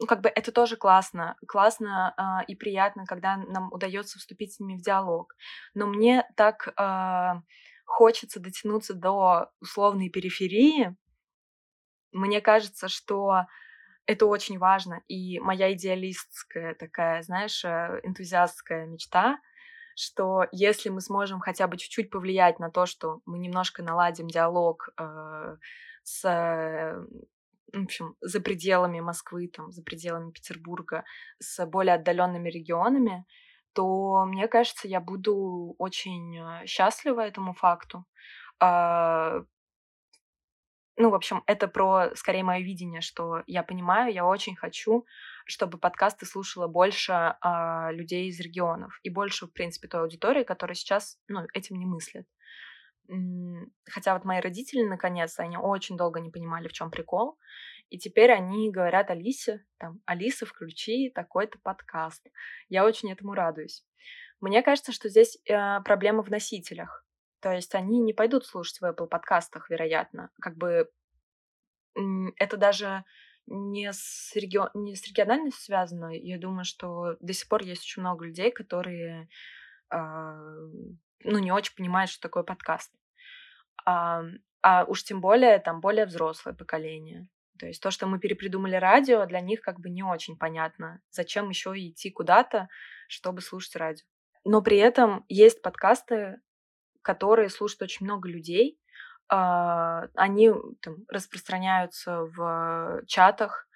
ну, 0.00 0.06
как 0.06 0.22
бы 0.22 0.30
это 0.30 0.50
тоже 0.50 0.76
классно, 0.76 1.36
классно 1.46 2.14
э, 2.16 2.46
и 2.46 2.54
приятно, 2.54 3.04
когда 3.04 3.36
нам 3.36 3.70
удается 3.70 4.18
вступить 4.18 4.54
с 4.54 4.60
ними 4.60 4.78
в 4.78 4.82
диалог. 4.82 5.34
Но 5.74 5.86
мне 5.86 6.26
так 6.36 6.68
э, 6.68 7.40
хочется 7.84 8.40
дотянуться 8.40 8.94
до 8.94 9.50
условной 9.60 10.08
периферии. 10.08 10.96
Мне 12.12 12.40
кажется, 12.40 12.88
что 12.88 13.44
это 14.06 14.24
очень 14.24 14.58
важно. 14.58 15.02
И 15.06 15.38
моя 15.38 15.72
идеалистская 15.74 16.74
такая, 16.76 17.22
знаешь, 17.22 17.62
э, 17.64 18.00
энтузиастская 18.02 18.86
мечта 18.86 19.38
что 19.96 20.46
если 20.52 20.88
мы 20.88 21.00
сможем 21.00 21.40
хотя 21.40 21.66
бы 21.66 21.76
чуть-чуть 21.76 22.10
повлиять 22.10 22.58
на 22.58 22.70
то, 22.70 22.86
что 22.86 23.20
мы 23.26 23.38
немножко 23.38 23.82
наладим 23.82 24.28
диалог 24.28 24.90
э, 24.98 25.56
с 26.02 26.24
э, 26.24 27.04
в 27.72 27.84
общем, 27.84 28.16
за 28.20 28.40
пределами 28.40 29.00
Москвы, 29.00 29.48
там, 29.48 29.70
за 29.70 29.82
пределами 29.82 30.32
Петербурга, 30.32 31.04
с 31.38 31.64
более 31.66 31.94
отдаленными 31.94 32.50
регионами, 32.50 33.24
то, 33.72 34.24
мне 34.26 34.48
кажется, 34.48 34.88
я 34.88 35.00
буду 35.00 35.74
очень 35.78 36.36
э, 36.36 36.66
счастлива 36.66 37.20
этому 37.20 37.54
факту. 37.54 38.04
Э, 38.60 39.44
ну, 41.00 41.10
в 41.10 41.14
общем, 41.14 41.42
это 41.46 41.66
про, 41.66 42.14
скорее, 42.14 42.44
мое 42.44 42.60
видение, 42.60 43.00
что 43.00 43.42
я 43.46 43.62
понимаю, 43.62 44.12
я 44.12 44.26
очень 44.26 44.54
хочу, 44.54 45.06
чтобы 45.46 45.78
подкасты 45.78 46.26
слушало 46.26 46.68
больше 46.68 47.12
а, 47.40 47.90
людей 47.92 48.28
из 48.28 48.38
регионов 48.38 49.00
и 49.02 49.08
больше, 49.08 49.46
в 49.46 49.52
принципе, 49.52 49.88
той 49.88 50.02
аудитории, 50.02 50.44
которая 50.44 50.74
сейчас, 50.74 51.18
ну, 51.26 51.40
этим 51.54 51.76
не 51.76 51.86
мыслит. 51.86 52.26
Хотя 53.90 54.14
вот 54.14 54.24
мои 54.24 54.40
родители, 54.40 54.84
наконец, 54.84 55.38
они 55.38 55.56
очень 55.56 55.96
долго 55.96 56.20
не 56.20 56.30
понимали, 56.30 56.68
в 56.68 56.72
чем 56.72 56.90
прикол. 56.90 57.38
И 57.88 57.98
теперь 57.98 58.30
они 58.30 58.70
говорят 58.70 59.10
Алисе, 59.10 59.64
там, 59.78 60.00
Алиса, 60.04 60.46
включи 60.46 61.10
такой-то 61.10 61.58
подкаст. 61.62 62.24
Я 62.68 62.84
очень 62.84 63.10
этому 63.10 63.34
радуюсь. 63.34 63.84
Мне 64.40 64.62
кажется, 64.62 64.92
что 64.92 65.08
здесь 65.08 65.38
э, 65.48 65.80
проблема 65.82 66.22
в 66.22 66.30
носителях. 66.30 67.04
То 67.40 67.52
есть 67.52 67.74
они 67.74 68.00
не 68.00 68.12
пойдут 68.12 68.46
слушать 68.46 68.80
в 68.80 68.84
Apple 68.84 69.06
подкастах, 69.06 69.70
вероятно. 69.70 70.30
Как 70.40 70.56
бы 70.56 70.90
это 72.36 72.56
даже 72.56 73.04
не 73.46 73.92
с, 73.92 74.32
регион, 74.36 74.68
не 74.74 74.94
с 74.94 75.06
региональностью 75.06 75.64
связано. 75.64 76.14
Я 76.14 76.38
думаю, 76.38 76.64
что 76.64 77.16
до 77.20 77.32
сих 77.32 77.48
пор 77.48 77.62
есть 77.62 77.82
очень 77.82 78.02
много 78.02 78.26
людей, 78.26 78.50
которые 78.52 79.28
э, 79.92 79.96
ну, 81.24 81.38
не 81.38 81.52
очень 81.52 81.74
понимают, 81.74 82.10
что 82.10 82.20
такое 82.22 82.42
подкаст. 82.42 82.92
А, 83.84 84.22
а 84.62 84.84
уж 84.84 85.02
тем 85.02 85.20
более 85.20 85.58
там 85.58 85.80
более 85.80 86.06
взрослое 86.06 86.54
поколение. 86.54 87.28
То 87.58 87.66
есть 87.66 87.82
то, 87.82 87.90
что 87.90 88.06
мы 88.06 88.18
перепридумали 88.18 88.76
радио, 88.76 89.26
для 89.26 89.40
них 89.40 89.60
как 89.60 89.80
бы 89.80 89.90
не 89.90 90.02
очень 90.02 90.36
понятно. 90.36 91.02
Зачем 91.10 91.48
еще 91.48 91.72
идти 91.76 92.10
куда-то, 92.10 92.68
чтобы 93.08 93.40
слушать 93.42 93.76
радио. 93.76 94.04
Но 94.44 94.62
при 94.62 94.78
этом 94.78 95.24
есть 95.28 95.60
подкасты, 95.60 96.40
которые 97.02 97.48
слушают 97.48 97.82
очень 97.82 98.06
много 98.06 98.28
людей. 98.28 98.78
А, 99.28 100.06
они 100.14 100.52
там, 100.80 100.96
распространяются 101.08 102.24
в 102.24 103.02
чатах, 103.06 103.68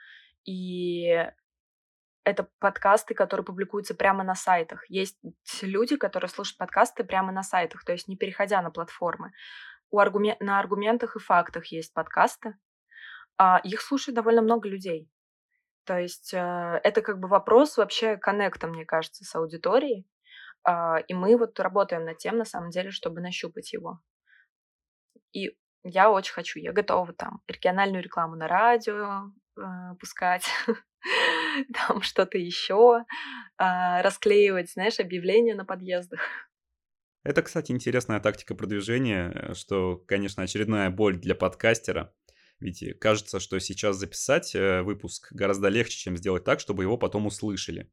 и 0.44 1.26
это 2.24 2.48
подкасты, 2.58 3.14
которые 3.14 3.44
публикуются 3.44 3.94
прямо 3.94 4.24
на 4.24 4.34
сайтах. 4.34 4.84
Есть 4.88 5.18
люди, 5.62 5.96
которые 5.96 6.28
слушают 6.28 6.58
подкасты 6.58 7.04
прямо 7.04 7.32
на 7.32 7.42
сайтах, 7.42 7.84
то 7.84 7.92
есть 7.92 8.08
не 8.08 8.16
переходя 8.16 8.62
на 8.62 8.70
платформы. 8.70 9.32
У 9.90 9.98
аргумен... 9.98 10.36
На 10.40 10.58
аргументах 10.58 11.16
и 11.16 11.20
фактах 11.20 11.66
есть 11.66 11.92
подкасты. 11.92 12.56
А 13.36 13.60
их 13.62 13.80
слушает 13.80 14.14
довольно 14.14 14.42
много 14.42 14.68
людей. 14.68 15.10
То 15.84 15.98
есть 15.98 16.32
э, 16.32 16.80
это 16.82 17.02
как 17.02 17.18
бы 17.18 17.28
вопрос 17.28 17.76
вообще 17.76 18.16
коннекта, 18.16 18.66
мне 18.66 18.84
кажется, 18.84 19.24
с 19.24 19.34
аудиторией. 19.34 20.06
Э, 20.68 20.96
и 21.08 21.14
мы 21.14 21.36
вот 21.36 21.58
работаем 21.60 22.04
над 22.04 22.18
тем, 22.18 22.38
на 22.38 22.44
самом 22.44 22.70
деле, 22.70 22.90
чтобы 22.90 23.20
нащупать 23.20 23.72
его. 23.72 24.00
И 25.32 25.56
я 25.82 26.10
очень 26.10 26.32
хочу, 26.32 26.58
я 26.58 26.72
готова 26.72 27.12
там 27.12 27.40
региональную 27.46 28.02
рекламу 28.02 28.36
на 28.36 28.48
радио 28.48 29.30
э, 29.56 29.60
пускать, 30.00 30.46
там 31.74 32.02
что-то 32.02 32.38
еще, 32.38 33.04
э, 33.58 34.02
расклеивать, 34.02 34.72
знаешь, 34.72 35.00
объявления 35.00 35.54
на 35.54 35.64
подъездах. 35.64 36.20
Это, 37.22 37.42
кстати, 37.42 37.72
интересная 37.72 38.20
тактика 38.20 38.54
продвижения, 38.54 39.30
э, 39.30 39.54
что, 39.54 39.96
конечно, 39.96 40.42
очередная 40.42 40.90
боль 40.90 41.16
для 41.18 41.34
подкастера. 41.34 42.14
Ведь 42.60 42.98
кажется, 42.98 43.40
что 43.40 43.58
сейчас 43.58 43.96
записать 43.96 44.54
э, 44.54 44.82
выпуск 44.82 45.32
гораздо 45.32 45.68
легче, 45.68 45.98
чем 45.98 46.16
сделать 46.16 46.44
так, 46.44 46.60
чтобы 46.60 46.84
его 46.84 46.96
потом 46.96 47.26
услышали. 47.26 47.90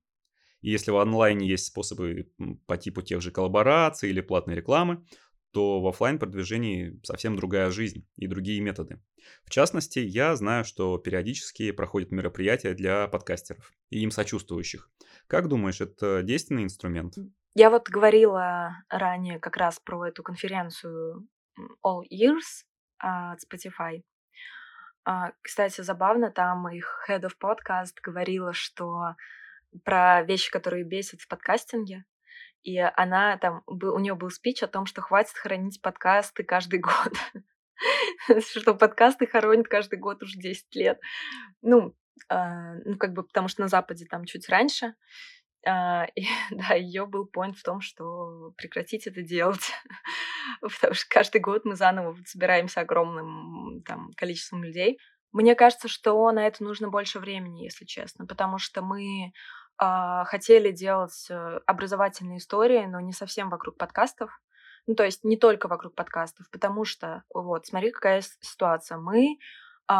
И 0.61 0.69
если 0.69 0.91
в 0.91 0.97
онлайне 0.97 1.47
есть 1.47 1.65
способы 1.65 2.31
по 2.67 2.77
типу 2.77 3.01
тех 3.01 3.21
же 3.21 3.31
коллабораций 3.31 4.09
или 4.09 4.21
платной 4.21 4.55
рекламы, 4.55 5.05
то 5.51 5.81
в 5.81 5.87
офлайн 5.87 6.17
продвижении 6.17 6.99
совсем 7.03 7.35
другая 7.35 7.71
жизнь 7.71 8.07
и 8.15 8.27
другие 8.27 8.61
методы. 8.61 9.01
В 9.43 9.49
частности, 9.49 9.99
я 9.99 10.35
знаю, 10.35 10.63
что 10.63 10.97
периодически 10.97 11.71
проходят 11.71 12.11
мероприятия 12.11 12.73
для 12.73 13.07
подкастеров 13.07 13.71
и 13.89 13.99
им 13.99 14.11
сочувствующих. 14.11 14.89
Как 15.27 15.47
думаешь, 15.47 15.81
это 15.81 16.23
действенный 16.23 16.63
инструмент? 16.63 17.15
Я 17.53 17.69
вот 17.69 17.89
говорила 17.89 18.77
ранее 18.89 19.39
как 19.39 19.57
раз 19.57 19.79
про 19.79 20.07
эту 20.07 20.23
конференцию 20.23 21.27
All 21.85 22.03
Years 22.09 22.65
от 22.97 23.39
Spotify. 23.43 24.03
А, 25.03 25.31
кстати, 25.41 25.81
забавно, 25.81 26.31
там 26.31 26.69
их 26.69 27.05
Head 27.09 27.23
of 27.23 27.33
Podcast 27.41 27.95
говорила, 28.01 28.53
что 28.53 29.15
про 29.83 30.23
вещи, 30.23 30.51
которые 30.51 30.83
бесят 30.83 31.21
в 31.21 31.27
подкастинге, 31.27 32.05
и 32.63 32.77
она 32.77 33.37
там, 33.37 33.63
у 33.65 33.99
нее 33.99 34.15
был 34.15 34.29
спич 34.29 34.61
о 34.61 34.67
том, 34.67 34.85
что 34.85 35.01
хватит 35.01 35.35
хранить 35.35 35.81
подкасты 35.81 36.43
каждый 36.43 36.79
год. 36.79 37.13
Что 38.39 38.75
подкасты 38.75 39.25
хоронят 39.25 39.67
каждый 39.67 39.97
год 39.97 40.21
уже 40.21 40.37
10 40.37 40.75
лет. 40.75 40.99
Ну, 41.63 41.95
а, 42.29 42.75
ну, 42.85 42.97
как 42.97 43.13
бы, 43.13 43.23
потому 43.23 43.47
что 43.47 43.61
на 43.61 43.67
Западе 43.67 44.05
там 44.05 44.25
чуть 44.25 44.47
раньше. 44.47 44.93
А, 45.65 46.05
и, 46.15 46.25
да, 46.51 46.75
ее 46.75 47.05
был 47.05 47.29
point 47.35 47.53
в 47.53 47.63
том, 47.63 47.81
что 47.81 48.53
прекратить 48.57 49.07
это 49.07 49.21
делать, 49.21 49.71
потому 50.61 50.93
что 50.93 51.05
каждый 51.09 51.41
год 51.41 51.65
мы 51.65 51.75
заново 51.75 52.15
собираемся 52.25 52.81
огромным 52.81 53.81
там, 53.83 54.11
количеством 54.15 54.63
людей. 54.63 54.99
Мне 55.31 55.55
кажется, 55.55 55.87
что 55.87 56.29
на 56.31 56.45
это 56.45 56.63
нужно 56.63 56.89
больше 56.89 57.19
времени, 57.19 57.63
если 57.63 57.85
честно, 57.85 58.25
потому 58.25 58.57
что 58.57 58.81
мы 58.81 59.31
хотели 60.25 60.71
делать 60.71 61.27
э, 61.29 61.59
образовательные 61.65 62.37
истории, 62.37 62.85
но 62.85 62.99
не 62.99 63.13
совсем 63.13 63.49
вокруг 63.49 63.77
подкастов. 63.77 64.39
Ну, 64.85 64.95
то 64.95 65.03
есть 65.03 65.23
не 65.23 65.37
только 65.37 65.67
вокруг 65.67 65.95
подкастов, 65.95 66.49
потому 66.51 66.85
что, 66.85 67.23
вот, 67.33 67.65
смотри, 67.65 67.91
какая 67.91 68.21
ситуация. 68.41 68.97
Мы 68.97 69.39
э, 69.89 69.93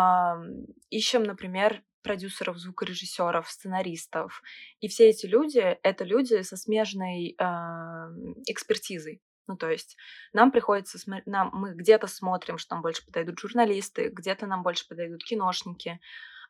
ищем, 0.89 1.23
например, 1.23 1.83
продюсеров, 2.03 2.57
звукорежиссеров, 2.57 3.49
сценаристов. 3.49 4.41
И 4.79 4.87
все 4.87 5.09
эти 5.09 5.25
люди— 5.25 5.59
это 5.83 6.03
люди 6.03 6.41
со 6.41 6.57
смежной 6.57 7.35
э, 7.37 7.43
экспертизой. 8.47 9.21
Ну, 9.47 9.57
то 9.57 9.69
есть 9.69 9.97
нам 10.33 10.51
приходится, 10.51 10.99
нам, 11.25 11.49
мы 11.53 11.73
где-то 11.73 12.07
смотрим, 12.07 12.57
что 12.57 12.75
нам 12.75 12.81
больше 12.81 13.05
подойдут 13.05 13.39
журналисты, 13.39 14.09
где-то 14.09 14.45
нам 14.45 14.63
больше 14.63 14.87
подойдут 14.87 15.23
киношники 15.23 15.99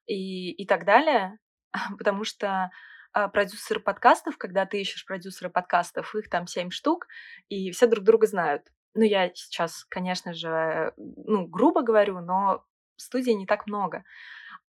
и, 0.06 0.52
и 0.52 0.66
так 0.68 0.86
далее, 0.86 1.40
потому 1.98 2.24
что 2.24 2.48
а, 2.50 2.70
продюсеры 3.14 3.80
подкастов, 3.80 4.38
когда 4.38 4.66
ты 4.66 4.82
ищешь 4.82 5.06
продюсера 5.06 5.50
подкастов, 5.50 6.16
их 6.16 6.30
там 6.30 6.48
семь 6.48 6.70
штук, 6.70 7.08
и 7.50 7.72
все 7.72 7.88
друг 7.88 8.04
друга 8.04 8.28
знают. 8.28 8.64
Ну, 8.94 9.04
я 9.04 9.30
сейчас, 9.34 9.86
конечно 9.86 10.34
же, 10.34 10.94
ну, 10.98 11.46
грубо 11.48 11.82
говорю, 11.82 12.20
но 12.20 12.64
студий 12.98 13.34
не 13.34 13.46
так 13.46 13.68
много. 13.68 14.04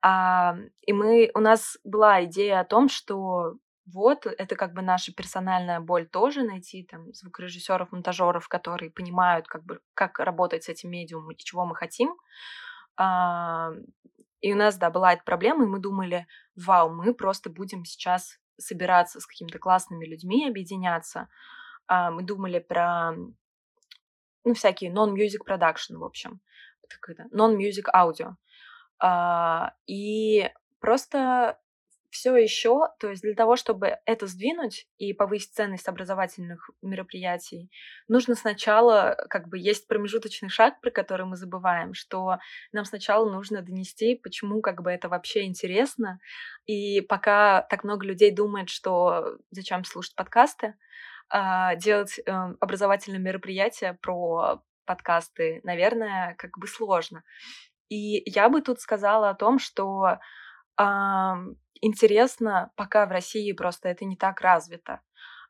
А, 0.01 0.57
и 0.83 0.93
мы, 0.93 1.31
у 1.35 1.41
нас 1.41 1.79
была 1.85 2.25
идея 2.25 2.61
о 2.61 2.65
том, 2.65 2.89
что 2.89 3.57
вот, 3.87 4.27
это 4.27 4.55
как 4.55 4.75
бы 4.75 4.83
наша 4.83 5.13
персональная 5.13 5.81
боль 5.81 6.09
тоже 6.09 6.43
найти 6.43 6.85
там 6.85 7.13
звукорежиссеров, 7.13 7.91
монтажеров, 7.93 8.49
которые 8.49 8.91
понимают, 8.91 9.49
как 9.49 9.65
бы, 9.65 9.81
как 9.95 10.19
работать 10.21 10.65
с 10.65 10.69
этим 10.69 10.91
медиумом 10.91 11.33
и 11.33 11.37
чего 11.37 11.65
мы 11.67 11.75
хотим. 11.75 12.15
А, 12.97 13.71
и 14.43 14.53
у 14.53 14.57
нас, 14.57 14.77
да, 14.77 14.91
была 14.91 15.13
эта 15.15 15.23
проблема, 15.23 15.65
и 15.65 15.69
мы 15.69 15.79
думали, 15.79 16.27
вау, 16.57 16.93
мы 16.93 17.15
просто 17.15 17.49
будем 17.49 17.85
сейчас 17.85 18.39
собираться 18.59 19.21
с 19.21 19.27
какими-то 19.27 19.59
классными 19.59 20.05
людьми, 20.05 20.49
объединяться. 20.49 21.29
А, 21.87 22.11
мы 22.11 22.23
думали 22.23 22.59
про, 22.59 23.13
ну, 24.45 24.55
всякие 24.55 24.93
non-music 24.93 25.47
production, 25.49 25.99
в 25.99 26.05
общем, 26.05 26.41
non-music 27.33 27.85
audio. 27.95 28.35
А, 28.99 29.75
и 29.87 30.51
просто 30.81 31.61
все 32.13 32.37
еще, 32.37 32.89
то 33.01 33.09
есть 33.09 33.23
для 33.23 33.35
того, 33.35 33.57
чтобы 33.57 33.99
это 34.05 34.27
сдвинуть 34.27 34.87
и 34.99 35.15
повысить 35.15 35.55
ценность 35.55 35.89
образовательных 35.89 36.71
мероприятий, 36.83 37.71
нужно 38.07 38.35
сначала, 38.35 39.17
как 39.31 39.49
бы, 39.49 39.59
есть 39.59 39.89
промежуточный 39.89 40.51
шаг, 40.51 40.81
про 40.83 40.91
который 40.91 41.25
мы 41.25 41.37
забываем, 41.37 41.95
что 41.95 42.37
нам 42.71 42.85
сначала 42.85 43.29
нужно 43.29 43.63
донести, 43.63 44.15
почему, 44.15 44.61
как 44.61 44.83
бы, 44.83 44.91
это 44.91 45.09
вообще 45.09 45.45
интересно. 45.45 46.21
И 46.67 47.01
пока 47.01 47.63
так 47.63 47.83
много 47.83 48.07
людей 48.07 48.31
думает, 48.31 48.69
что 48.69 49.39
зачем 49.51 49.83
слушать 49.85 50.15
подкасты, 50.15 50.75
а, 51.31 51.77
делать 51.77 52.19
э, 52.19 52.31
образовательные 52.61 53.21
мероприятия 53.21 53.99
про 54.03 54.63
подкасты, 54.85 55.63
наверное, 55.65 56.35
как 56.37 56.59
бы 56.59 56.67
сложно. 56.67 57.25
И 57.89 58.23
я 58.31 58.51
бы 58.51 58.61
тут 58.61 58.81
сказала 58.81 59.31
о 59.31 59.35
том, 59.35 59.59
что 59.59 60.07
э, 60.07 60.19
интересно, 61.81 62.71
пока 62.77 63.07
в 63.07 63.11
России 63.11 63.53
просто 63.53 63.89
это 63.89 64.05
не 64.05 64.17
так 64.17 64.41
развито, 64.41 65.01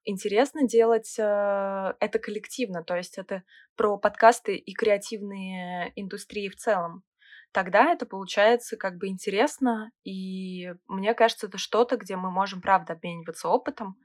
интересно 0.05 0.67
делать 0.67 1.17
э, 1.19 1.95
это 2.01 2.19
коллективно, 2.19 2.83
то 2.83 2.97
есть 2.97 3.19
это 3.19 3.45
про 3.77 3.99
подкасты 3.99 4.57
и 4.57 4.75
креативные 4.75 5.93
индустрии 5.97 6.49
в 6.49 6.57
целом. 6.57 7.05
Тогда 7.53 7.93
это 7.93 8.07
получается 8.07 8.79
как 8.79 8.97
бы 8.97 9.09
интересно, 9.09 9.93
и 10.05 10.73
мне 10.89 11.13
кажется, 11.13 11.49
это 11.49 11.59
что-то, 11.59 11.99
где 11.99 12.17
мы 12.17 12.31
можем, 12.31 12.63
правда, 12.63 12.95
обмениваться 12.95 13.49
опытом 13.49 13.97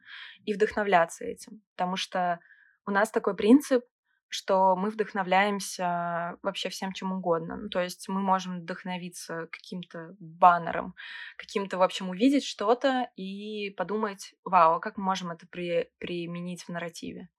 и 0.43 0.53
вдохновляться 0.53 1.23
этим. 1.23 1.63
Потому 1.75 1.95
что 1.95 2.39
у 2.85 2.91
нас 2.91 3.09
такой 3.09 3.35
принцип, 3.37 3.85
что 4.29 4.75
мы 4.75 4.89
вдохновляемся 4.89 6.37
вообще 6.41 6.69
всем 6.69 6.91
чем 6.91 7.13
угодно. 7.13 7.55
Ну, 7.55 7.69
то 7.69 7.79
есть 7.81 8.09
мы 8.09 8.21
можем 8.21 8.59
вдохновиться 8.59 9.47
каким-то 9.51 10.15
баннером, 10.19 10.95
каким-то, 11.37 11.77
в 11.77 11.81
общем, 11.81 12.09
увидеть 12.09 12.45
что-то 12.45 13.09
и 13.15 13.69
подумать, 13.71 14.33
вау, 14.43 14.75
а 14.75 14.79
как 14.79 14.97
мы 14.97 15.05
можем 15.05 15.31
это 15.31 15.47
при, 15.47 15.89
применить 15.99 16.63
в 16.63 16.69
нарративе? 16.69 17.29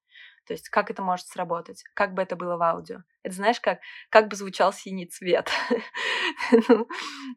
То 0.47 0.55
есть 0.55 0.71
как 0.71 0.91
это 0.91 1.03
может 1.03 1.27
сработать? 1.27 1.85
Как 1.93 2.15
бы 2.15 2.23
это 2.23 2.35
было 2.35 2.57
в 2.57 2.63
аудио? 2.63 3.03
Это 3.23 3.35
знаешь, 3.35 3.61
как, 3.61 3.81
как 4.09 4.29
бы 4.29 4.37
звучал 4.37 4.73
синий 4.73 5.07
цвет. 5.07 5.51
ну, 6.69 6.89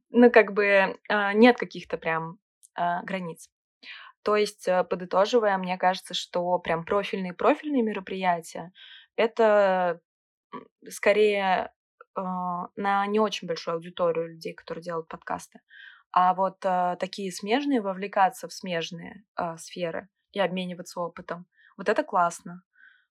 ну, 0.09 0.31
как 0.31 0.53
бы 0.53 0.97
а, 1.09 1.33
нет 1.33 1.57
каких-то 1.57 1.97
прям 1.97 2.37
а, 2.73 3.03
границ. 3.03 3.49
То 4.23 4.35
есть, 4.35 4.67
э, 4.67 4.83
подытоживая, 4.83 5.57
мне 5.57 5.79
кажется, 5.79 6.13
что 6.13 6.57
прям 6.59 6.85
профильные-профильные 6.85 7.81
мероприятия— 7.81 8.71
это 9.15 10.01
скорее 10.89 11.71
э, 12.15 12.21
на 12.21 13.05
не 13.07 13.19
очень 13.19 13.47
большую 13.47 13.75
аудиторию 13.75 14.29
людей, 14.29 14.53
которые 14.53 14.83
делают 14.83 15.07
подкасты. 15.07 15.59
А 16.11 16.33
вот 16.33 16.57
э, 16.65 16.97
такие 16.99 17.31
смежные, 17.31 17.81
вовлекаться 17.81 18.47
в 18.47 18.53
смежные 18.53 19.23
э, 19.37 19.57
сферы 19.57 20.09
и 20.33 20.39
обмениваться 20.39 20.99
опытом, 20.99 21.47
вот 21.77 21.89
это 21.89 22.03
классно. 22.03 22.63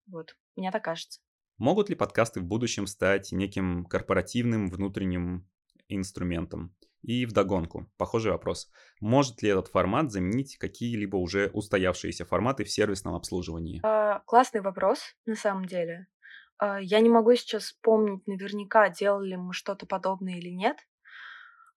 Вот, 0.06 0.36
мне 0.56 0.70
так 0.70 0.84
кажется. 0.84 1.20
Могут 1.56 1.88
ли 1.88 1.94
подкасты 1.94 2.40
в 2.40 2.44
будущем 2.44 2.86
стать 2.86 3.32
неким 3.32 3.84
корпоративным 3.84 4.70
внутренним 4.70 5.48
инструментом? 5.88 6.74
И 7.02 7.24
вдогонку, 7.24 7.90
похожий 7.96 8.32
вопрос. 8.32 8.70
Может 9.00 9.42
ли 9.42 9.48
этот 9.48 9.68
формат 9.68 10.12
заменить 10.12 10.58
какие-либо 10.58 11.16
уже 11.16 11.50
устоявшиеся 11.52 12.26
форматы 12.26 12.64
в 12.64 12.70
сервисном 12.70 13.14
обслуживании? 13.14 13.80
А, 13.82 14.20
классный 14.26 14.60
вопрос, 14.60 15.16
на 15.24 15.34
самом 15.34 15.64
деле. 15.64 16.06
А, 16.58 16.78
я 16.80 17.00
не 17.00 17.08
могу 17.08 17.34
сейчас 17.34 17.64
вспомнить 17.64 18.26
наверняка, 18.26 18.90
делали 18.90 19.36
мы 19.36 19.54
что-то 19.54 19.86
подобное 19.86 20.34
или 20.34 20.50
нет. 20.50 20.76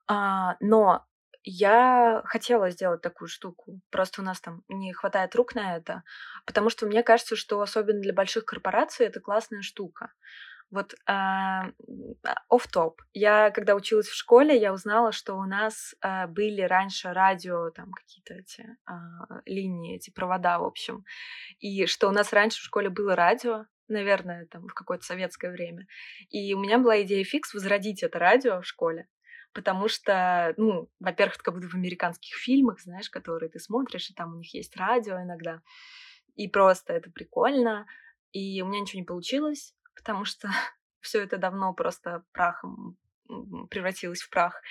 А, 0.07 0.57
но 0.59 1.05
я 1.43 2.21
хотела 2.25 2.69
сделать 2.69 3.01
такую 3.01 3.27
штуку. 3.27 3.79
Просто 3.89 4.21
у 4.21 4.25
нас 4.25 4.41
там 4.41 4.63
не 4.67 4.93
хватает 4.93 5.35
рук 5.35 5.55
на 5.55 5.77
это. 5.77 6.03
Потому 6.45 6.69
что 6.69 6.85
мне 6.85 7.03
кажется, 7.03 7.35
что 7.35 7.61
особенно 7.61 8.01
для 8.01 8.13
больших 8.13 8.45
корпораций 8.45 9.05
это 9.05 9.19
классная 9.19 9.61
штука. 9.61 10.13
Вот 10.71 10.95
оф-топ. 12.49 13.01
А, 13.01 13.05
я, 13.13 13.51
когда 13.51 13.75
училась 13.75 14.07
в 14.07 14.15
школе, 14.15 14.59
я 14.59 14.73
узнала, 14.73 15.11
что 15.11 15.35
у 15.35 15.43
нас 15.43 15.95
а, 16.01 16.27
были 16.27 16.61
раньше 16.61 17.13
радио, 17.13 17.69
там 17.69 17.91
какие-то 17.91 18.33
эти 18.33 18.65
а, 18.85 19.41
линии, 19.45 19.95
эти 19.95 20.09
провода, 20.09 20.59
в 20.59 20.63
общем. 20.63 21.05
И 21.59 21.85
что 21.85 22.07
у 22.09 22.11
нас 22.11 22.33
раньше 22.33 22.59
в 22.59 22.65
школе 22.65 22.89
было 22.89 23.15
радио, 23.15 23.65
наверное, 23.87 24.47
там 24.47 24.67
в 24.67 24.73
какое-то 24.73 25.05
советское 25.05 25.51
время. 25.51 25.85
И 26.29 26.53
у 26.53 26.59
меня 26.59 26.79
была 26.79 27.01
идея 27.03 27.23
фикс 27.23 27.53
возродить 27.53 28.01
это 28.03 28.17
радио 28.19 28.61
в 28.61 28.65
школе 28.65 29.07
потому 29.53 29.87
что, 29.87 30.53
ну, 30.57 30.89
во-первых, 30.99 31.37
как 31.37 31.53
будто 31.53 31.67
в 31.67 31.75
американских 31.75 32.35
фильмах, 32.35 32.81
знаешь, 32.81 33.09
которые 33.09 33.49
ты 33.49 33.59
смотришь, 33.59 34.09
и 34.09 34.13
там 34.13 34.33
у 34.33 34.37
них 34.37 34.53
есть 34.53 34.75
радио 34.75 35.21
иногда, 35.21 35.61
и 36.35 36.47
просто 36.47 36.93
это 36.93 37.11
прикольно, 37.11 37.85
и 38.31 38.61
у 38.61 38.67
меня 38.67 38.81
ничего 38.81 38.99
не 38.99 39.05
получилось, 39.05 39.75
потому 39.95 40.25
что 40.25 40.49
все 41.01 41.23
это 41.23 41.37
давно 41.37 41.73
просто 41.73 42.23
прахом 42.31 42.97
превратилось 43.69 44.21
в 44.21 44.29
прах. 44.29 44.61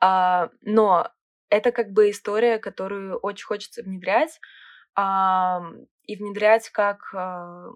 А, 0.00 0.50
но 0.62 1.10
это 1.48 1.72
как 1.72 1.90
бы 1.90 2.10
история, 2.10 2.58
которую 2.58 3.18
очень 3.18 3.46
хочется 3.46 3.82
внедрять, 3.82 4.40
и 4.96 6.16
внедрять 6.16 6.68
как 6.70 7.14
а, 7.14 7.68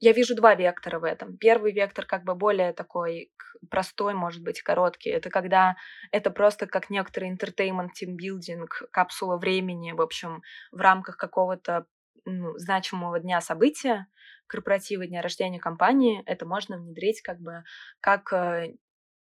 я 0.00 0.12
вижу 0.12 0.34
два 0.34 0.54
вектора 0.54 0.98
в 0.98 1.04
этом. 1.04 1.36
Первый 1.36 1.72
вектор 1.72 2.06
как 2.06 2.24
бы 2.24 2.34
более 2.34 2.72
такой 2.72 3.30
простой, 3.70 4.14
может 4.14 4.42
быть, 4.42 4.62
короткий. 4.62 5.10
Это 5.10 5.28
когда 5.30 5.76
это 6.10 6.30
просто 6.30 6.66
как 6.66 6.88
некоторый 6.90 7.30
entertainment, 7.30 7.90
тимбилдинг, 7.94 8.84
капсула 8.90 9.36
времени, 9.36 9.92
в 9.92 10.00
общем, 10.00 10.42
в 10.72 10.80
рамках 10.80 11.18
какого-то 11.18 11.86
ну, 12.24 12.56
значимого 12.56 13.20
дня 13.20 13.40
события, 13.40 14.06
корпоратива, 14.50 15.06
дня 15.06 15.22
рождения 15.22 15.60
компании, 15.60 16.22
это 16.26 16.44
можно 16.44 16.76
внедрить 16.76 17.22
как 17.22 17.38
бы 17.38 17.62
как, 18.00 18.32
э, 18.32 18.74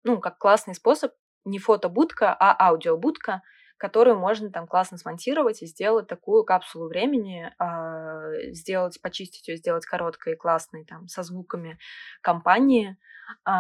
ну, 0.05 0.21
как 0.21 0.39
классный 0.39 0.75
способ, 0.75 1.13
не 1.45 1.59
фотобудка, 1.59 2.35
а 2.39 2.69
аудиобудка, 2.69 3.43
которую 3.79 4.19
можно 4.19 4.51
там 4.51 4.67
классно 4.67 4.99
смонтировать 4.99 5.63
и 5.63 5.67
сделать 5.67 6.07
такую 6.07 6.45
капсулу 6.45 6.89
времени, 6.89 7.51
э, 7.59 8.53
сделать, 8.53 9.01
почистить 9.01 9.49
ее, 9.49 9.57
сделать 9.57 9.87
короткой 9.87 10.37
классной, 10.37 10.85
там, 10.85 11.09
со 11.09 11.23
звуками 11.23 11.79
компании, 12.23 12.97
э, 13.47 13.51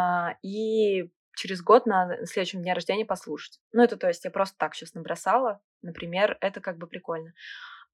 и 0.42 1.10
через 1.34 1.62
год 1.62 1.86
на 1.86 2.24
следующем 2.26 2.62
дне 2.62 2.74
рождения 2.74 3.04
послушать. 3.04 3.58
Ну, 3.72 3.82
это 3.82 3.96
то 3.96 4.06
есть 4.06 4.24
я 4.24 4.30
просто 4.30 4.56
так 4.58 4.74
сейчас 4.74 4.94
набросала, 4.94 5.60
например, 5.82 6.36
это 6.40 6.60
как 6.60 6.78
бы 6.78 6.86
прикольно. 6.86 7.32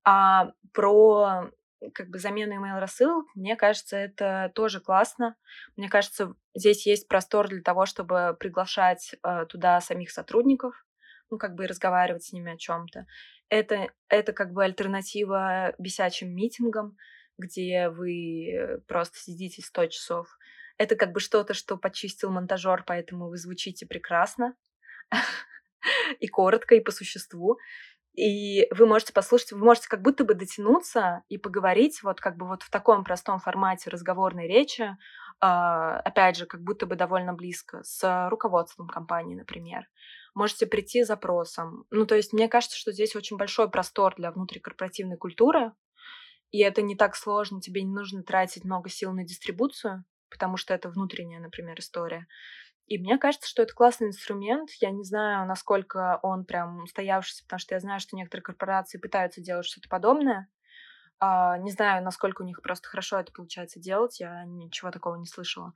А 0.04 0.52
про 0.72 1.50
как 1.94 2.08
бы 2.08 2.18
замену 2.18 2.54
email 2.54 2.78
рассылок, 2.78 3.26
мне 3.34 3.56
кажется, 3.56 3.96
это 3.96 4.52
тоже 4.54 4.80
классно. 4.80 5.36
Мне 5.76 5.88
кажется, 5.88 6.34
здесь 6.54 6.86
есть 6.86 7.08
простор 7.08 7.48
для 7.48 7.62
того, 7.62 7.86
чтобы 7.86 8.36
приглашать 8.38 9.14
э, 9.22 9.46
туда 9.46 9.80
самих 9.80 10.10
сотрудников, 10.10 10.74
ну, 11.30 11.38
как 11.38 11.54
бы 11.54 11.66
разговаривать 11.66 12.24
с 12.24 12.32
ними 12.32 12.52
о 12.52 12.56
чем-то. 12.56 13.06
Это, 13.48 13.88
это 14.08 14.32
как 14.32 14.52
бы 14.52 14.64
альтернатива 14.64 15.74
бесячим 15.78 16.34
митингам, 16.34 16.96
где 17.38 17.88
вы 17.88 18.82
просто 18.86 19.18
сидите 19.18 19.62
100 19.62 19.86
часов. 19.86 20.38
Это 20.76 20.96
как 20.96 21.12
бы 21.12 21.20
что-то, 21.20 21.54
что 21.54 21.76
почистил 21.76 22.30
монтажер, 22.30 22.84
поэтому 22.86 23.28
вы 23.28 23.36
звучите 23.36 23.86
прекрасно 23.86 24.54
и 26.20 26.28
коротко, 26.28 26.74
и 26.74 26.80
по 26.80 26.90
существу. 26.90 27.58
И 28.14 28.66
вы 28.72 28.86
можете 28.86 29.12
послушать, 29.12 29.52
вы 29.52 29.64
можете 29.64 29.88
как 29.88 30.02
будто 30.02 30.24
бы 30.24 30.34
дотянуться 30.34 31.22
и 31.28 31.38
поговорить 31.38 32.02
вот 32.02 32.20
как 32.20 32.36
бы 32.36 32.46
вот 32.46 32.62
в 32.62 32.70
таком 32.70 33.04
простом 33.04 33.38
формате 33.38 33.90
разговорной 33.90 34.48
речи, 34.48 34.96
а, 35.40 36.00
опять 36.00 36.36
же, 36.36 36.46
как 36.46 36.62
будто 36.62 36.86
бы 36.86 36.96
довольно 36.96 37.32
близко, 37.32 37.82
с 37.82 38.28
руководством 38.28 38.88
компании, 38.88 39.36
например 39.36 39.86
можете 40.34 40.66
прийти 40.66 41.04
с 41.04 41.08
запросом. 41.08 41.84
Ну, 41.90 42.06
то 42.06 42.14
есть 42.14 42.32
мне 42.32 42.48
кажется, 42.48 42.76
что 42.76 42.92
здесь 42.92 43.16
очень 43.16 43.36
большой 43.36 43.70
простор 43.70 44.14
для 44.16 44.30
внутрикорпоративной 44.30 45.16
культуры, 45.16 45.72
и 46.50 46.60
это 46.60 46.82
не 46.82 46.96
так 46.96 47.16
сложно, 47.16 47.60
тебе 47.60 47.82
не 47.82 47.92
нужно 47.92 48.22
тратить 48.22 48.64
много 48.64 48.88
сил 48.88 49.12
на 49.12 49.24
дистрибуцию, 49.24 50.04
потому 50.30 50.56
что 50.56 50.74
это 50.74 50.88
внутренняя, 50.88 51.40
например, 51.40 51.78
история. 51.78 52.26
И 52.90 52.98
мне 52.98 53.18
кажется, 53.18 53.48
что 53.48 53.62
это 53.62 53.72
классный 53.72 54.08
инструмент. 54.08 54.70
Я 54.80 54.90
не 54.90 55.04
знаю, 55.04 55.46
насколько 55.46 56.18
он 56.24 56.44
прям 56.44 56.88
стоявшийся, 56.88 57.44
потому 57.44 57.60
что 57.60 57.76
я 57.76 57.80
знаю, 57.80 58.00
что 58.00 58.16
некоторые 58.16 58.42
корпорации 58.42 58.98
пытаются 58.98 59.40
делать 59.40 59.64
что-то 59.64 59.88
подобное. 59.88 60.48
А, 61.20 61.56
не 61.58 61.70
знаю, 61.70 62.02
насколько 62.02 62.42
у 62.42 62.44
них 62.44 62.60
просто 62.62 62.88
хорошо 62.88 63.20
это 63.20 63.30
получается 63.32 63.78
делать. 63.78 64.18
Я 64.18 64.44
ничего 64.44 64.90
такого 64.90 65.14
не 65.14 65.26
слышала. 65.26 65.72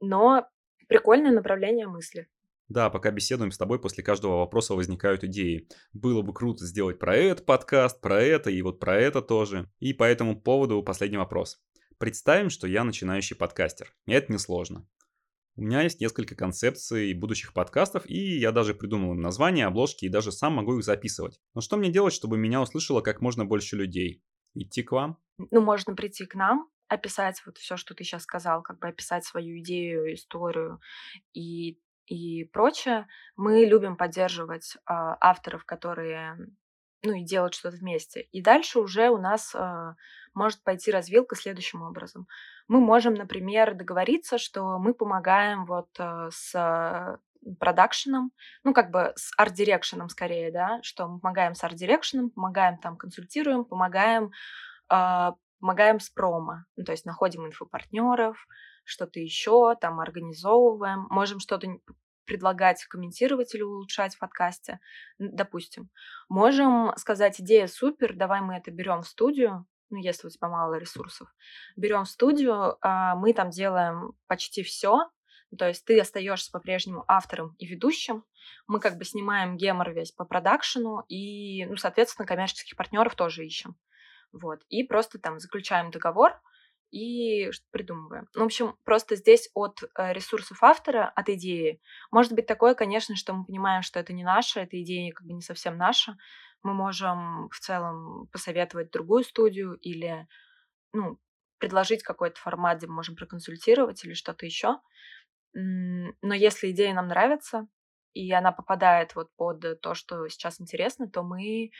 Но 0.00 0.46
прикольное 0.86 1.32
направление 1.32 1.86
мысли. 1.86 2.28
Да, 2.68 2.90
пока 2.90 3.10
беседуем 3.10 3.50
с 3.50 3.56
тобой, 3.56 3.80
после 3.80 4.04
каждого 4.04 4.40
вопроса 4.40 4.74
возникают 4.74 5.24
идеи. 5.24 5.66
Было 5.94 6.20
бы 6.20 6.34
круто 6.34 6.66
сделать 6.66 6.98
про 6.98 7.16
этот 7.16 7.46
подкаст, 7.46 8.02
про 8.02 8.20
это 8.20 8.50
и 8.50 8.60
вот 8.60 8.80
про 8.80 8.96
это 8.96 9.22
тоже. 9.22 9.70
И 9.78 9.94
по 9.94 10.04
этому 10.04 10.38
поводу 10.38 10.82
последний 10.82 11.16
вопрос. 11.16 11.64
Представим, 11.96 12.50
что 12.50 12.66
я 12.66 12.84
начинающий 12.84 13.34
подкастер. 13.34 13.94
Это 14.04 14.30
несложно. 14.30 14.86
У 15.56 15.62
меня 15.62 15.82
есть 15.82 16.00
несколько 16.00 16.34
концепций 16.34 17.14
будущих 17.14 17.52
подкастов, 17.52 18.04
и 18.06 18.38
я 18.38 18.50
даже 18.50 18.74
придумал 18.74 19.12
им 19.12 19.20
названия, 19.20 19.66
обложки, 19.66 20.04
и 20.04 20.08
даже 20.08 20.32
сам 20.32 20.54
могу 20.54 20.78
их 20.78 20.84
записывать. 20.84 21.40
Но 21.54 21.60
что 21.60 21.76
мне 21.76 21.90
делать, 21.90 22.12
чтобы 22.12 22.36
меня 22.36 22.60
услышало 22.60 23.02
как 23.02 23.20
можно 23.20 23.44
больше 23.44 23.76
людей? 23.76 24.22
Идти 24.54 24.82
к 24.82 24.92
вам? 24.92 25.18
Ну, 25.38 25.60
можно 25.60 25.94
прийти 25.94 26.26
к 26.26 26.34
нам, 26.34 26.68
описать 26.88 27.40
вот 27.46 27.58
все, 27.58 27.76
что 27.76 27.94
ты 27.94 28.04
сейчас 28.04 28.22
сказал, 28.22 28.62
как 28.62 28.78
бы 28.80 28.88
описать 28.88 29.24
свою 29.24 29.58
идею, 29.60 30.14
историю, 30.14 30.80
и 31.32 31.78
и 32.06 32.44
прочее, 32.44 33.06
мы 33.34 33.64
любим 33.64 33.96
поддерживать 33.96 34.76
а, 34.84 35.16
авторов, 35.20 35.64
которые 35.64 36.36
ну 37.02 37.12
и 37.12 37.24
делать 37.24 37.54
что-то 37.54 37.76
вместе. 37.76 38.22
И 38.32 38.42
дальше 38.42 38.78
уже 38.78 39.10
у 39.10 39.18
нас 39.18 39.54
а, 39.54 39.94
может 40.32 40.62
пойти 40.64 40.90
развилка 40.90 41.36
следующим 41.36 41.82
образом. 41.82 42.26
Мы 42.68 42.80
можем, 42.80 43.14
например, 43.14 43.74
договориться, 43.74 44.38
что 44.38 44.78
мы 44.78 44.94
помогаем 44.94 45.66
вот 45.66 45.88
а, 45.98 46.30
с 46.30 47.18
продакшеном, 47.58 48.32
ну, 48.62 48.72
как 48.72 48.90
бы 48.90 49.12
с 49.16 49.32
арт-дирекшеном 49.36 50.08
скорее, 50.08 50.50
да, 50.50 50.80
что 50.82 51.06
мы 51.06 51.20
помогаем 51.20 51.54
с 51.54 51.62
арт-дирекшеном, 51.62 52.30
помогаем 52.30 52.78
там, 52.78 52.96
консультируем, 52.96 53.64
помогаем, 53.64 54.32
э, 54.90 55.32
помогаем 55.60 56.00
с 56.00 56.10
промо, 56.10 56.64
ну, 56.76 56.84
то 56.84 56.92
есть 56.92 57.04
находим 57.04 57.46
инфопартнеров, 57.46 58.46
что-то 58.84 59.20
еще, 59.20 59.76
там 59.80 60.00
организовываем, 60.00 61.06
можем 61.10 61.40
что-то 61.40 61.68
предлагать 62.26 62.84
комментировать 62.86 63.54
или 63.54 63.62
улучшать 63.62 64.14
в 64.14 64.18
подкасте, 64.18 64.80
допустим. 65.18 65.90
Можем 66.28 66.92
сказать, 66.96 67.40
идея 67.40 67.66
супер, 67.66 68.14
давай 68.14 68.40
мы 68.40 68.56
это 68.56 68.70
берем 68.70 69.02
в 69.02 69.06
студию, 69.08 69.66
ну, 69.94 70.02
если 70.02 70.26
у 70.26 70.30
тебя 70.30 70.48
мало 70.48 70.74
ресурсов. 70.74 71.28
Берем 71.76 72.04
студию, 72.04 72.76
а, 72.80 73.14
мы 73.14 73.32
там 73.32 73.50
делаем 73.50 74.12
почти 74.26 74.62
все, 74.62 75.10
то 75.56 75.68
есть 75.68 75.84
ты 75.84 76.00
остаешься 76.00 76.50
по-прежнему 76.50 77.04
автором 77.06 77.54
и 77.58 77.66
ведущим. 77.66 78.24
Мы 78.66 78.80
как 78.80 78.98
бы 78.98 79.04
снимаем 79.04 79.56
гемор 79.56 79.92
весь 79.92 80.12
по 80.12 80.24
продакшену 80.24 81.04
и, 81.08 81.64
ну, 81.66 81.76
соответственно, 81.76 82.26
коммерческих 82.26 82.76
партнеров 82.76 83.14
тоже 83.14 83.46
ищем. 83.46 83.76
Вот. 84.32 84.62
И 84.68 84.82
просто 84.82 85.18
там 85.18 85.38
заключаем 85.38 85.90
договор 85.90 86.40
и 86.90 87.50
придумываем. 87.70 88.28
Ну, 88.34 88.42
в 88.42 88.44
общем, 88.44 88.76
просто 88.84 89.16
здесь 89.16 89.50
от 89.54 89.82
э, 89.82 90.12
ресурсов 90.12 90.62
автора, 90.62 91.12
от 91.14 91.28
идеи, 91.28 91.80
может 92.10 92.32
быть 92.32 92.46
такое, 92.46 92.74
конечно, 92.74 93.16
что 93.16 93.32
мы 93.32 93.44
понимаем, 93.44 93.82
что 93.82 93.98
это 93.98 94.12
не 94.12 94.22
наша, 94.22 94.60
эта 94.60 94.80
идея 94.82 95.12
как 95.12 95.26
бы 95.26 95.32
не 95.32 95.42
совсем 95.42 95.76
наша. 95.76 96.16
Мы 96.64 96.74
можем 96.74 97.48
в 97.50 97.58
целом 97.60 98.26
посоветовать 98.32 98.90
другую 98.90 99.22
студию 99.22 99.74
или, 99.74 100.26
ну, 100.92 101.20
предложить 101.58 102.02
какой-то 102.02 102.40
формат, 102.40 102.78
где 102.78 102.88
мы 102.88 102.94
можем 102.94 103.14
проконсультировать 103.14 104.04
или 104.04 104.14
что-то 104.14 104.44
еще. 104.44 104.80
Но 105.52 106.34
если 106.34 106.72
идея 106.72 106.94
нам 106.94 107.06
нравится, 107.06 107.68
и 108.12 108.32
она 108.32 108.50
попадает 108.50 109.14
вот 109.14 109.28
под 109.36 109.80
то, 109.80 109.94
что 109.94 110.26
сейчас 110.28 110.60
интересно, 110.60 111.08
то 111.08 111.22
мы 111.22 111.70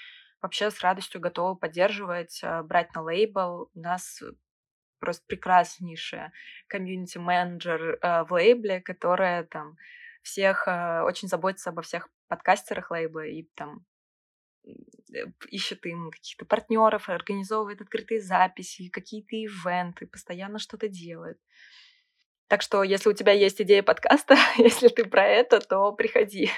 вообще 0.43 0.70
с 0.70 0.80
радостью 0.82 1.20
готовы 1.20 1.57
поддерживать, 1.57 2.41
э, 2.43 2.62
брать 2.62 2.95
на 2.95 3.03
лейбл. 3.03 3.70
У 3.74 3.80
нас 3.80 4.22
просто 4.99 5.24
прекраснейшая 5.26 6.32
комьюнити-менеджер 6.68 7.99
э, 8.01 8.24
в 8.24 8.32
лейбле, 8.32 8.80
которая 8.82 9.45
там 9.45 9.76
всех 10.22 10.68
э, 10.68 11.03
очень 11.03 11.28
заботится 11.28 11.70
обо 11.70 11.82
всех 11.82 12.09
подкастерах 12.28 12.91
лейбла 12.91 13.24
и 13.26 13.45
там 13.55 13.87
ищет 15.48 15.84
им 15.86 16.10
каких-то 16.10 16.44
партнеров, 16.44 17.08
организовывает 17.08 17.80
открытые 17.80 18.20
записи, 18.20 18.88
какие-то 18.88 19.36
ивенты, 19.36 20.06
постоянно 20.06 20.58
что-то 20.58 20.88
делает. 20.88 21.38
Так 22.48 22.62
что, 22.62 22.82
если 22.82 23.08
у 23.08 23.14
тебя 23.14 23.32
есть 23.32 23.60
идея 23.60 23.82
подкаста, 23.82 24.36
если 24.58 24.88
ты 24.88 25.04
про 25.04 25.26
это, 25.26 25.60
то 25.60 25.92
приходи. 25.92 26.50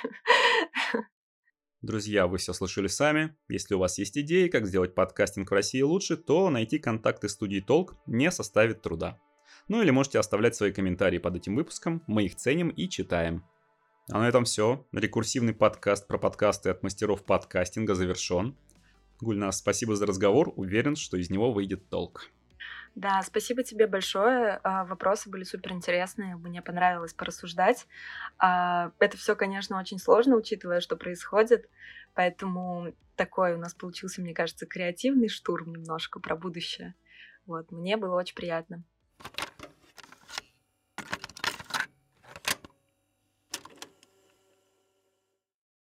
Друзья, 1.82 2.26
вы 2.26 2.38
все 2.38 2.52
слышали 2.52 2.88
сами. 2.88 3.36
Если 3.48 3.74
у 3.74 3.78
вас 3.78 3.98
есть 3.98 4.18
идеи, 4.18 4.48
как 4.48 4.66
сделать 4.66 4.94
подкастинг 4.94 5.50
в 5.50 5.54
России 5.54 5.82
лучше, 5.82 6.16
то 6.16 6.50
найти 6.50 6.78
контакты 6.78 7.28
студии 7.28 7.60
Толк 7.60 7.94
не 8.06 8.30
составит 8.32 8.82
труда. 8.82 9.20
Ну 9.68 9.82
или 9.82 9.90
можете 9.90 10.18
оставлять 10.18 10.56
свои 10.56 10.72
комментарии 10.72 11.18
под 11.18 11.36
этим 11.36 11.54
выпуском, 11.54 12.02
мы 12.06 12.24
их 12.24 12.36
ценим 12.36 12.70
и 12.70 12.88
читаем. 12.88 13.44
А 14.08 14.20
на 14.20 14.28
этом 14.28 14.44
все. 14.44 14.86
Рекурсивный 14.92 15.52
подкаст 15.52 16.06
про 16.06 16.16
подкасты 16.16 16.70
от 16.70 16.84
мастеров 16.84 17.24
подкастинга 17.24 17.96
завершен. 17.96 18.56
Гульнас, 19.20 19.58
спасибо 19.58 19.96
за 19.96 20.06
разговор. 20.06 20.52
Уверен, 20.54 20.94
что 20.94 21.16
из 21.16 21.28
него 21.28 21.52
выйдет 21.52 21.88
толк. 21.88 22.30
Да, 22.94 23.20
спасибо 23.22 23.64
тебе 23.64 23.88
большое. 23.88 24.60
А, 24.62 24.84
вопросы 24.84 25.28
были 25.28 25.42
супер 25.42 25.72
интересные. 25.72 26.36
Мне 26.36 26.62
понравилось 26.62 27.14
порассуждать. 27.14 27.88
А, 28.38 28.92
это 29.00 29.16
все, 29.16 29.34
конечно, 29.34 29.76
очень 29.76 29.98
сложно, 29.98 30.36
учитывая, 30.36 30.80
что 30.80 30.96
происходит. 30.96 31.68
Поэтому 32.14 32.94
такой 33.16 33.54
у 33.54 33.58
нас 33.58 33.74
получился, 33.74 34.22
мне 34.22 34.34
кажется, 34.34 34.66
креативный 34.66 35.28
штурм 35.28 35.72
немножко 35.72 36.20
про 36.20 36.36
будущее. 36.36 36.94
Вот, 37.44 37.72
мне 37.72 37.96
было 37.96 38.14
очень 38.14 38.36
приятно. 38.36 38.84